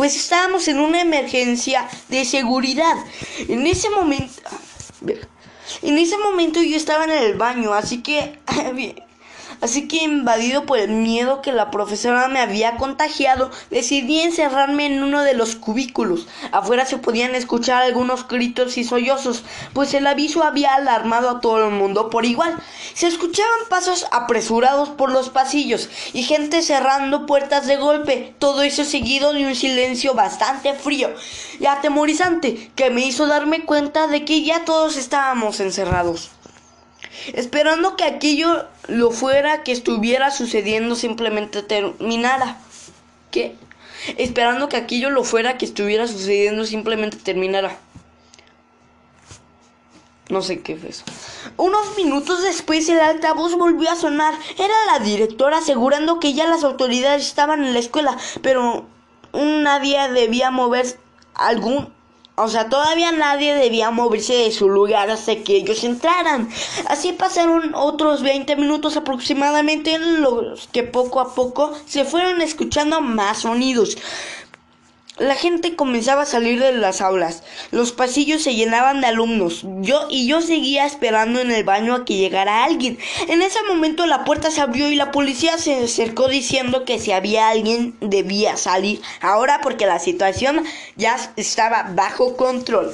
pues 0.00 0.16
estábamos 0.16 0.66
en 0.68 0.80
una 0.80 1.02
emergencia 1.02 1.86
de 2.08 2.24
seguridad. 2.24 2.96
En 3.48 3.66
ese 3.66 3.90
momento, 3.90 4.32
en 5.82 5.98
ese 5.98 6.16
momento 6.16 6.62
yo 6.62 6.74
estaba 6.74 7.04
en 7.04 7.10
el 7.10 7.34
baño, 7.34 7.74
así 7.74 8.02
que, 8.02 8.38
así 9.60 9.88
que 9.88 10.04
invadido 10.04 10.66
por 10.66 10.78
el 10.78 10.90
miedo 10.90 11.42
que 11.42 11.52
la 11.52 11.70
profesora 11.70 12.28
me 12.28 12.40
había 12.40 12.76
contagiado, 12.76 13.50
decidí 13.70 14.20
encerrarme 14.20 14.86
en 14.86 15.02
uno 15.02 15.22
de 15.22 15.34
los 15.34 15.56
cubículos. 15.56 16.26
Afuera 16.52 16.86
se 16.86 16.98
podían 16.98 17.34
escuchar 17.34 17.82
algunos 17.82 18.26
gritos 18.26 18.78
y 18.78 18.84
sollozos, 18.84 19.44
pues 19.72 19.94
el 19.94 20.06
aviso 20.06 20.42
había 20.42 20.74
alarmado 20.74 21.30
a 21.30 21.40
todo 21.40 21.68
el 21.68 21.74
mundo 21.74 22.10
por 22.10 22.24
igual. 22.24 22.56
Se 22.94 23.06
escuchaban 23.06 23.60
pasos 23.68 24.06
apresurados 24.10 24.88
por 24.90 25.10
los 25.10 25.30
pasillos 25.30 25.88
y 26.12 26.22
gente 26.22 26.62
cerrando 26.62 27.26
puertas 27.26 27.66
de 27.66 27.76
golpe, 27.76 28.34
todo 28.38 28.62
eso 28.62 28.84
seguido 28.84 29.32
de 29.32 29.46
un 29.46 29.54
silencio 29.54 30.14
bastante 30.14 30.74
frío 30.74 31.10
y 31.58 31.66
atemorizante 31.66 32.70
que 32.74 32.90
me 32.90 33.06
hizo 33.06 33.26
darme 33.26 33.64
cuenta 33.64 34.06
de 34.06 34.24
que 34.24 34.42
ya 34.42 34.64
todos 34.64 34.96
estábamos 34.96 35.60
encerrados. 35.60 36.30
Esperando 37.32 37.96
que 37.96 38.04
aquello 38.04 38.66
lo 38.88 39.10
fuera 39.10 39.62
que 39.62 39.72
estuviera 39.72 40.30
sucediendo 40.30 40.94
simplemente 40.94 41.62
terminara. 41.62 42.58
¿Qué? 43.30 43.56
Esperando 44.16 44.68
que 44.68 44.76
aquello 44.76 45.10
lo 45.10 45.24
fuera 45.24 45.58
que 45.58 45.66
estuviera 45.66 46.06
sucediendo 46.06 46.64
simplemente 46.64 47.16
terminara. 47.16 47.76
No 50.30 50.42
sé 50.42 50.62
qué 50.62 50.76
fue 50.76 50.90
eso. 50.90 51.04
Unos 51.56 51.96
minutos 51.96 52.42
después 52.42 52.88
el 52.88 53.00
altavoz 53.00 53.56
volvió 53.56 53.90
a 53.90 53.96
sonar. 53.96 54.32
Era 54.56 54.74
la 54.86 55.04
directora 55.04 55.58
asegurando 55.58 56.20
que 56.20 56.34
ya 56.34 56.46
las 56.46 56.62
autoridades 56.62 57.26
estaban 57.26 57.64
en 57.64 57.74
la 57.74 57.80
escuela, 57.80 58.16
pero 58.40 58.86
nadie 59.32 60.08
debía 60.12 60.52
mover 60.52 60.98
algún 61.34 61.92
O 62.42 62.48
sea, 62.48 62.68
todavía 62.68 63.12
nadie 63.12 63.54
debía 63.54 63.90
moverse 63.90 64.34
de 64.34 64.50
su 64.50 64.68
lugar 64.68 65.10
hasta 65.10 65.36
que 65.36 65.56
ellos 65.56 65.84
entraran. 65.84 66.48
Así 66.88 67.12
pasaron 67.12 67.74
otros 67.74 68.22
20 68.22 68.56
minutos 68.56 68.96
aproximadamente 68.96 69.94
en 69.94 70.22
los 70.22 70.68
que 70.68 70.82
poco 70.82 71.20
a 71.20 71.34
poco 71.34 71.72
se 71.86 72.04
fueron 72.04 72.40
escuchando 72.40 73.00
más 73.00 73.38
sonidos. 73.40 73.96
La 75.20 75.34
gente 75.34 75.76
comenzaba 75.76 76.22
a 76.22 76.26
salir 76.26 76.58
de 76.58 76.72
las 76.72 77.02
aulas. 77.02 77.42
Los 77.72 77.92
pasillos 77.92 78.42
se 78.42 78.54
llenaban 78.54 79.02
de 79.02 79.08
alumnos. 79.08 79.66
Yo 79.82 80.06
y 80.08 80.26
yo 80.26 80.40
seguía 80.40 80.86
esperando 80.86 81.40
en 81.40 81.50
el 81.50 81.62
baño 81.62 81.94
a 81.94 82.04
que 82.06 82.16
llegara 82.16 82.64
alguien. 82.64 82.98
En 83.28 83.42
ese 83.42 83.62
momento 83.64 84.06
la 84.06 84.24
puerta 84.24 84.50
se 84.50 84.62
abrió 84.62 84.90
y 84.90 84.94
la 84.94 85.10
policía 85.10 85.58
se 85.58 85.84
acercó 85.84 86.28
diciendo 86.28 86.86
que 86.86 86.98
si 86.98 87.12
había 87.12 87.50
alguien 87.50 87.94
debía 88.00 88.56
salir. 88.56 89.02
Ahora 89.20 89.60
porque 89.62 89.84
la 89.84 89.98
situación 89.98 90.64
ya 90.96 91.18
estaba 91.36 91.90
bajo 91.94 92.38
control. 92.38 92.90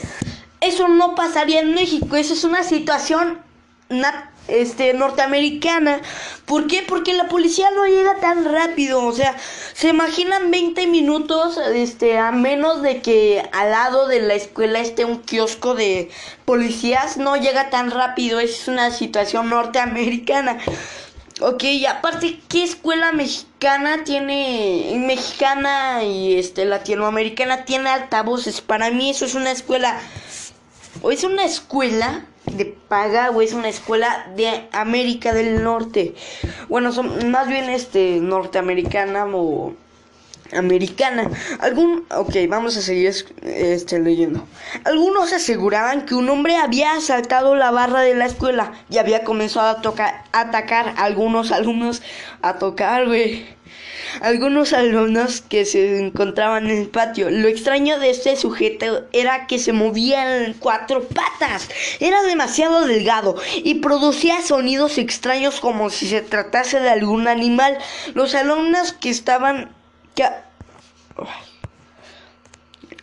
Eso 0.61 0.89
no 0.89 1.15
pasaría 1.15 1.61
en 1.61 1.75
México. 1.75 2.17
Eso 2.17 2.35
es 2.35 2.43
una 2.43 2.65
situación 2.65 3.39
este, 4.49 4.93
norteamericana. 4.95 6.01
¿Por 6.45 6.67
qué? 6.67 6.85
Porque 6.87 7.15
la 7.15 7.29
policía 7.29 7.71
no 7.75 7.87
llega 7.87 8.17
tan 8.21 8.45
rápido. 8.45 9.05
O 9.05 9.13
sea, 9.13 9.37
se 9.75 9.89
imaginan 9.89 10.51
20 10.51 10.87
minutos 10.87 11.59
este, 11.75 12.19
a 12.19 12.33
menos 12.33 12.83
de 12.83 13.03
que 13.03 13.49
al 13.53 13.71
lado 13.71 14.09
de 14.09 14.21
la 14.21 14.35
escuela 14.35 14.81
esté 14.81 15.05
un 15.05 15.23
kiosco 15.23 15.75
de 15.75 16.11
policías. 16.45 17.17
No 17.17 17.37
llega 17.37 17.71
tan 17.71 17.91
rápido. 17.91 18.41
Es 18.41 18.69
una 18.69 18.91
situación 18.91 19.51
norteamericana. 19.51 20.59
Ok, 21.41 21.65
aparte, 21.87 22.41
¿qué 22.49 22.63
escuela 22.63 23.13
mexicana 23.13 24.05
tiene, 24.05 24.97
mexicana 25.07 26.03
y 26.03 26.39
este 26.39 26.65
latinoamericana 26.65 27.67
tiene 27.67 27.91
altavoces? 27.91 28.63
Para 28.63 28.91
mí 28.91 29.11
eso 29.11 29.27
es 29.27 29.35
una 29.35 29.51
escuela, 29.51 30.01
o 31.03 31.11
es 31.11 31.25
una 31.25 31.45
escuela 31.45 32.25
de 32.57 32.64
paga 32.64 33.31
o 33.31 33.42
es 33.42 33.53
una 33.53 33.69
escuela 33.69 34.31
de 34.37 34.69
América 34.73 35.33
del 35.33 35.62
Norte. 35.62 36.14
Bueno, 36.69 36.92
son 36.92 37.31
más 37.31 37.49
bien 37.49 37.71
este 37.71 38.21
norteamericana 38.21 39.27
o 39.27 39.75
americana. 40.53 41.31
Algún, 41.61 42.05
ok, 42.14 42.35
vamos 42.49 42.77
a 42.77 42.83
seguir 42.83 43.12
este, 43.42 43.99
leyendo. 43.99 44.47
Algunos 44.85 45.33
aseguraban 45.33 46.07
que 46.07 46.14
un 46.14 46.29
hombre 46.29 46.57
había 46.57 46.92
asaltado 46.92 47.55
la 47.55 47.71
barra 47.71 48.01
de 48.03 48.14
la 48.14 48.27
escuela 48.27 48.73
y 48.90 48.99
había 48.99 49.25
comenzado 49.25 49.69
a 49.69 49.83
tocar, 49.83 50.25
atacar 50.33 50.95
a 50.97 51.05
algunos 51.05 51.53
alumnos 51.53 52.03
a 52.42 52.59
tocar, 52.59 53.07
güey 53.07 53.56
algunos 54.20 54.72
alumnos 54.72 55.40
que 55.40 55.64
se 55.64 55.98
encontraban 55.98 56.66
en 56.70 56.79
el 56.79 56.88
patio. 56.88 57.31
Lo 57.31 57.48
extraño 57.48 57.98
de 57.98 58.11
este 58.11 58.37
sujeto 58.37 59.05
era 59.12 59.46
que 59.46 59.59
se 59.59 59.72
movía 59.72 60.44
en 60.44 60.55
cuatro 60.55 61.02
patas. 61.02 61.68
Era 62.00 62.22
demasiado 62.22 62.87
delgado 62.87 63.37
y 63.57 63.76
producía 63.76 64.42
sonidos 64.42 64.98
extraños 64.98 65.61
como 65.61 65.90
si 65.90 66.09
se 66.09 66.20
tratase 66.20 66.81
de 66.81 66.90
algún 66.90 67.29
animal. 67.29 67.79
Los 68.14 68.35
alumnos 68.35 68.92
que 68.92 69.11
estaban... 69.11 69.70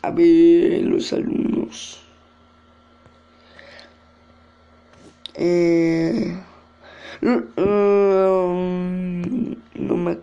A 0.01 0.11
ver, 0.11 0.81
los 0.81 1.13
alumnos. 1.13 1.99
Eh... 5.35 6.37
Um, 7.23 9.21
no 9.75 9.95
me... 9.95 10.17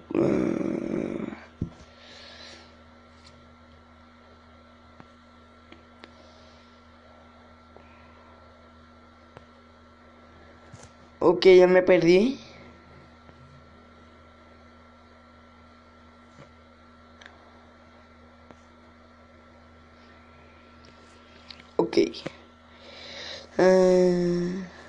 Ok, 11.20 11.46
ya 11.46 11.66
me 11.66 11.82
perdí. 11.82 12.38
Ok. 21.76 21.96
Uh... 23.58 24.79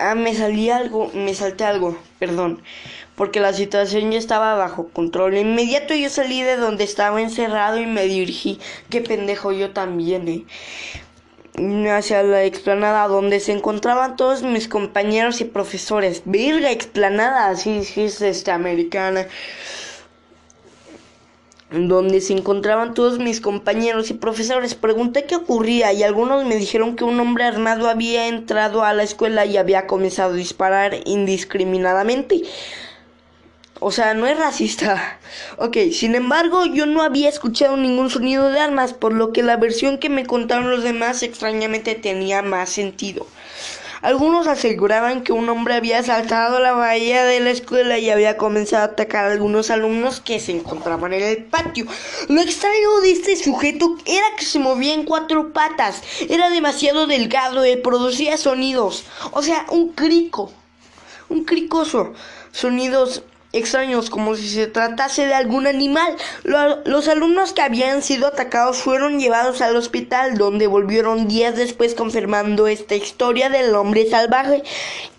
Ah, 0.00 0.14
me 0.14 0.32
salí 0.32 0.70
algo, 0.70 1.10
me 1.12 1.34
salté 1.34 1.64
algo, 1.64 1.98
perdón, 2.20 2.62
porque 3.16 3.40
la 3.40 3.52
situación 3.52 4.12
ya 4.12 4.18
estaba 4.18 4.54
bajo 4.54 4.88
control. 4.90 5.36
Inmediato 5.36 5.92
yo 5.92 6.08
salí 6.08 6.40
de 6.42 6.56
donde 6.56 6.84
estaba 6.84 7.20
encerrado 7.20 7.80
y 7.80 7.86
me 7.86 8.04
dirigí, 8.04 8.60
qué 8.90 9.00
pendejo 9.00 9.50
yo 9.50 9.72
también, 9.72 10.28
eh, 10.28 11.90
hacia 11.90 12.22
la 12.22 12.44
explanada 12.44 13.08
donde 13.08 13.40
se 13.40 13.50
encontraban 13.50 14.14
todos 14.14 14.44
mis 14.44 14.68
compañeros 14.68 15.40
y 15.40 15.44
profesores. 15.44 16.22
Virga 16.24 16.70
explanada, 16.70 17.48
así 17.48 17.78
es 17.96 18.20
esta 18.20 18.54
americana 18.54 19.26
donde 21.70 22.20
se 22.20 22.32
encontraban 22.32 22.94
todos 22.94 23.18
mis 23.18 23.40
compañeros 23.40 24.10
y 24.10 24.14
profesores. 24.14 24.74
Pregunté 24.74 25.24
qué 25.24 25.36
ocurría 25.36 25.92
y 25.92 26.02
algunos 26.02 26.44
me 26.44 26.56
dijeron 26.56 26.96
que 26.96 27.04
un 27.04 27.20
hombre 27.20 27.44
armado 27.44 27.88
había 27.88 28.28
entrado 28.28 28.82
a 28.82 28.94
la 28.94 29.02
escuela 29.02 29.44
y 29.44 29.56
había 29.56 29.86
comenzado 29.86 30.32
a 30.32 30.36
disparar 30.36 30.96
indiscriminadamente. 31.04 32.42
O 33.80 33.92
sea, 33.92 34.14
no 34.14 34.26
es 34.26 34.38
racista. 34.38 35.18
Ok, 35.58 35.76
sin 35.92 36.14
embargo, 36.14 36.66
yo 36.66 36.86
no 36.86 37.02
había 37.02 37.28
escuchado 37.28 37.76
ningún 37.76 38.10
sonido 38.10 38.48
de 38.50 38.60
armas, 38.60 38.92
por 38.92 39.12
lo 39.12 39.32
que 39.32 39.42
la 39.42 39.56
versión 39.56 39.98
que 39.98 40.08
me 40.08 40.24
contaron 40.24 40.70
los 40.70 40.82
demás 40.82 41.22
extrañamente 41.22 41.94
tenía 41.94 42.42
más 42.42 42.70
sentido. 42.70 43.26
Algunos 44.00 44.46
aseguraban 44.46 45.24
que 45.24 45.32
un 45.32 45.48
hombre 45.48 45.74
había 45.74 46.02
saltado 46.04 46.60
la 46.60 46.72
bahía 46.72 47.24
de 47.24 47.40
la 47.40 47.50
escuela 47.50 47.98
y 47.98 48.10
había 48.10 48.36
comenzado 48.36 48.82
a 48.82 48.92
atacar 48.92 49.24
a 49.24 49.32
algunos 49.32 49.70
alumnos 49.70 50.20
que 50.20 50.38
se 50.38 50.52
encontraban 50.52 51.12
en 51.12 51.22
el 51.22 51.44
patio. 51.44 51.84
Lo 52.28 52.40
extraño 52.40 53.00
de 53.02 53.10
este 53.10 53.34
sujeto 53.36 53.96
era 54.06 54.26
que 54.36 54.44
se 54.44 54.60
movía 54.60 54.94
en 54.94 55.04
cuatro 55.04 55.52
patas, 55.52 56.02
era 56.28 56.48
demasiado 56.48 57.08
delgado 57.08 57.66
y 57.66 57.74
producía 57.76 58.36
sonidos, 58.36 59.04
o 59.32 59.42
sea, 59.42 59.66
un 59.70 59.92
crico, 59.92 60.52
un 61.28 61.44
cricoso, 61.44 62.12
sonidos 62.52 63.24
extraños 63.52 64.10
como 64.10 64.34
si 64.34 64.48
se 64.48 64.66
tratase 64.66 65.26
de 65.26 65.34
algún 65.34 65.66
animal. 65.66 66.16
los 66.44 67.08
alumnos 67.08 67.52
que 67.52 67.62
habían 67.62 68.02
sido 68.02 68.26
atacados 68.26 68.78
fueron 68.78 69.18
llevados 69.18 69.60
al 69.60 69.76
hospital 69.76 70.36
donde 70.36 70.66
volvieron 70.66 71.28
días 71.28 71.56
después 71.56 71.94
confirmando 71.94 72.66
esta 72.66 72.94
historia 72.94 73.48
del 73.48 73.74
hombre 73.74 74.08
salvaje 74.08 74.62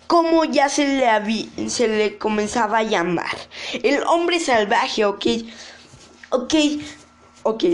como 0.06 0.44
ya 0.44 0.68
se 0.68 0.86
le, 0.88 1.70
se 1.70 1.86
le 1.86 2.18
comenzaba 2.18 2.78
a 2.78 2.82
llamar. 2.82 3.30
El 3.84 4.02
hombre 4.02 4.40
salvaje, 4.40 5.04
ok. 5.04 5.24
Ok, 6.30 6.54
Ok, 7.42 7.64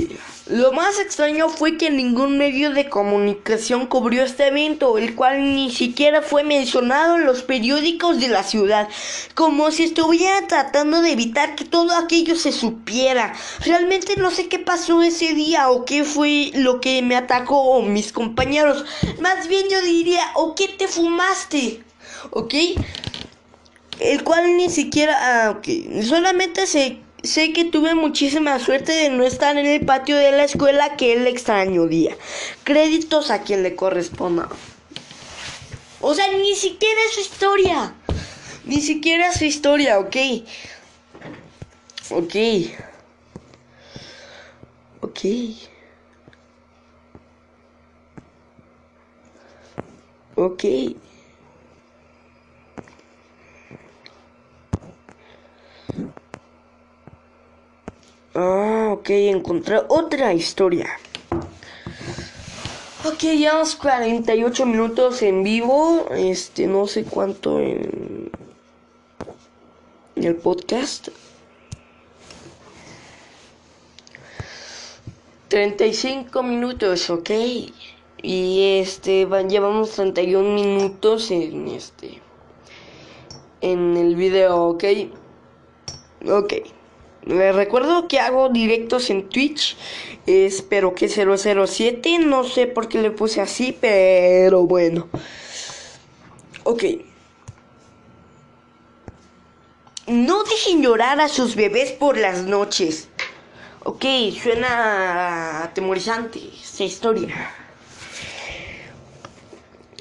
lo 0.48 0.70
más 0.70 1.00
extraño 1.00 1.48
fue 1.48 1.76
que 1.76 1.90
ningún 1.90 2.38
medio 2.38 2.70
de 2.70 2.88
comunicación 2.88 3.88
cubrió 3.88 4.22
este 4.22 4.46
evento, 4.46 4.96
el 4.96 5.16
cual 5.16 5.56
ni 5.56 5.72
siquiera 5.72 6.22
fue 6.22 6.44
mencionado 6.44 7.16
en 7.16 7.26
los 7.26 7.42
periódicos 7.42 8.20
de 8.20 8.28
la 8.28 8.44
ciudad, 8.44 8.88
como 9.34 9.72
si 9.72 9.82
estuviera 9.82 10.46
tratando 10.46 11.02
de 11.02 11.10
evitar 11.10 11.56
que 11.56 11.64
todo 11.64 11.96
aquello 11.96 12.36
se 12.36 12.52
supiera. 12.52 13.34
Realmente 13.64 14.14
no 14.16 14.30
sé 14.30 14.46
qué 14.46 14.60
pasó 14.60 15.02
ese 15.02 15.34
día 15.34 15.68
o 15.68 15.84
qué 15.84 16.04
fue 16.04 16.52
lo 16.54 16.80
que 16.80 17.02
me 17.02 17.16
atacó 17.16 17.82
mis 17.82 18.12
compañeros. 18.12 18.84
Más 19.20 19.48
bien 19.48 19.68
yo 19.68 19.82
diría, 19.82 20.22
¿o 20.36 20.54
qué 20.54 20.68
te 20.68 20.86
fumaste? 20.86 21.82
¿Ok? 22.30 22.54
El 23.98 24.22
cual 24.22 24.56
ni 24.56 24.70
siquiera... 24.70 25.16
Ah, 25.18 25.50
ok. 25.50 26.02
Solamente 26.04 26.68
se 26.68 27.04
Sé 27.26 27.52
que 27.52 27.64
tuve 27.64 27.96
muchísima 27.96 28.58
suerte 28.60 28.92
de 28.92 29.10
no 29.10 29.24
estar 29.24 29.56
en 29.56 29.66
el 29.66 29.84
patio 29.84 30.16
de 30.16 30.30
la 30.30 30.44
escuela 30.44 30.96
que 30.96 31.12
el 31.12 31.26
extraño 31.26 31.86
día. 31.86 32.16
Créditos 32.62 33.32
a 33.32 33.42
quien 33.42 33.64
le 33.64 33.74
corresponda. 33.74 34.48
O 36.00 36.14
sea, 36.14 36.28
ni 36.38 36.54
siquiera 36.54 37.00
es 37.08 37.14
su 37.14 37.20
historia. 37.20 37.94
Ni 38.64 38.80
siquiera 38.80 39.32
su 39.32 39.44
historia, 39.44 39.98
¿ok? 39.98 40.16
Ok. 42.10 42.34
Ok. 45.00 45.20
Ok. 50.36 50.64
Ok, 59.06 59.10
encontré 59.10 59.80
otra 59.86 60.34
historia. 60.34 60.88
Ok, 63.04 63.20
llevamos 63.20 63.76
48 63.76 64.66
minutos 64.66 65.22
en 65.22 65.44
vivo. 65.44 66.08
Este, 66.10 66.66
no 66.66 66.88
sé 66.88 67.04
cuánto 67.04 67.60
en, 67.60 68.32
en 70.16 70.24
el 70.24 70.34
podcast. 70.34 71.10
35 75.50 76.42
minutos, 76.42 77.08
ok. 77.08 77.30
Y 78.22 78.80
este, 78.80 79.24
van, 79.24 79.48
llevamos 79.48 79.92
31 79.92 80.52
minutos 80.52 81.30
en 81.30 81.68
este. 81.68 82.20
En 83.60 83.96
el 83.96 84.16
video, 84.16 84.64
ok. 84.64 84.84
Ok. 86.28 86.75
Les 87.26 87.54
recuerdo 87.54 88.06
que 88.06 88.20
hago 88.20 88.48
directos 88.48 89.10
en 89.10 89.28
Twitch. 89.28 89.76
Espero 90.26 90.94
que 90.94 91.08
007. 91.08 92.20
No 92.20 92.44
sé 92.44 92.66
por 92.68 92.88
qué 92.88 93.02
le 93.02 93.10
puse 93.10 93.40
así, 93.40 93.76
pero 93.78 94.64
bueno. 94.64 95.08
Ok. 96.62 96.84
No 100.06 100.44
dejen 100.44 100.82
llorar 100.82 101.20
a 101.20 101.28
sus 101.28 101.56
bebés 101.56 101.90
por 101.90 102.16
las 102.16 102.44
noches. 102.44 103.08
Ok, 103.82 104.04
suena 104.40 105.64
atemorizante 105.64 106.40
esta 106.62 106.84
historia. 106.84 107.65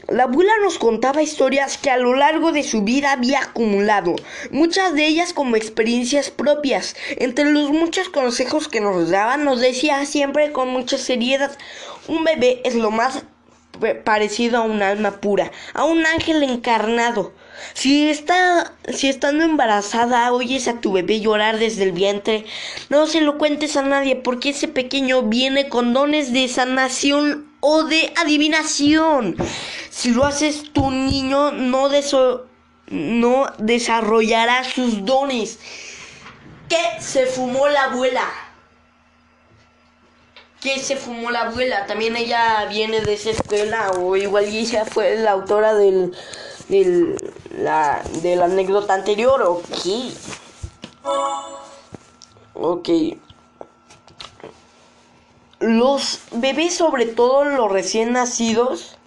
La 0.08 0.26
abuela 0.26 0.54
nos 0.62 0.78
contaba 0.78 1.24
historias 1.24 1.80
que 1.80 1.90
a 1.90 1.98
lo 1.98 2.14
largo 2.14 2.52
de 2.52 2.62
su 2.62 2.84
vida 2.84 3.12
había 3.12 3.40
acumulado, 3.40 4.16
muchas 4.52 4.94
de 4.94 5.08
ellas 5.08 5.34
como 5.34 5.56
experiencias 5.56 6.30
propias. 6.30 6.96
Entre 7.18 7.46
los 7.46 7.72
muchos 7.72 8.10
consejos 8.10 8.68
que 8.68 8.82
nos 8.82 9.10
daba, 9.10 9.38
nos 9.38 9.60
decía 9.60 10.06
siempre 10.06 10.52
con 10.52 10.70
mucha 10.70 11.00
seriedad, 11.00 11.58
un 12.08 12.24
bebé 12.24 12.62
es 12.66 12.76
lo 12.76 12.92
más 12.92 13.24
parecido 14.04 14.60
a 14.60 14.62
un 14.62 14.84
alma 14.84 15.20
pura, 15.20 15.52
a 15.74 15.86
un 15.86 16.06
ángel 16.06 16.44
encarnado. 16.44 17.34
Si 17.74 18.08
está, 18.10 18.74
si 18.94 19.10
estando 19.10 19.44
embarazada 19.44 20.32
oyes 20.34 20.68
a 20.68 20.82
tu 20.82 20.92
bebé 20.92 21.20
llorar 21.20 21.58
desde 21.58 21.84
el 21.84 21.94
vientre, 21.94 22.46
no 22.90 23.08
se 23.08 23.22
lo 23.22 23.38
cuentes 23.38 23.76
a 23.76 23.82
nadie 23.82 24.16
porque 24.16 24.50
ese 24.50 24.68
pequeño 24.68 25.24
viene 25.24 25.68
con 25.68 25.94
dones 25.94 26.32
de 26.32 26.48
sanación 26.48 27.55
o 27.68 27.84
de 27.84 28.14
adivinación. 28.16 29.36
Si 29.90 30.12
lo 30.12 30.24
haces 30.24 30.72
tu 30.72 30.92
niño 30.92 31.52
no, 31.52 31.90
deso- 31.90 32.44
no 32.90 33.48
desarrollará 33.58 34.64
sus 34.64 35.04
dones. 35.04 35.58
¿Qué 36.70 37.02
se 37.02 37.26
fumó 37.26 37.68
la 37.68 37.86
abuela? 37.86 38.22
¿Qué 40.62 40.80
se 40.80 40.96
fumó 40.96 41.32
la 41.32 41.42
abuela? 41.48 41.88
También 41.88 42.16
ella 42.16 42.66
viene 42.70 43.02
de 43.02 43.14
esa 43.16 43.32
escuela 43.32 43.92
o 43.98 44.16
igual 44.16 44.46
ella 44.46 44.86
fue 44.86 45.16
la 45.18 45.32
autora 45.32 45.74
del, 45.74 46.16
del 46.70 47.18
la, 47.58 48.04
de 48.22 48.36
la 48.36 48.46
anécdota 48.46 48.94
anterior. 48.94 49.42
Ok. 49.42 49.88
Ok. 52.54 52.90
Los 55.66 56.20
bebés, 56.32 56.76
sobre 56.76 57.08
todo 57.08 57.44
los 57.44 57.72
recién 57.72 58.14
nacidos, 58.14 58.98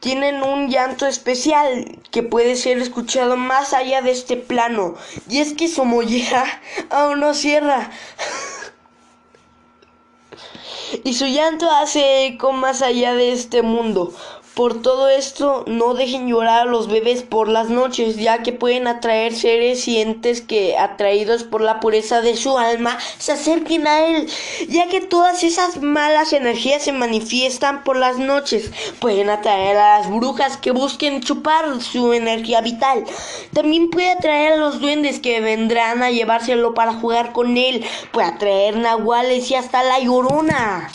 tienen 0.00 0.42
un 0.42 0.68
llanto 0.68 1.06
especial 1.06 2.00
que 2.10 2.22
puede 2.22 2.54
ser 2.54 2.76
escuchado 2.76 3.38
más 3.38 3.72
allá 3.72 4.02
de 4.02 4.10
este 4.10 4.36
plano. 4.36 4.96
Y 5.26 5.38
es 5.38 5.54
que 5.54 5.68
su 5.68 5.86
mollera 5.86 6.44
aún 6.90 7.20
no 7.20 7.32
cierra. 7.32 7.88
y 11.04 11.14
su 11.14 11.24
llanto 11.24 11.70
hace 11.70 12.26
eco 12.26 12.52
más 12.52 12.82
allá 12.82 13.14
de 13.14 13.32
este 13.32 13.62
mundo. 13.62 14.12
Por 14.58 14.82
todo 14.82 15.08
esto, 15.08 15.62
no 15.68 15.94
dejen 15.94 16.26
llorar 16.26 16.62
a 16.62 16.64
los 16.64 16.88
bebés 16.88 17.22
por 17.22 17.46
las 17.46 17.70
noches, 17.70 18.16
ya 18.16 18.42
que 18.42 18.52
pueden 18.52 18.88
atraer 18.88 19.32
seres 19.32 19.86
y 19.86 20.00
entes 20.00 20.40
que, 20.40 20.76
atraídos 20.76 21.44
por 21.44 21.60
la 21.60 21.78
pureza 21.78 22.22
de 22.22 22.36
su 22.36 22.58
alma, 22.58 22.98
se 23.18 23.30
acerquen 23.30 23.86
a 23.86 24.04
él, 24.04 24.28
ya 24.68 24.88
que 24.88 25.00
todas 25.00 25.44
esas 25.44 25.80
malas 25.80 26.32
energías 26.32 26.82
se 26.82 26.90
manifiestan 26.90 27.84
por 27.84 27.96
las 27.96 28.18
noches. 28.18 28.72
Pueden 28.98 29.30
atraer 29.30 29.76
a 29.76 30.00
las 30.00 30.10
brujas 30.10 30.56
que 30.56 30.72
busquen 30.72 31.20
chupar 31.20 31.80
su 31.80 32.12
energía 32.12 32.60
vital. 32.60 33.04
También 33.52 33.90
puede 33.90 34.10
atraer 34.10 34.54
a 34.54 34.56
los 34.56 34.80
duendes 34.80 35.20
que 35.20 35.40
vendrán 35.40 36.02
a 36.02 36.10
llevárselo 36.10 36.74
para 36.74 36.94
jugar 36.94 37.32
con 37.32 37.56
él. 37.56 37.84
Puede 38.10 38.26
atraer 38.26 38.76
nahuales 38.76 39.48
y 39.52 39.54
hasta 39.54 39.84
la 39.84 40.00
llorona. 40.00 40.90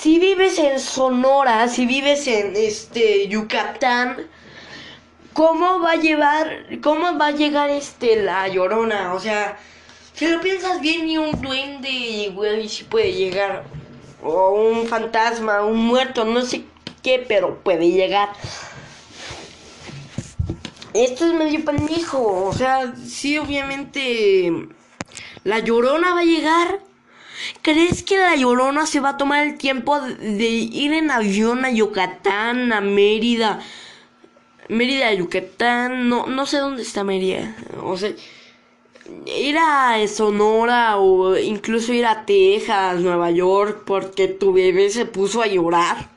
Si 0.00 0.18
vives 0.18 0.58
en 0.58 0.80
Sonora, 0.80 1.68
si 1.68 1.84
vives 1.84 2.26
en 2.26 2.56
este 2.56 3.28
Yucatán, 3.28 4.16
¿cómo 5.34 5.78
va 5.80 5.90
a 5.90 5.96
llevar, 5.96 6.64
cómo 6.82 7.18
va 7.18 7.26
a 7.26 7.30
llegar 7.32 7.68
este 7.68 8.16
la 8.22 8.48
llorona? 8.48 9.12
O 9.12 9.20
sea, 9.20 9.58
si 10.14 10.26
lo 10.26 10.40
piensas 10.40 10.80
bien, 10.80 11.04
ni 11.04 11.18
un 11.18 11.42
duende 11.42 11.90
igual 11.90 12.60
y 12.60 12.70
si 12.70 12.84
puede 12.84 13.12
llegar. 13.12 13.64
O 14.22 14.52
un 14.52 14.86
fantasma, 14.86 15.66
un 15.66 15.84
muerto, 15.84 16.24
no 16.24 16.46
sé 16.46 16.64
qué, 17.02 17.22
pero 17.28 17.62
puede 17.62 17.90
llegar. 17.90 18.30
Esto 20.94 21.26
es 21.26 21.34
medio 21.34 21.62
pendejo. 21.62 22.46
O 22.46 22.54
sea, 22.54 22.94
sí, 23.06 23.36
obviamente. 23.36 24.50
La 25.44 25.58
llorona 25.58 26.14
va 26.14 26.20
a 26.20 26.24
llegar. 26.24 26.89
¿Crees 27.62 28.02
que 28.02 28.18
la 28.18 28.36
Llorona 28.36 28.86
se 28.86 29.00
va 29.00 29.10
a 29.10 29.16
tomar 29.16 29.46
el 29.46 29.58
tiempo 29.58 30.00
de 30.00 30.48
ir 30.48 30.92
en 30.92 31.10
avión 31.10 31.64
a 31.64 31.70
Yucatán, 31.70 32.72
a 32.72 32.80
Mérida? 32.80 33.60
Mérida, 34.68 35.12
Yucatán, 35.12 36.08
no, 36.08 36.26
no 36.26 36.46
sé 36.46 36.58
dónde 36.58 36.82
está 36.82 37.04
Mérida. 37.04 37.56
O 37.82 37.96
sea, 37.96 38.12
ir 39.26 39.58
a 39.58 39.96
Sonora 40.08 40.98
o 40.98 41.36
incluso 41.36 41.92
ir 41.92 42.06
a 42.06 42.24
Texas, 42.24 43.00
Nueva 43.00 43.30
York, 43.30 43.82
porque 43.84 44.28
tu 44.28 44.52
bebé 44.52 44.90
se 44.90 45.06
puso 45.06 45.42
a 45.42 45.46
llorar. 45.46 46.08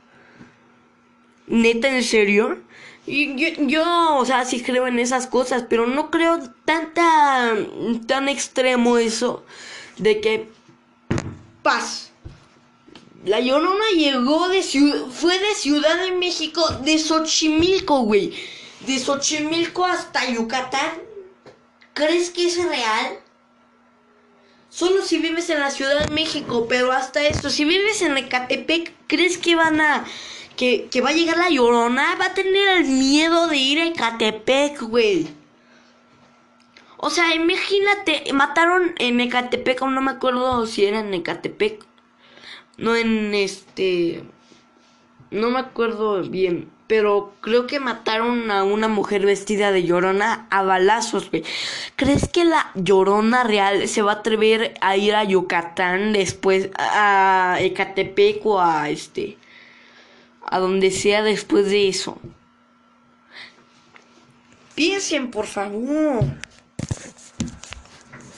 Neta, 1.46 1.88
en 1.88 2.02
serio. 2.02 2.58
Y 3.06 3.36
yo, 3.36 3.48
yo, 3.66 4.16
o 4.16 4.24
sea, 4.24 4.44
sí 4.44 4.62
creo 4.62 4.86
en 4.86 4.98
esas 4.98 5.26
cosas, 5.26 5.64
pero 5.68 5.86
no 5.86 6.10
creo 6.10 6.38
tanta, 6.64 7.54
tan 8.06 8.28
extremo 8.28 8.96
eso 8.98 9.44
de 9.98 10.20
que 10.20 10.48
paz. 11.64 12.12
La 13.24 13.40
Llorona 13.40 13.86
llegó 13.96 14.48
de 14.48 14.62
ciudad, 14.62 15.06
fue 15.10 15.36
de 15.38 15.54
Ciudad 15.54 15.96
de 16.04 16.12
México, 16.12 16.62
de 16.84 16.98
Xochimilco, 16.98 18.00
güey. 18.00 18.34
De 18.86 18.98
Xochimilco 18.98 19.84
hasta 19.84 20.30
Yucatán. 20.30 20.92
¿Crees 21.94 22.30
que 22.30 22.46
es 22.46 22.62
real? 22.62 23.18
Solo 24.68 25.02
si 25.02 25.18
vives 25.18 25.48
en 25.50 25.60
la 25.60 25.70
Ciudad 25.70 26.06
de 26.06 26.12
México, 26.12 26.66
pero 26.68 26.92
hasta 26.92 27.22
esto, 27.22 27.48
si 27.48 27.64
vives 27.64 28.02
en 28.02 28.18
Ecatepec, 28.18 28.92
¿crees 29.06 29.38
que 29.38 29.56
van 29.56 29.80
a... 29.80 30.04
Que, 30.56 30.88
que 30.90 31.00
va 31.00 31.10
a 31.10 31.14
llegar 31.14 31.36
la 31.38 31.48
Llorona? 31.48 32.16
Va 32.20 32.26
a 32.26 32.34
tener 32.34 32.68
el 32.76 32.84
miedo 32.84 33.48
de 33.48 33.56
ir 33.56 33.80
a 33.80 33.86
Ecatepec, 33.86 34.82
güey. 34.82 35.28
O 36.96 37.10
sea, 37.10 37.34
imagínate, 37.34 38.32
mataron 38.32 38.94
en 38.98 39.20
Ecatepec, 39.20 39.82
no 39.82 40.00
me 40.00 40.12
acuerdo 40.12 40.66
si 40.66 40.84
era 40.84 41.00
en 41.00 41.12
Ecatepec. 41.12 41.84
No 42.78 42.96
en 42.96 43.34
este... 43.34 44.24
No 45.30 45.50
me 45.50 45.58
acuerdo 45.58 46.22
bien. 46.22 46.70
Pero 46.86 47.32
creo 47.40 47.66
que 47.66 47.80
mataron 47.80 48.50
a 48.50 48.62
una 48.62 48.88
mujer 48.88 49.24
vestida 49.24 49.72
de 49.72 49.84
llorona 49.84 50.46
a 50.50 50.62
balazos, 50.62 51.30
güey. 51.30 51.42
¿Crees 51.96 52.28
que 52.28 52.44
la 52.44 52.70
llorona 52.74 53.42
real 53.42 53.88
se 53.88 54.02
va 54.02 54.12
a 54.12 54.16
atrever 54.16 54.74
a 54.80 54.96
ir 54.96 55.14
a 55.14 55.24
Yucatán 55.24 56.12
después 56.12 56.70
a 56.76 57.56
Ecatepec 57.60 58.44
o 58.46 58.60
a 58.60 58.90
este... 58.90 59.38
A 60.46 60.58
donde 60.58 60.90
sea 60.90 61.22
después 61.22 61.66
de 61.66 61.88
eso? 61.88 62.18
Piensen, 64.74 65.30
por 65.30 65.46
favor. 65.46 66.24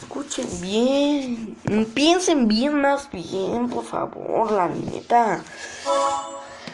Escuchen 0.00 0.60
bien. 0.60 1.56
Piensen 1.94 2.48
bien 2.48 2.80
más 2.80 3.10
bien, 3.10 3.68
por 3.68 3.84
favor, 3.84 4.52
la 4.52 4.68
neta. 4.68 5.42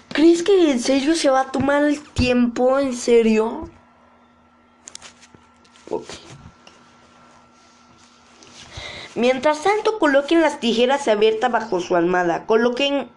¿Crees 0.08 0.42
que 0.42 0.70
en 0.70 0.80
serio 0.80 1.14
se 1.14 1.30
va 1.30 1.40
a 1.40 1.50
tomar 1.50 1.84
el 1.84 2.00
tiempo? 2.00 2.78
¿En 2.78 2.94
serio? 2.94 3.70
Ok. 5.90 6.06
Mientras 9.14 9.62
tanto, 9.62 9.98
coloquen 9.98 10.40
las 10.40 10.60
tijeras 10.60 11.08
abiertas 11.08 11.50
bajo 11.50 11.80
su 11.80 11.96
almohada. 11.96 12.46
Coloquen 12.46 13.10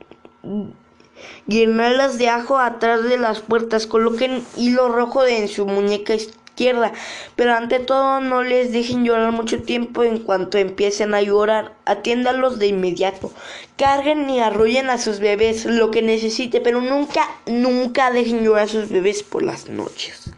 guirnaldas 1.48 2.18
de 2.18 2.30
ajo 2.30 2.58
atrás 2.58 3.04
de 3.04 3.18
las 3.18 3.40
puertas. 3.40 3.88
Coloquen 3.88 4.46
hilo 4.58 4.90
rojo 4.90 5.26
en 5.26 5.48
su 5.48 5.66
muñeca. 5.66 6.16
Pero 7.36 7.54
ante 7.54 7.80
todo, 7.80 8.22
no 8.22 8.44
les 8.44 8.72
dejen 8.72 9.04
llorar 9.04 9.32
mucho 9.32 9.62
tiempo. 9.64 10.04
En 10.04 10.20
cuanto 10.20 10.58
empiecen 10.58 11.14
a 11.14 11.22
llorar, 11.22 11.74
atiéndalos 11.86 12.60
de 12.60 12.68
inmediato. 12.68 13.32
Carguen 13.78 14.30
y 14.30 14.40
arrullen 14.40 14.90
a 14.90 14.98
sus 14.98 15.20
bebés 15.20 15.66
lo 15.66 15.92
que 15.92 16.02
necesite. 16.02 16.62
Pero 16.62 16.82
nunca, 16.82 17.28
nunca 17.46 18.12
dejen 18.12 18.44
llorar 18.44 18.64
a 18.64 18.68
sus 18.68 18.90
bebés 18.90 19.24
por 19.24 19.44
las 19.44 19.70
noches. 19.70 20.32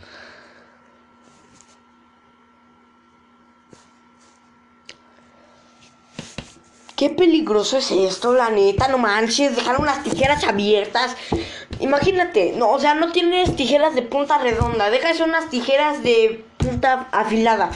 qué 6.97 7.11
peligroso 7.11 7.77
es 7.77 7.91
esto, 7.91 8.33
la 8.33 8.49
neta, 8.49 8.87
no 8.87 8.97
manches, 8.97 9.55
dejaron 9.55 9.85
las 9.85 10.03
tijeras 10.03 10.43
abiertas. 10.43 11.15
Imagínate, 11.79 12.53
no, 12.53 12.71
o 12.71 12.79
sea, 12.79 12.95
no 12.95 13.11
tienes 13.11 13.55
tijeras 13.55 13.93
de 13.93 14.01
punta 14.01 14.37
redonda, 14.39 14.89
dejas 14.89 15.19
unas 15.19 15.49
tijeras 15.49 16.01
de 16.03 16.43
punta 16.57 17.07
afilada. 17.11 17.69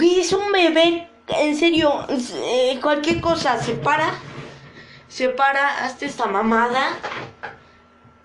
Es 0.00 0.32
un 0.32 0.52
bebé, 0.52 1.08
en 1.28 1.56
serio, 1.56 2.06
eh, 2.08 2.78
cualquier 2.80 3.20
cosa 3.20 3.62
se 3.62 3.72
para, 3.72 4.14
se 5.08 5.28
para, 5.28 5.84
hasta 5.84 6.06
esta 6.06 6.26
mamada. 6.26 6.98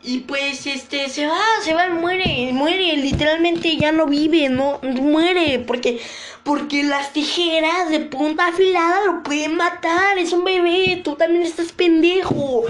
Y 0.04 0.22
pues 0.22 0.66
este 0.66 1.10
se 1.10 1.28
va, 1.28 1.38
se 1.64 1.76
va, 1.76 1.88
muere, 1.90 2.50
muere, 2.54 2.98
literalmente 2.98 3.78
ya 3.78 3.92
no 3.92 4.08
vive, 4.08 4.50
no 4.50 4.80
muere, 4.82 5.60
porque 5.60 6.02
porque 6.44 6.84
las 6.84 7.14
tijeras 7.14 7.90
de 7.90 8.00
punta 8.00 8.48
afilada 8.48 9.06
lo 9.06 9.24
pueden 9.24 9.56
matar, 9.58 10.18
es 10.18 10.34
un 10.34 10.44
bebé, 10.44 11.02
tú 11.04 11.16
también 11.16 11.44
estás 11.44 11.72
pendejo. 11.72 12.64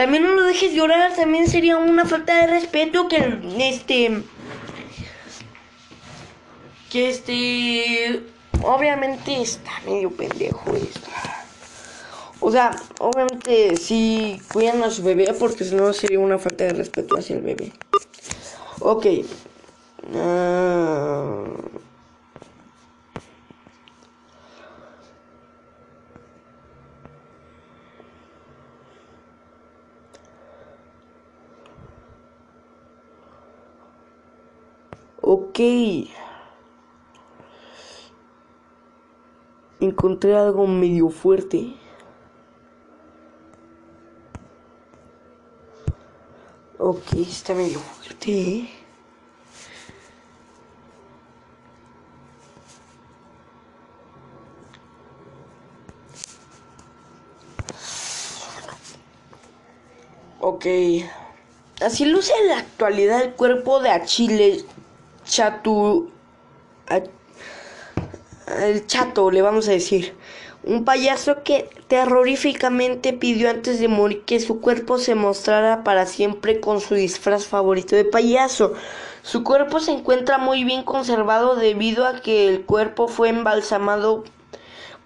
También 0.00 0.22
no 0.22 0.30
lo 0.30 0.44
dejes 0.44 0.72
llorar, 0.72 1.14
también 1.14 1.46
sería 1.46 1.76
una 1.76 2.06
falta 2.06 2.34
de 2.40 2.46
respeto 2.46 3.06
que 3.06 3.18
este 3.58 4.22
que 6.90 7.10
este 7.10 8.22
obviamente 8.62 9.42
está 9.42 9.70
medio 9.84 10.10
pendejo 10.10 10.74
esto. 10.74 11.06
O 12.40 12.50
sea, 12.50 12.70
obviamente 12.98 13.76
sí 13.76 14.40
cuidan 14.50 14.82
a 14.84 14.90
su 14.90 15.02
bebé 15.02 15.34
porque 15.38 15.64
si 15.64 15.74
no 15.74 15.92
sería 15.92 16.18
una 16.18 16.38
falta 16.38 16.64
de 16.64 16.70
respeto 16.70 17.18
hacia 17.18 17.36
el 17.36 17.42
bebé. 17.42 17.70
Ok. 18.78 19.06
Ah. 20.14 21.44
Ok. 35.32 35.60
Encontré 39.80 40.36
algo 40.36 40.66
medio 40.66 41.08
fuerte. 41.08 41.72
Ok, 46.78 47.12
está 47.14 47.54
medio 47.54 47.78
fuerte. 47.78 48.32
¿eh? 48.32 48.70
Ok. 60.40 60.66
Así 61.80 62.04
luce 62.04 62.32
en 62.42 62.48
la 62.48 62.58
actualidad 62.58 63.22
el 63.22 63.32
cuerpo 63.34 63.80
de 63.80 63.90
Achille 63.90 64.64
Chatu. 65.30 66.10
El 68.60 68.86
chato, 68.86 69.30
le 69.30 69.42
vamos 69.42 69.68
a 69.68 69.70
decir. 69.70 70.12
Un 70.64 70.84
payaso 70.84 71.44
que 71.44 71.70
terroríficamente 71.86 73.12
pidió 73.12 73.48
antes 73.48 73.78
de 73.78 73.86
morir 73.86 74.24
que 74.24 74.40
su 74.40 74.60
cuerpo 74.60 74.98
se 74.98 75.14
mostrara 75.14 75.84
para 75.84 76.04
siempre 76.06 76.60
con 76.60 76.80
su 76.80 76.96
disfraz 76.96 77.46
favorito 77.46 77.94
de 77.94 78.04
payaso. 78.04 78.74
Su 79.22 79.44
cuerpo 79.44 79.78
se 79.78 79.92
encuentra 79.92 80.36
muy 80.36 80.64
bien 80.64 80.82
conservado 80.82 81.54
debido 81.54 82.06
a 82.06 82.20
que 82.20 82.48
el 82.48 82.66
cuerpo 82.66 83.06
fue 83.06 83.28
embalsamado 83.28 84.24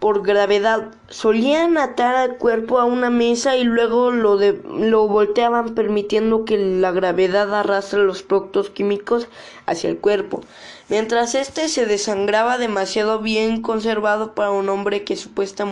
por 0.05 0.23
gravedad. 0.23 0.91
Solían 1.09 1.79
atar 1.79 2.15
al 2.15 2.37
cuerpo 2.37 2.79
a 2.79 2.85
una 2.85 3.09
mesa 3.09 3.57
y 3.57 3.65
luego 3.65 4.11
lo, 4.11 4.37
de, 4.37 4.61
lo 4.67 5.09
volteaban 5.09 5.75
permitiendo 5.75 6.45
que 6.45 6.59
la 6.59 6.93
gravedad 6.93 7.55
arrastre 7.55 8.05
los 8.05 8.23
productos 8.23 8.69
químicos 8.69 9.29
hacia 9.65 9.89
el 9.89 9.97
cuerpo 9.97 10.43
mientras 10.91 11.35
este 11.35 11.71
se 11.71 11.87
desangraba 11.87 12.59
demasiado 12.59 13.21
bien 13.21 13.63
conservado 13.63 14.35
para 14.35 14.51
un 14.51 14.69
hombre 14.69 15.05
que 15.05 15.17
supuesta 15.17 15.65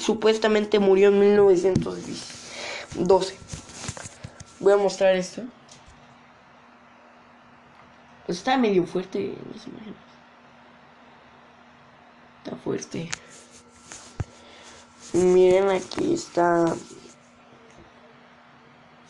supuestamente 0.00 0.80
murió 0.80 1.10
en 1.10 1.20
1912. 1.20 3.36
Voy 4.58 4.72
a 4.72 4.76
mostrar 4.76 5.14
esto. 5.14 5.42
Está 8.26 8.58
medio 8.58 8.84
fuerte. 8.84 9.36
Está 12.44 12.56
fuerte. 12.56 13.08
Miren 15.12 15.70
aquí 15.70 16.14
está 16.14 16.74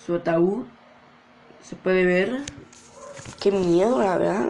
su 0.05 0.16
ataúd. 0.16 0.66
Se 1.62 1.76
puede 1.76 2.05
ver. 2.05 2.43
Qué 3.41 3.51
miedo, 3.51 3.99
la 4.01 4.18
verdad. 4.18 4.49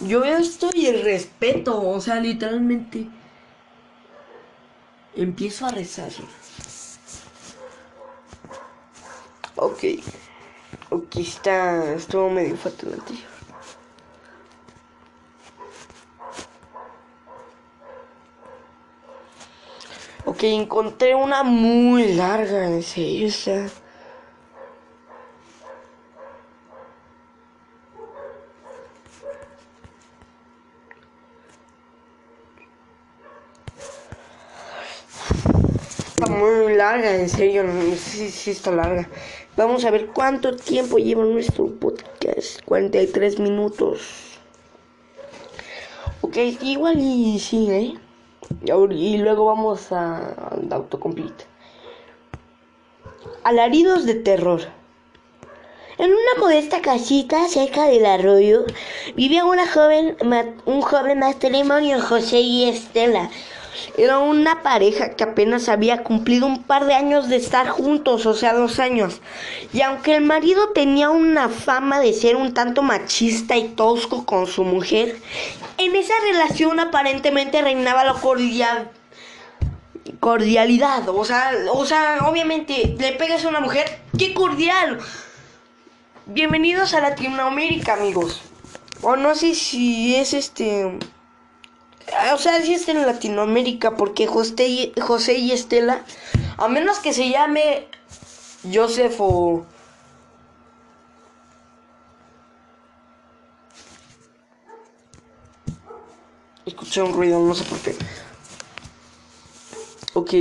Yo 0.00 0.20
veo 0.20 0.36
esto 0.36 0.68
y 0.74 0.86
el 0.86 1.02
respeto, 1.02 1.80
o 1.80 2.00
sea, 2.00 2.16
literalmente. 2.16 3.08
Empiezo 5.14 5.64
a 5.64 5.70
rezar. 5.70 6.10
Ok. 9.56 9.84
Aquí 10.90 11.22
está. 11.22 11.94
Estuvo 11.94 12.28
medio 12.28 12.56
fuerte 12.56 12.86
el 12.86 13.00
Ok, 20.26 20.42
encontré 20.44 21.14
una 21.14 21.42
muy 21.42 22.14
larga, 22.14 22.66
en 22.66 22.82
serio, 22.82 23.28
o 23.28 23.30
sea. 23.30 23.68
muy 36.30 36.74
larga, 36.74 37.14
en 37.14 37.28
serio, 37.28 37.64
no 37.64 37.94
sé 37.96 38.30
si 38.30 38.50
está 38.50 38.70
larga. 38.70 39.08
Vamos 39.56 39.84
a 39.84 39.90
ver 39.90 40.06
cuánto 40.08 40.56
tiempo 40.56 40.98
lleva 40.98 41.24
nuestro 41.24 41.66
podcast. 41.66 42.62
43 42.64 43.38
minutos. 43.38 44.38
Ok, 46.22 46.36
igual 46.62 46.98
y 46.98 47.38
sí, 47.38 47.70
¿eh? 47.70 47.94
Y 48.90 49.18
luego 49.18 49.46
vamos 49.46 49.92
a, 49.92 50.50
al 50.50 50.72
autocomplete. 50.72 51.44
Alaridos 53.42 54.06
de 54.06 54.14
terror. 54.14 54.60
En 55.96 56.10
una 56.10 56.40
modesta 56.40 56.82
casita 56.82 57.46
cerca 57.48 57.84
del 57.84 58.04
arroyo 58.04 58.64
vivía 59.14 59.44
una 59.44 59.70
joven, 59.70 60.16
un 60.66 60.80
joven 60.80 61.20
matrimonio, 61.20 62.00
José 62.00 62.40
y 62.40 62.68
Estela. 62.68 63.30
Era 63.96 64.18
una 64.18 64.62
pareja 64.62 65.10
que 65.10 65.24
apenas 65.24 65.68
había 65.68 66.02
cumplido 66.02 66.46
un 66.46 66.62
par 66.62 66.86
de 66.86 66.94
años 66.94 67.28
de 67.28 67.36
estar 67.36 67.68
juntos, 67.68 68.26
o 68.26 68.34
sea, 68.34 68.54
dos 68.54 68.78
años. 68.78 69.20
Y 69.72 69.82
aunque 69.82 70.16
el 70.16 70.24
marido 70.24 70.70
tenía 70.70 71.10
una 71.10 71.48
fama 71.48 72.00
de 72.00 72.12
ser 72.12 72.36
un 72.36 72.54
tanto 72.54 72.82
machista 72.82 73.56
y 73.56 73.68
tosco 73.68 74.24
con 74.24 74.46
su 74.46 74.64
mujer, 74.64 75.16
en 75.78 75.96
esa 75.96 76.14
relación 76.30 76.80
aparentemente 76.80 77.62
reinaba 77.62 78.04
la 78.04 78.14
cordial 78.14 78.90
cordialidad, 80.20 81.08
o 81.08 81.24
sea, 81.24 81.52
o 81.72 81.84
sea, 81.84 82.20
obviamente 82.28 82.94
le 82.98 83.12
pegas 83.12 83.44
a 83.44 83.48
una 83.48 83.60
mujer, 83.60 84.00
qué 84.18 84.32
cordial. 84.32 84.98
Bienvenidos 86.26 86.94
a 86.94 87.00
Latinoamérica, 87.00 87.94
amigos. 87.94 88.40
O 89.02 89.16
no 89.16 89.34
sé 89.34 89.54
si 89.54 90.16
es 90.16 90.32
este 90.32 90.98
o 92.34 92.38
sea, 92.38 92.60
si 92.62 92.74
está 92.74 92.92
en 92.92 93.06
Latinoamérica, 93.06 93.96
porque 93.96 94.26
José 94.26 94.66
y, 94.66 94.92
José 95.00 95.34
y 95.34 95.52
Estela, 95.52 96.04
a 96.56 96.68
menos 96.68 96.98
que 96.98 97.12
se 97.12 97.28
llame 97.28 97.86
Joseph 98.72 99.16
o... 99.18 99.64
Escuché 106.66 107.02
un 107.02 107.12
ruido, 107.12 107.40
no 107.40 107.54
sé 107.54 107.64
por 107.64 107.78
qué. 107.80 107.94
Ok. 110.14 110.32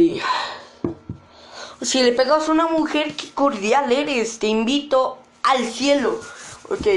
Si 1.81 2.01
le 2.01 2.13
pegas 2.13 2.47
a 2.47 2.51
una 2.51 2.67
mujer, 2.67 3.13
qué 3.15 3.29
cordial 3.31 3.91
eres. 3.91 4.39
Te 4.39 4.47
invito 4.47 5.17
al 5.43 5.65
cielo. 5.65 6.21
Ok. 6.69 6.87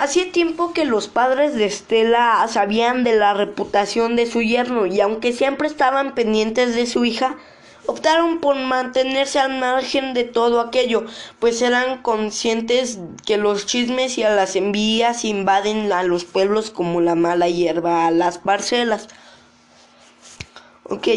Hacía 0.00 0.32
tiempo 0.32 0.72
que 0.72 0.86
los 0.86 1.08
padres 1.08 1.54
de 1.54 1.66
Estela 1.66 2.48
sabían 2.48 3.04
de 3.04 3.16
la 3.16 3.34
reputación 3.34 4.16
de 4.16 4.24
su 4.24 4.40
yerno 4.40 4.86
y 4.86 4.98
aunque 5.02 5.34
siempre 5.34 5.68
estaban 5.68 6.14
pendientes 6.14 6.74
de 6.74 6.86
su 6.86 7.04
hija, 7.04 7.36
optaron 7.84 8.40
por 8.40 8.56
mantenerse 8.56 9.38
al 9.38 9.60
margen 9.60 10.14
de 10.14 10.24
todo 10.24 10.60
aquello, 10.60 11.04
pues 11.38 11.60
eran 11.60 12.00
conscientes 12.00 12.98
que 13.26 13.36
los 13.36 13.66
chismes 13.66 14.16
y 14.16 14.22
a 14.22 14.30
las 14.30 14.56
envías 14.56 15.26
invaden 15.26 15.92
a 15.92 16.02
los 16.02 16.24
pueblos 16.24 16.70
como 16.70 17.02
la 17.02 17.14
mala 17.14 17.50
hierba 17.50 18.06
a 18.06 18.10
las 18.10 18.38
parcelas. 18.38 19.06
Ok, 20.84 21.08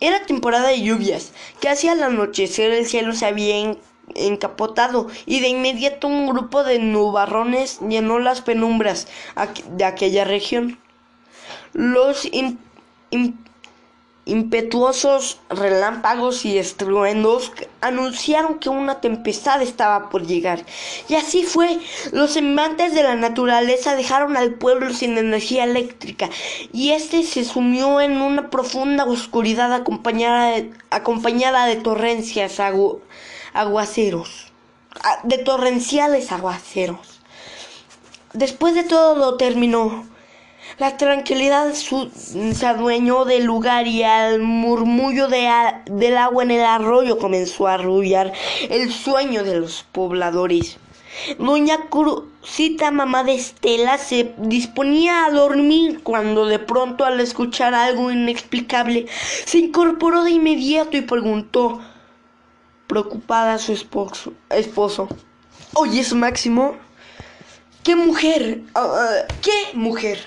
era 0.00 0.26
temporada 0.26 0.70
de 0.70 0.82
lluvias. 0.82 1.30
Casi 1.60 1.86
al 1.86 2.02
anochecer 2.02 2.72
el 2.72 2.86
cielo 2.86 3.12
se 3.12 3.26
había 3.26 3.76
encapotado 4.14 5.06
y 5.26 5.40
de 5.40 5.48
inmediato 5.48 6.06
un 6.08 6.26
grupo 6.26 6.64
de 6.64 6.78
nubarrones 6.78 7.80
llenó 7.80 8.18
las 8.18 8.40
penumbras 8.42 9.08
de 9.70 9.84
aquella 9.84 10.24
región. 10.24 10.78
Los 11.72 12.24
im- 12.26 12.58
im- 13.10 13.34
impetuosos 14.24 15.40
relámpagos 15.50 16.44
y 16.44 16.56
estruendos 16.56 17.50
anunciaron 17.80 18.60
que 18.60 18.68
una 18.68 19.00
tempestad 19.00 19.60
estaba 19.62 20.10
por 20.10 20.24
llegar. 20.26 20.64
Y 21.08 21.14
así 21.16 21.42
fue. 21.42 21.80
Los 22.12 22.32
semblantes 22.32 22.94
de 22.94 23.02
la 23.02 23.16
naturaleza 23.16 23.96
dejaron 23.96 24.36
al 24.36 24.54
pueblo 24.54 24.92
sin 24.94 25.18
energía 25.18 25.64
eléctrica 25.64 26.30
y 26.72 26.90
este 26.92 27.24
se 27.24 27.44
sumió 27.44 28.00
en 28.00 28.20
una 28.20 28.48
profunda 28.48 29.04
oscuridad 29.06 29.72
acompañada 29.72 30.50
de, 30.52 30.70
acompañada 30.90 31.66
de 31.66 31.76
torrencias 31.76 32.60
agu- 32.60 33.00
aguaceros. 33.52 34.52
ah, 35.02 35.20
De 35.24 35.38
torrenciales 35.38 36.32
aguaceros. 36.32 37.20
Después 38.32 38.74
de 38.74 38.84
todo 38.84 39.16
lo 39.16 39.36
terminó. 39.36 40.06
La 40.78 40.96
tranquilidad 40.96 41.74
se 41.74 42.66
adueñó 42.66 43.24
del 43.24 43.44
lugar 43.44 43.86
y 43.86 44.04
al 44.04 44.40
murmullo 44.40 45.28
de 45.28 45.50
del 45.84 46.16
agua 46.16 46.44
en 46.44 46.50
el 46.52 46.64
arroyo 46.64 47.18
comenzó 47.18 47.66
a 47.66 47.74
arrullar 47.74 48.32
el 48.70 48.90
sueño 48.90 49.44
de 49.44 49.60
los 49.60 49.84
pobladores. 49.92 50.78
Doña 51.38 51.90
Cruzita, 51.90 52.90
mamá 52.90 53.22
de 53.22 53.34
Estela, 53.34 53.98
se 53.98 54.34
disponía 54.38 55.26
a 55.26 55.30
dormir 55.30 56.02
cuando 56.02 56.46
de 56.46 56.58
pronto 56.58 57.04
al 57.04 57.20
escuchar 57.20 57.74
algo 57.74 58.10
inexplicable 58.10 59.06
se 59.44 59.58
incorporó 59.58 60.24
de 60.24 60.30
inmediato 60.30 60.96
y 60.96 61.02
preguntó, 61.02 61.80
preocupada 62.92 63.56
su 63.56 63.72
esposo, 63.72 64.34
esposo, 64.50 65.08
¿Oyes, 65.72 66.12
Máximo? 66.12 66.76
¿Qué 67.82 67.96
mujer? 67.96 68.60
Ah, 68.74 68.86
ah, 68.86 69.34
¿Qué 69.40 69.74
mujer? 69.78 70.18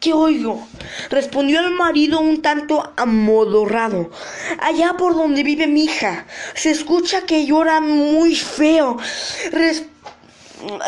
¿Qué 0.00 0.14
oigo? 0.14 0.66
Respondió 1.10 1.60
el 1.60 1.72
marido 1.74 2.20
un 2.20 2.40
tanto 2.40 2.90
amodorrado. 2.96 4.10
Allá 4.60 4.94
por 4.96 5.14
donde 5.14 5.42
vive 5.42 5.66
mi 5.66 5.84
hija. 5.84 6.24
Se 6.54 6.70
escucha 6.70 7.26
que 7.26 7.44
llora 7.44 7.82
muy 7.82 8.34
feo. 8.34 8.96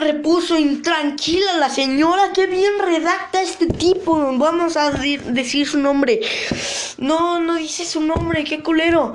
Repuso 0.01 0.59
intranquila 0.59 1.59
la 1.59 1.69
señora. 1.69 2.33
Qué 2.35 2.47
bien 2.47 2.73
redacta 2.83 3.43
este 3.43 3.67
tipo. 3.67 4.17
Vamos 4.39 4.79
a 4.79 4.91
decir 4.93 5.67
su 5.69 5.79
nombre. 5.79 6.23
No, 6.97 7.39
no 7.41 7.57
dice 7.57 7.85
su 7.85 8.01
nombre. 8.01 8.45
Qué 8.45 8.63
culero. 8.63 9.15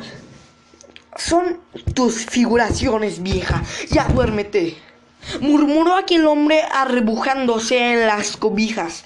Son 1.15 1.59
tus 1.93 2.25
figuraciones, 2.25 3.21
vieja. 3.21 3.63
Ya 3.89 4.07
duérmete. 4.07 4.77
Murmuró 5.39 5.95
aquel 5.95 6.25
hombre 6.25 6.61
arrebujándose 6.71 7.77
en 7.93 8.07
las 8.07 8.37
cobijas. 8.37 9.03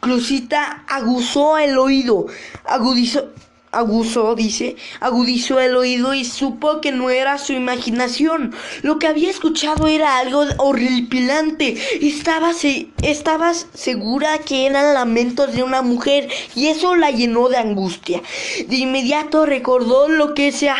Crucita 0.00 0.84
aguzó 0.86 1.58
el 1.58 1.76
oído, 1.76 2.26
agudizó, 2.64 3.32
aguzó, 3.72 4.34
dice, 4.34 4.76
agudizó 5.00 5.60
el 5.60 5.76
oído 5.76 6.14
y 6.14 6.24
supo 6.24 6.80
que 6.80 6.92
no 6.92 7.10
era 7.10 7.38
su 7.38 7.52
imaginación. 7.52 8.54
Lo 8.82 8.98
que 8.98 9.06
había 9.06 9.30
escuchado 9.30 9.86
era 9.86 10.18
algo 10.18 10.44
horripilante. 10.58 11.76
Estaba, 12.00 12.52
se, 12.52 12.88
estaba 13.02 13.52
segura 13.54 14.38
que 14.38 14.66
eran 14.66 14.94
lamentos 14.94 15.52
de 15.54 15.62
una 15.62 15.82
mujer 15.82 16.28
y 16.54 16.68
eso 16.68 16.94
la 16.94 17.10
llenó 17.10 17.48
de 17.48 17.58
angustia. 17.58 18.22
De 18.66 18.76
inmediato 18.76 19.46
recordó 19.46 20.08
lo 20.08 20.34
que 20.34 20.52
se, 20.52 20.70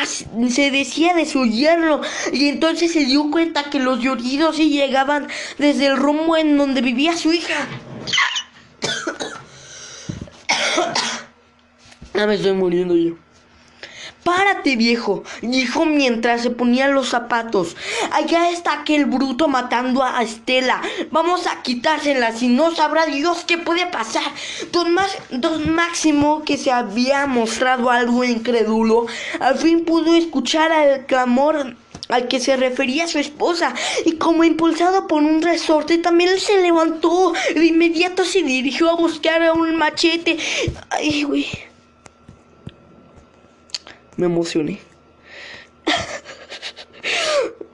se 0.50 0.70
decía 0.70 1.14
de 1.14 1.26
su 1.26 1.44
yerno 1.44 2.00
y 2.32 2.48
entonces 2.48 2.92
se 2.92 3.04
dio 3.04 3.30
cuenta 3.30 3.70
que 3.70 3.78
los 3.78 4.00
lloridos 4.00 4.56
sí 4.56 4.70
llegaban 4.70 5.28
desde 5.58 5.86
el 5.86 5.96
rumbo 5.96 6.36
en 6.36 6.56
donde 6.56 6.80
vivía 6.80 7.16
su 7.16 7.32
hija. 7.32 7.66
Ya 12.16 12.26
me 12.26 12.34
estoy 12.34 12.52
muriendo 12.54 12.96
yo. 12.96 13.14
Párate, 14.24 14.74
viejo, 14.74 15.22
dijo 15.42 15.84
mientras 15.84 16.42
se 16.42 16.50
ponía 16.50 16.88
los 16.88 17.10
zapatos. 17.10 17.76
Allá 18.10 18.50
está 18.50 18.72
aquel 18.80 19.04
bruto 19.04 19.46
matando 19.46 20.02
a 20.02 20.20
Estela. 20.22 20.80
Vamos 21.12 21.46
a 21.46 21.62
quitárselas 21.62 22.42
y 22.42 22.48
no 22.48 22.74
sabrá 22.74 23.06
Dios 23.06 23.44
qué 23.46 23.56
puede 23.58 23.86
pasar. 23.86 24.24
Don, 24.72 24.92
Mas- 24.94 25.16
don 25.30 25.72
Máximo, 25.72 26.42
que 26.44 26.56
se 26.56 26.72
había 26.72 27.26
mostrado 27.26 27.90
algo 27.90 28.24
incrédulo, 28.24 29.06
al 29.38 29.58
fin 29.58 29.84
pudo 29.84 30.16
escuchar 30.16 30.72
el 30.72 31.06
clamor 31.06 31.76
al 32.08 32.28
que 32.28 32.40
se 32.40 32.56
refería 32.56 33.06
su 33.08 33.18
esposa 33.18 33.74
y 34.04 34.12
como 34.12 34.42
impulsado 34.44 35.06
por 35.06 35.22
un 35.22 35.42
resorte 35.42 35.98
también 35.98 36.38
se 36.38 36.62
levantó 36.62 37.32
de 37.54 37.64
inmediato 37.66 38.24
se 38.24 38.42
dirigió 38.42 38.90
a 38.90 38.94
buscar 38.94 39.42
a 39.42 39.52
un 39.52 39.74
machete 39.74 40.36
ay 40.90 41.24
güey 41.24 41.46
me 44.16 44.26
emocioné 44.26 44.80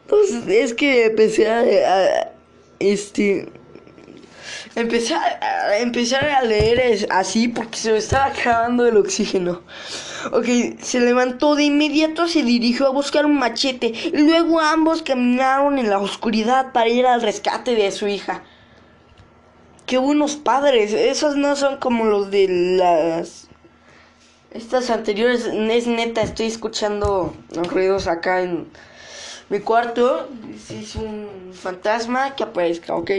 Pues, 0.08 0.30
es 0.48 0.74
que 0.74 1.06
empecé 1.06 1.48
a, 1.50 1.60
a- 1.60 2.28
este 2.78 3.48
empezar 4.74 5.38
a, 5.42 5.78
empezar 5.78 6.24
a 6.28 6.42
leer 6.42 6.80
es- 6.80 7.06
así 7.10 7.48
porque 7.48 7.78
se 7.78 7.92
me 7.92 7.98
estaba 7.98 8.26
acabando 8.26 8.86
el 8.86 8.96
oxígeno. 8.96 9.62
Ok, 10.32 10.46
se 10.80 11.00
levantó 11.00 11.54
de 11.56 11.64
inmediato, 11.64 12.28
se 12.28 12.42
dirigió 12.42 12.86
a 12.86 12.90
buscar 12.90 13.26
un 13.26 13.38
machete 13.38 13.86
y 13.86 14.16
luego 14.18 14.60
ambos 14.60 15.02
caminaron 15.02 15.78
en 15.78 15.88
la 15.90 15.98
oscuridad 15.98 16.72
para 16.72 16.88
ir 16.88 17.06
al 17.06 17.22
rescate 17.22 17.74
de 17.74 17.90
su 17.90 18.06
hija. 18.06 18.42
Qué 19.86 19.98
buenos 19.98 20.36
padres, 20.36 20.92
esos 20.92 21.36
no 21.36 21.56
son 21.56 21.78
como 21.78 22.04
los 22.04 22.30
de 22.30 22.46
las... 22.48 23.48
Estas 24.54 24.90
anteriores, 24.90 25.46
es 25.46 25.86
neta, 25.86 26.20
estoy 26.20 26.46
escuchando 26.46 27.34
los 27.54 27.66
ruidos 27.68 28.06
acá 28.06 28.42
en 28.42 28.68
mi 29.48 29.60
cuarto. 29.60 30.28
Es 30.68 30.94
un 30.94 31.54
fantasma 31.54 32.36
que 32.36 32.42
aparezca, 32.42 32.94
¿ok? 32.94 33.10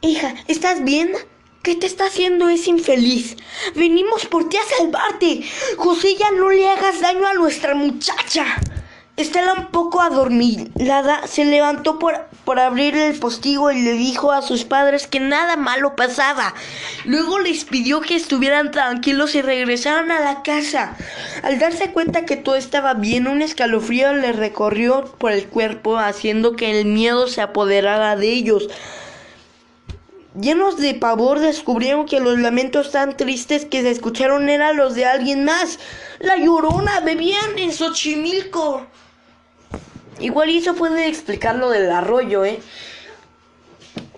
Hija, 0.00 0.34
¿estás 0.46 0.82
bien? 0.82 1.12
¿Qué 1.62 1.74
te 1.74 1.86
está 1.86 2.06
haciendo 2.06 2.48
ese 2.48 2.70
infeliz? 2.70 3.36
Venimos 3.74 4.24
por 4.24 4.48
ti 4.48 4.56
a 4.56 4.76
salvarte. 4.76 5.42
José, 5.76 6.16
ya 6.16 6.30
no 6.30 6.48
le 6.48 6.66
hagas 6.66 7.02
daño 7.02 7.26
a 7.26 7.34
nuestra 7.34 7.74
muchacha. 7.74 8.46
Estela 9.18 9.52
un 9.52 9.66
poco 9.66 10.00
adormilada 10.00 11.26
se 11.26 11.44
levantó 11.44 11.98
por, 11.98 12.28
por 12.44 12.60
abrir 12.60 12.96
el 12.96 13.18
postigo 13.18 13.72
y 13.72 13.82
le 13.82 13.94
dijo 13.94 14.30
a 14.30 14.42
sus 14.42 14.64
padres 14.64 15.08
que 15.08 15.18
nada 15.18 15.56
malo 15.56 15.96
pasaba. 15.96 16.54
Luego 17.04 17.40
les 17.40 17.64
pidió 17.64 18.00
que 18.00 18.14
estuvieran 18.14 18.70
tranquilos 18.70 19.34
y 19.34 19.42
regresaran 19.42 20.12
a 20.12 20.20
la 20.20 20.44
casa. 20.44 20.96
Al 21.42 21.58
darse 21.58 21.90
cuenta 21.90 22.26
que 22.26 22.36
todo 22.36 22.54
estaba 22.54 22.94
bien, 22.94 23.26
un 23.26 23.42
escalofrío 23.42 24.12
le 24.12 24.30
recorrió 24.30 25.16
por 25.18 25.32
el 25.32 25.48
cuerpo, 25.48 25.98
haciendo 25.98 26.54
que 26.54 26.78
el 26.78 26.86
miedo 26.86 27.26
se 27.26 27.40
apoderara 27.40 28.14
de 28.14 28.28
ellos. 28.28 28.68
Llenos 30.40 30.76
de 30.76 30.94
pavor 30.94 31.40
descubrieron 31.40 32.06
que 32.06 32.20
los 32.20 32.38
lamentos 32.38 32.92
tan 32.92 33.16
tristes 33.16 33.64
que 33.64 33.82
se 33.82 33.90
escucharon 33.90 34.48
eran 34.48 34.76
los 34.76 34.94
de 34.94 35.06
alguien 35.06 35.44
más. 35.44 35.80
La 36.20 36.36
llorona, 36.36 37.00
bebían 37.00 37.58
en 37.58 37.72
Xochimilco. 37.72 38.86
Igual 40.20 40.50
y 40.50 40.58
eso 40.58 40.74
puede 40.74 41.06
explicar 41.08 41.56
lo 41.56 41.70
del 41.70 41.90
arroyo, 41.90 42.44
¿eh? 42.44 42.60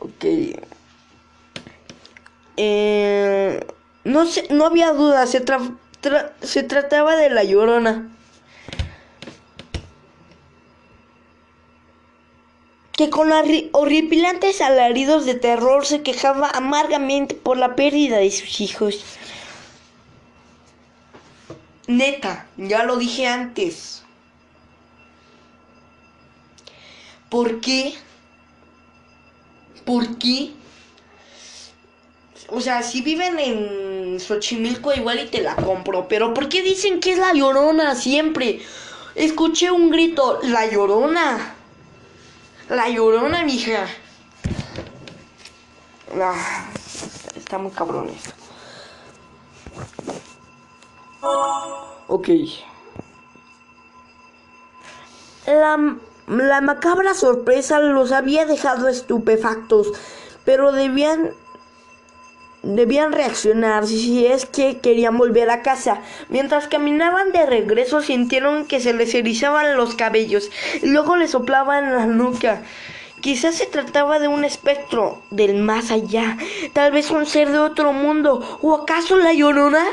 Ok. 0.00 0.24
Eh, 2.56 3.66
no 4.04 4.24
no 4.50 4.66
había 4.66 4.92
duda, 4.92 5.26
se, 5.26 5.44
tra- 5.44 5.76
se 6.42 6.62
trataba 6.62 7.16
de 7.16 7.30
la 7.30 7.44
llorona. 7.44 8.08
que 12.92 13.08
con 13.08 13.30
horri- 13.30 13.70
horripilantes 13.72 14.60
alaridos 14.60 15.24
de 15.24 15.32
terror 15.34 15.86
se 15.86 16.02
quejaba 16.02 16.50
amargamente 16.50 17.34
por 17.34 17.56
la 17.56 17.74
pérdida 17.74 18.18
de 18.18 18.30
sus 18.30 18.60
hijos. 18.60 19.02
Neta, 21.86 22.46
ya 22.58 22.82
lo 22.84 22.96
dije 22.96 23.26
antes. 23.26 24.02
¿Por 27.30 27.60
qué? 27.60 27.94
¿Por 29.84 30.18
qué? 30.18 30.52
O 32.48 32.60
sea, 32.60 32.82
si 32.82 33.00
viven 33.00 33.38
en 33.38 34.18
Xochimilco 34.18 34.92
igual 34.92 35.20
y 35.20 35.26
te 35.26 35.40
la 35.40 35.54
compro, 35.54 36.08
pero 36.08 36.34
¿por 36.34 36.48
qué 36.48 36.62
dicen 36.62 36.98
que 36.98 37.12
es 37.12 37.18
la 37.18 37.32
llorona 37.32 37.94
siempre? 37.94 38.60
Escuché 39.14 39.70
un 39.70 39.90
grito, 39.90 40.40
la 40.42 40.66
llorona. 40.66 41.54
La 42.68 42.88
llorona, 42.88 43.44
mija. 43.44 43.86
Ah, 46.20 46.68
está 47.36 47.58
muy 47.58 47.70
cabrón 47.70 48.10
esto. 48.10 48.32
Ok. 52.08 52.28
La, 55.46 55.96
la 56.30 56.60
macabra 56.60 57.14
sorpresa 57.14 57.80
los 57.80 58.12
había 58.12 58.46
dejado 58.46 58.88
estupefactos, 58.88 59.92
pero 60.44 60.72
debían 60.72 61.30
debían 62.62 63.12
reaccionar 63.12 63.86
si 63.86 64.26
es 64.26 64.44
que 64.44 64.80
querían 64.80 65.16
volver 65.16 65.50
a 65.50 65.62
casa. 65.62 66.02
Mientras 66.28 66.68
caminaban 66.68 67.32
de 67.32 67.46
regreso 67.46 68.02
sintieron 68.02 68.66
que 68.66 68.80
se 68.80 68.92
les 68.92 69.14
erizaban 69.14 69.76
los 69.76 69.94
cabellos 69.94 70.50
y 70.82 70.86
luego 70.86 71.16
les 71.16 71.30
soplaban 71.30 71.94
la 71.96 72.06
nuca. 72.06 72.62
Quizás 73.22 73.56
se 73.56 73.66
trataba 73.66 74.18
de 74.18 74.28
un 74.28 74.44
espectro 74.44 75.22
del 75.30 75.56
más 75.56 75.90
allá, 75.90 76.38
tal 76.72 76.92
vez 76.92 77.10
un 77.10 77.26
ser 77.26 77.50
de 77.50 77.58
otro 77.58 77.92
mundo, 77.92 78.58
o 78.62 78.74
acaso 78.74 79.16
la 79.16 79.34
llorona 79.34 79.84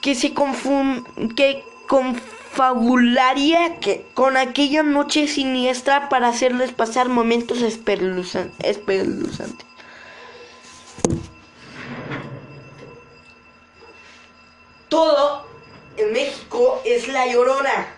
que 0.00 0.14
se 0.14 0.34
confun 0.34 1.04
que 1.36 1.64
confabularía 2.58 3.78
que 3.78 4.04
con 4.14 4.36
aquella 4.36 4.82
noche 4.82 5.28
siniestra 5.28 6.08
para 6.08 6.26
hacerles 6.26 6.72
pasar 6.72 7.08
momentos 7.08 7.62
espeluznantes. 7.62 9.64
Todo 14.88 15.46
en 15.96 16.12
México 16.12 16.82
es 16.84 17.06
la 17.06 17.28
llorona. 17.28 17.94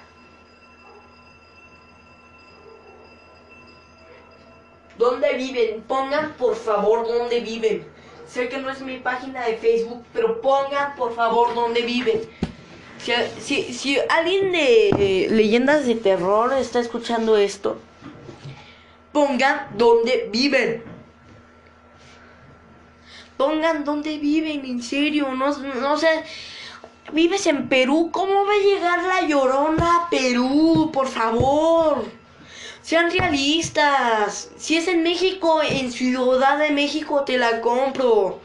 ¿Dónde 4.98 5.32
viven? 5.38 5.80
Pongan 5.84 6.34
por 6.34 6.54
favor 6.54 7.08
dónde 7.08 7.40
viven. 7.40 7.90
Sé 8.26 8.50
que 8.50 8.58
no 8.58 8.68
es 8.68 8.82
mi 8.82 8.98
página 8.98 9.46
de 9.46 9.56
Facebook, 9.56 10.04
pero 10.12 10.42
pongan 10.42 10.94
por 10.96 11.14
favor 11.14 11.54
dónde 11.54 11.80
viven. 11.80 12.28
Si, 13.02 13.12
si, 13.40 13.72
si 13.72 13.98
alguien 14.08 14.52
de 14.52 15.28
leyendas 15.30 15.86
de 15.86 15.94
terror 15.94 16.52
está 16.52 16.80
escuchando 16.80 17.36
esto, 17.36 17.78
pongan 19.12 19.68
dónde 19.76 20.28
viven. 20.30 20.84
Pongan 23.38 23.84
dónde 23.84 24.18
viven, 24.18 24.66
en 24.66 24.82
serio, 24.82 25.34
no, 25.34 25.56
no 25.56 25.96
sé. 25.96 26.24
Vives 27.12 27.46
en 27.46 27.68
Perú, 27.68 28.10
¿cómo 28.12 28.44
va 28.44 28.52
a 28.52 28.64
llegar 28.64 29.02
la 29.02 29.26
llorona 29.26 29.96
a 29.96 30.10
Perú? 30.10 30.90
Por 30.92 31.08
favor. 31.08 32.04
Sean 32.82 33.10
realistas. 33.10 34.50
Si 34.56 34.76
es 34.76 34.88
en 34.88 35.02
México, 35.02 35.60
en 35.62 35.90
Ciudad 35.90 36.58
de 36.58 36.70
México 36.70 37.24
te 37.24 37.38
la 37.38 37.62
compro. 37.62 38.40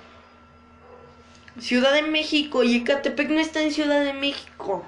Ciudad 1.60 1.93
de 1.93 2.01
México 2.03 2.64
y 2.64 2.76
Ecatepec 2.78 3.30
no 3.30 3.39
está 3.39 3.62
en 3.62 3.72
Ciudad 3.72 4.03
de 4.03 4.14
México. 4.14 4.84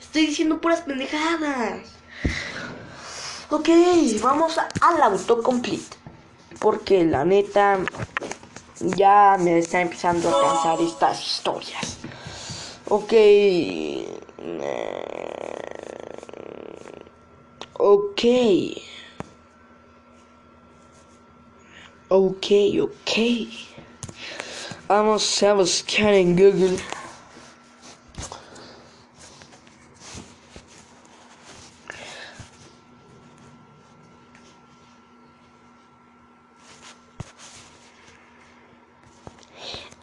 Estoy 0.00 0.26
diciendo 0.26 0.60
puras 0.60 0.82
pendejadas. 0.82 1.80
Ok, 3.50 3.68
vamos 4.22 4.58
a- 4.58 4.68
al 4.80 5.02
autocomplete. 5.02 5.96
Porque 6.60 7.04
la 7.04 7.24
neta 7.24 7.78
ya 8.80 9.36
me 9.38 9.58
está 9.58 9.80
empezando 9.80 10.28
a 10.28 10.40
cansar 10.40 10.80
estas 10.80 11.20
historias. 11.26 11.98
Ok. 12.88 13.12
Ok. 17.78 18.22
Ok, 22.08 22.46
ok. 22.80 23.12
Vamos 24.88 25.42
a 25.42 25.52
buscar 25.52 26.14
Google. 26.36 26.78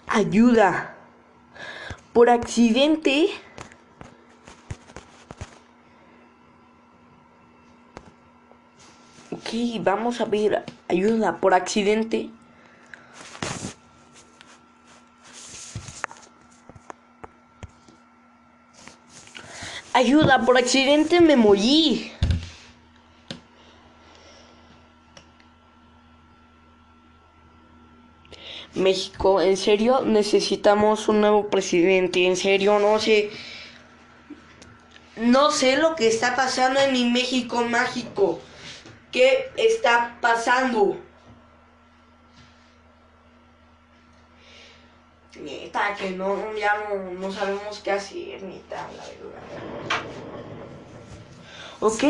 Ayuda. 0.06 0.98
Por 2.12 2.30
accidente. 2.30 3.30
Ok, 9.32 9.80
vamos 9.80 10.20
a 10.20 10.26
ver. 10.26 10.66
Ayuda 10.90 11.38
por 11.38 11.54
accidente. 11.54 12.30
Ayuda, 19.94 20.44
por 20.44 20.58
accidente 20.58 21.22
me 21.22 21.36
morí. 21.36 22.12
México, 28.74 29.40
en 29.40 29.56
serio 29.56 30.02
necesitamos 30.02 31.08
un 31.08 31.22
nuevo 31.22 31.48
presidente. 31.50 32.26
En 32.26 32.36
serio, 32.36 32.80
no 32.80 33.00
sé. 33.00 33.30
No 35.16 35.52
sé 35.52 35.78
lo 35.78 35.96
que 35.96 36.08
está 36.08 36.36
pasando 36.36 36.80
en 36.80 36.92
mi 36.92 37.06
México 37.06 37.64
mágico. 37.64 38.40
¿Qué 39.12 39.52
está 39.58 40.18
pasando? 40.22 40.98
Neta, 45.40 45.96
que 45.96 46.12
no, 46.12 46.54
ya 46.56 46.76
no, 46.90 47.12
no 47.20 47.32
sabemos 47.32 47.80
qué 47.84 47.92
hacer, 47.92 48.44
neta, 48.44 48.88
la 48.96 49.04
verdad. 49.04 50.04
Ok. 51.80 52.04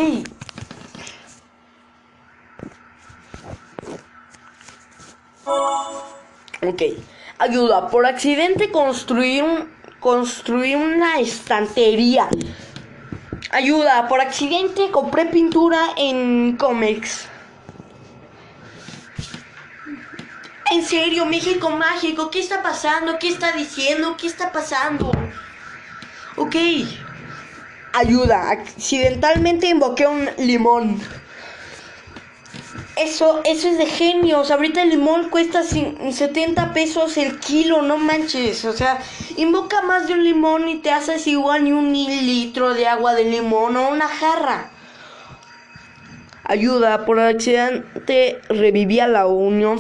Ok. 6.66 6.82
Ayuda. 7.40 7.90
Por 7.90 8.06
accidente 8.06 8.72
construí 8.72 9.42
un, 9.42 9.70
construí 10.00 10.76
una 10.76 11.20
estantería. 11.20 12.28
Ayuda. 13.52 14.08
Por 14.08 14.22
accidente 14.22 14.92
compré 14.92 15.26
pintura 15.26 15.80
en 15.98 16.58
Comex. 16.58 17.28
En 20.72 20.84
serio, 20.84 21.26
México 21.26 21.70
mágico, 21.70 22.32
¿qué 22.32 22.40
está 22.40 22.64
pasando? 22.64 23.20
¿Qué 23.20 23.28
está 23.30 23.52
diciendo? 23.52 24.16
¿Qué 24.18 24.28
está 24.28 24.52
pasando? 24.52 25.12
Ok. 26.38 26.56
Ayuda, 27.94 28.50
accidentalmente 28.50 29.68
invoqué 29.68 30.08
un 30.08 30.30
limón. 30.38 31.00
Eso, 32.96 33.42
eso 33.44 33.68
es 33.68 33.78
de 33.78 33.86
genios. 33.86 34.50
Ahorita 34.52 34.82
el 34.82 34.90
limón 34.90 35.30
cuesta 35.30 35.62
cin- 35.64 36.12
70 36.12 36.74
pesos 36.74 37.18
el 37.18 37.40
kilo, 37.40 37.82
no 37.82 37.98
manches. 37.98 38.66
O 38.66 38.74
sea, 38.74 39.00
invoca 39.36 39.82
más 39.82 40.08
de 40.08 40.14
un 40.14 40.24
limón 40.24 40.68
y 40.70 40.78
te 40.80 40.92
haces 40.92 41.28
igual 41.28 41.66
ni 41.66 41.72
un 41.72 41.92
mililitro 41.92 42.74
de 42.74 42.88
agua 42.88 43.14
de 43.14 43.26
limón 43.26 43.78
o 43.78 43.90
una 43.90 44.08
jarra. 44.08 44.72
Ayuda, 46.46 47.06
por 47.06 47.20
accidente 47.20 48.42
revivía 48.50 49.08
la 49.08 49.28
Unión, 49.28 49.80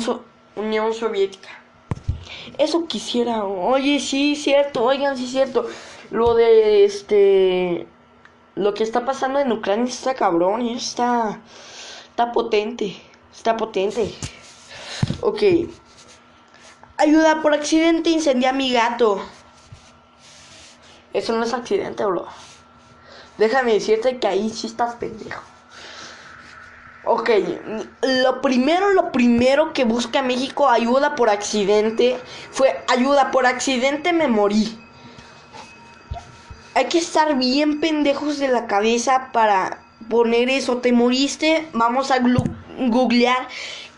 Unión 0.56 0.93
Soviética. 0.93 1.49
Eso 2.58 2.88
quisiera. 2.88 3.43
Oye, 3.45 3.99
sí, 3.99 4.36
cierto. 4.36 4.84
Oigan, 4.84 5.18
sí, 5.18 5.28
cierto. 5.28 5.68
Lo 6.12 6.36
de 6.36 6.86
este. 6.86 7.88
Lo 8.56 8.74
que 8.74 8.84
está 8.84 9.06
pasando 9.06 9.39
en 9.39 9.51
Ucrania 9.51 9.86
está 9.86 10.14
cabrón. 10.14 10.62
Está. 10.68 11.41
Está 12.10 12.32
potente. 12.32 12.95
Está 13.34 13.58
potente. 13.58 14.14
Ok. 15.22 15.41
Ayuda, 16.97 17.41
por 17.41 17.54
accidente 17.54 18.12
incendié 18.12 18.49
a 18.49 18.54
mi 18.54 18.72
gato. 18.72 19.20
Eso 21.12 21.34
no 21.34 21.43
es 21.43 21.54
accidente, 21.54 22.06
bro. 22.06 22.28
Déjame 23.38 23.74
decirte 23.74 24.20
que 24.20 24.28
ahí 24.28 24.49
sí 24.49 24.68
estás 24.68 24.95
pendejo. 24.95 25.41
Ok, 27.06 27.30
lo 28.01 28.41
primero, 28.41 28.93
lo 28.93 29.12
primero 29.12 29.74
que 29.74 29.84
busca 29.84 30.22
México 30.22 30.70
ayuda 30.70 31.16
por 31.16 31.30
accidente 31.30 32.18
fue 32.51 32.82
ayuda 32.88 33.30
por 33.30 33.45
accidente 33.45 34.14
me 34.14 34.30
morí. 34.30 34.80
Hay 36.76 36.86
que 36.86 36.99
estar 36.99 37.38
bien 37.38 37.82
pendejos 37.82 38.39
de 38.39 38.47
la 38.47 38.68
cabeza 38.68 39.32
para 39.34 39.84
poner 40.10 40.49
eso. 40.49 40.78
Te 40.78 40.93
moriste, 40.93 41.68
vamos 41.74 42.10
a 42.10 42.20
googlear. 42.20 43.49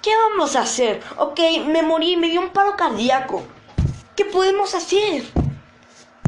¿Qué 0.02 0.12
vamos 0.30 0.56
a 0.56 0.62
hacer? 0.62 1.02
Ok, 1.18 1.40
me 1.68 1.84
morí, 1.84 2.18
me 2.18 2.30
dio 2.30 2.42
un 2.42 2.50
paro 2.50 2.76
cardíaco. 2.76 3.44
¿Qué 4.16 4.26
podemos 4.26 4.74
hacer? 4.74 5.24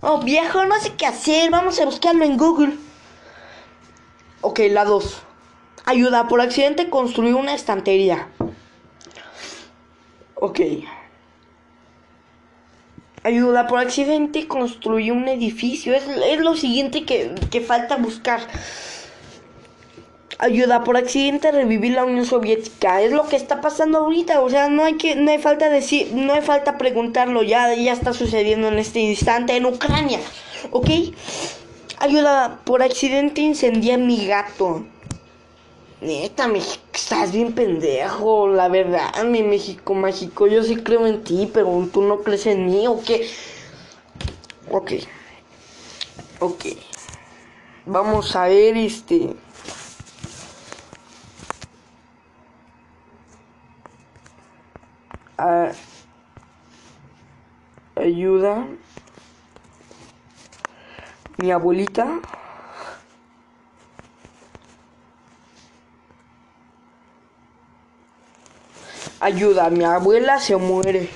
Oh, 0.02 0.20
viejo, 0.20 0.64
no 0.66 0.80
sé 0.80 0.94
qué 0.96 1.08
hacer. 1.08 1.50
Vamos 1.50 1.80
a 1.80 1.86
buscarlo 1.86 2.24
en 2.24 2.38
Google. 2.38 2.78
Ok, 4.42 4.60
la 4.70 4.86
2. 4.86 5.27
Ayuda, 5.88 6.28
por 6.28 6.42
accidente 6.42 6.90
construí 6.90 7.32
una 7.32 7.54
estantería. 7.54 8.28
Ok. 10.36 10.60
Ayuda 13.24 13.68
por 13.68 13.80
accidente, 13.80 14.50
construyó 14.50 15.14
un 15.14 15.30
edificio. 15.30 15.96
Es, 15.96 16.04
es 16.06 16.40
lo 16.42 16.58
siguiente 16.58 17.06
que, 17.06 17.34
que 17.50 17.62
falta 17.62 17.96
buscar. 17.96 18.42
Ayuda 20.40 20.84
por 20.84 20.98
accidente 20.98 21.54
revivir 21.54 21.94
la 21.94 22.04
Unión 22.04 22.26
Soviética. 22.26 23.02
Es 23.02 23.14
lo 23.14 23.26
que 23.30 23.38
está 23.38 23.62
pasando 23.62 24.00
ahorita. 24.00 24.42
O 24.42 24.50
sea, 24.50 24.68
no 24.68 24.84
hay 24.84 24.98
que, 24.98 25.16
no 25.16 25.32
hay 25.32 25.40
falta 25.40 25.70
decir, 25.70 26.12
no 26.12 26.34
hay 26.34 26.42
falta 26.42 26.78
preguntarlo. 26.78 27.44
Ya, 27.44 27.74
ya 27.76 27.94
está 27.94 28.12
sucediendo 28.12 28.68
en 28.68 28.78
este 28.78 29.00
instante 29.00 29.56
en 29.56 29.66
Ucrania. 29.66 30.20
¿Ok? 30.72 30.90
Ayuda 32.00 32.60
por 32.66 32.84
accidente 32.84 33.40
incendiar 33.40 34.00
mi 34.00 34.28
gato. 34.28 34.86
Neta, 36.00 36.48
México, 36.48 36.84
estás 36.94 37.32
bien 37.32 37.54
pendejo, 37.54 38.48
la 38.48 38.68
verdad, 38.68 39.24
mi 39.26 39.42
México 39.42 39.96
mágico. 39.96 40.46
Yo 40.46 40.62
sí 40.62 40.76
creo 40.78 41.08
en 41.08 41.24
ti, 41.24 41.50
pero 41.52 41.90
tú 41.92 42.04
no 42.04 42.20
crees 42.22 42.46
en 42.46 42.68
mí, 42.68 42.86
¿o 42.88 43.02
qué? 43.04 43.28
Ok. 44.70 44.92
Ok. 46.40 46.66
Vamos 47.86 48.36
a 48.36 48.48
ver 48.48 48.78
este. 48.78 49.36
Ayuda. 57.96 58.68
Mi 61.38 61.52
abuelita. 61.52 62.22
Ayuda, 69.20 69.70
mi 69.70 69.84
abuela 69.84 70.40
se 70.40 70.56
muere. 70.56 71.10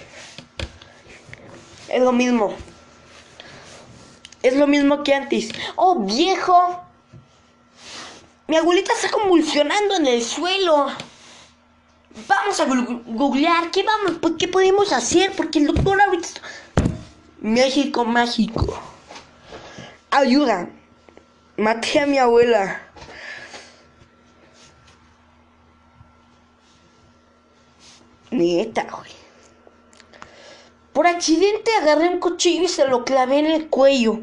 Es 1.87 2.01
lo 2.01 2.11
mismo. 2.11 2.53
Es 4.41 4.55
lo 4.55 4.67
mismo 4.67 5.03
que 5.03 5.13
antes. 5.13 5.49
¡Oh, 5.75 5.99
viejo! 5.99 6.81
Mi 8.47 8.57
abuelita 8.57 8.91
está 8.93 9.09
convulsionando 9.09 9.95
en 9.95 10.07
el 10.07 10.23
suelo. 10.23 10.87
Vamos 12.27 12.59
a 12.59 12.65
googlear. 12.65 13.71
¿Qué, 13.71 13.83
vamos, 13.83 14.19
pues, 14.21 14.33
¿Qué 14.37 14.47
podemos 14.47 14.91
hacer? 14.91 15.31
Porque 15.35 15.59
el 15.59 15.67
doctor 15.67 16.01
ahorita... 16.01 16.41
México 17.39 18.05
mágico. 18.05 18.79
Ayuda. 20.11 20.69
Maté 21.57 21.99
a 21.99 22.05
mi 22.05 22.17
abuela. 22.17 22.90
Neta, 28.32 28.88
güey. 28.89 29.11
Por 30.93 31.07
accidente 31.07 31.71
agarré 31.82 32.09
un 32.09 32.19
cuchillo 32.19 32.63
y 32.63 32.67
se 32.67 32.88
lo 32.88 33.05
clavé 33.05 33.39
en 33.39 33.45
el 33.45 33.69
cuello. 33.69 34.21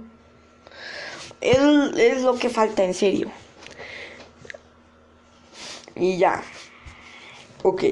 Es, 1.40 1.58
es 1.96 2.22
lo 2.22 2.38
que 2.38 2.50
falta, 2.50 2.84
en 2.84 2.94
serio. 2.94 3.30
Y 5.94 6.18
ya. 6.18 6.42
Ok. 7.62 7.84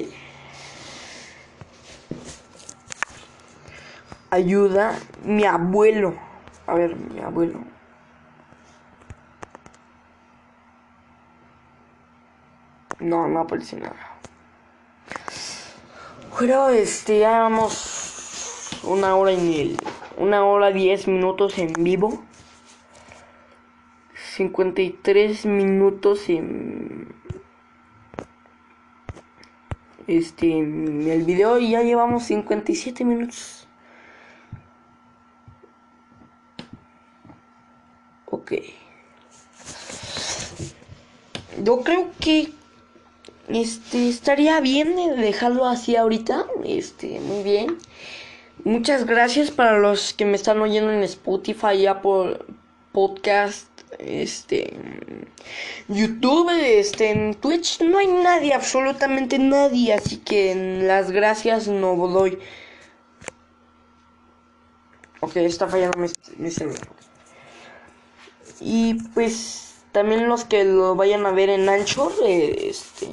Ayuda 4.29 4.97
mi 5.23 5.45
abuelo. 5.45 6.15
A 6.67 6.73
ver, 6.75 6.95
mi 6.95 7.21
abuelo. 7.21 7.59
No, 12.99 13.27
no 13.27 13.41
aparece 13.41 13.77
nada. 13.77 14.16
Pero 16.39 16.69
este, 16.69 17.19
ya 17.19 17.39
vamos 17.39 18.79
una 18.83 19.15
hora 19.15 19.31
en 19.31 19.51
el. 19.51 19.77
Una 20.17 20.45
hora 20.45 20.71
diez 20.71 21.07
minutos 21.07 21.57
en 21.57 21.73
vivo. 21.73 22.23
53 24.35 25.47
minutos 25.47 26.29
en. 26.29 27.07
Este, 30.05 30.59
en 30.59 31.09
el 31.09 31.23
video 31.23 31.57
y 31.57 31.71
ya 31.71 31.81
llevamos 31.81 32.23
57 32.25 33.03
minutos. 33.03 33.67
Ok. 38.27 38.53
Yo 41.63 41.81
creo 41.81 42.11
que 42.19 42.53
este 43.47 44.09
estaría 44.09 44.59
bien 44.59 44.95
de 44.95 45.15
dejarlo 45.15 45.65
así 45.65 45.95
ahorita. 45.95 46.45
Este, 46.65 47.19
muy 47.19 47.43
bien. 47.43 47.77
Muchas 48.63 49.05
gracias 49.05 49.51
para 49.51 49.79
los 49.79 50.13
que 50.13 50.25
me 50.25 50.35
están 50.35 50.59
oyendo 50.59 50.91
en 50.91 51.03
Spotify, 51.03 51.85
Apple 51.85 52.39
Podcast, 52.91 53.69
este 53.99 54.73
YouTube, 55.87 56.49
este 56.49 57.11
en 57.11 57.35
Twitch 57.35 57.81
no 57.81 57.99
hay 57.99 58.07
nadie, 58.07 58.53
absolutamente 58.53 59.39
nadie, 59.39 59.93
así 59.93 60.17
que 60.17 60.81
las 60.83 61.11
gracias 61.11 61.67
no 61.67 61.95
doy. 61.95 62.39
Ok, 65.21 65.37
está 65.37 65.67
fallando 65.67 65.97
mi, 65.99 66.07
mi 66.37 66.51
celular. 66.51 66.87
Y 68.59 68.95
pues 69.13 69.75
también 69.91 70.27
los 70.27 70.45
que 70.45 70.63
lo 70.63 70.95
vayan 70.95 71.25
a 71.25 71.31
ver 71.31 71.49
en 71.49 71.69
Anchor, 71.69 72.11
este, 72.23 73.07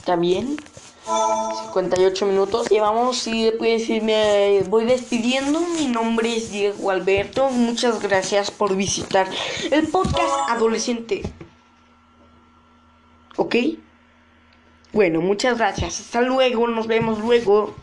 está 0.00 0.16
bien. 0.16 0.56
58 1.04 2.26
minutos 2.26 2.68
llevamos 2.70 3.26
y 3.26 3.52
pues 3.58 3.88
y 3.90 4.00
me 4.00 4.62
voy 4.68 4.86
despidiendo. 4.86 5.60
Mi 5.60 5.86
nombre 5.88 6.34
es 6.34 6.50
Diego 6.50 6.90
Alberto. 6.90 7.50
Muchas 7.50 8.00
gracias 8.00 8.50
por 8.50 8.76
visitar 8.76 9.28
el 9.70 9.88
podcast 9.88 10.48
adolescente. 10.48 11.22
¿Ok? 13.36 13.56
Bueno, 14.92 15.20
muchas 15.20 15.58
gracias. 15.58 16.00
Hasta 16.00 16.22
luego. 16.22 16.66
Nos 16.66 16.86
vemos 16.86 17.18
luego. 17.18 17.74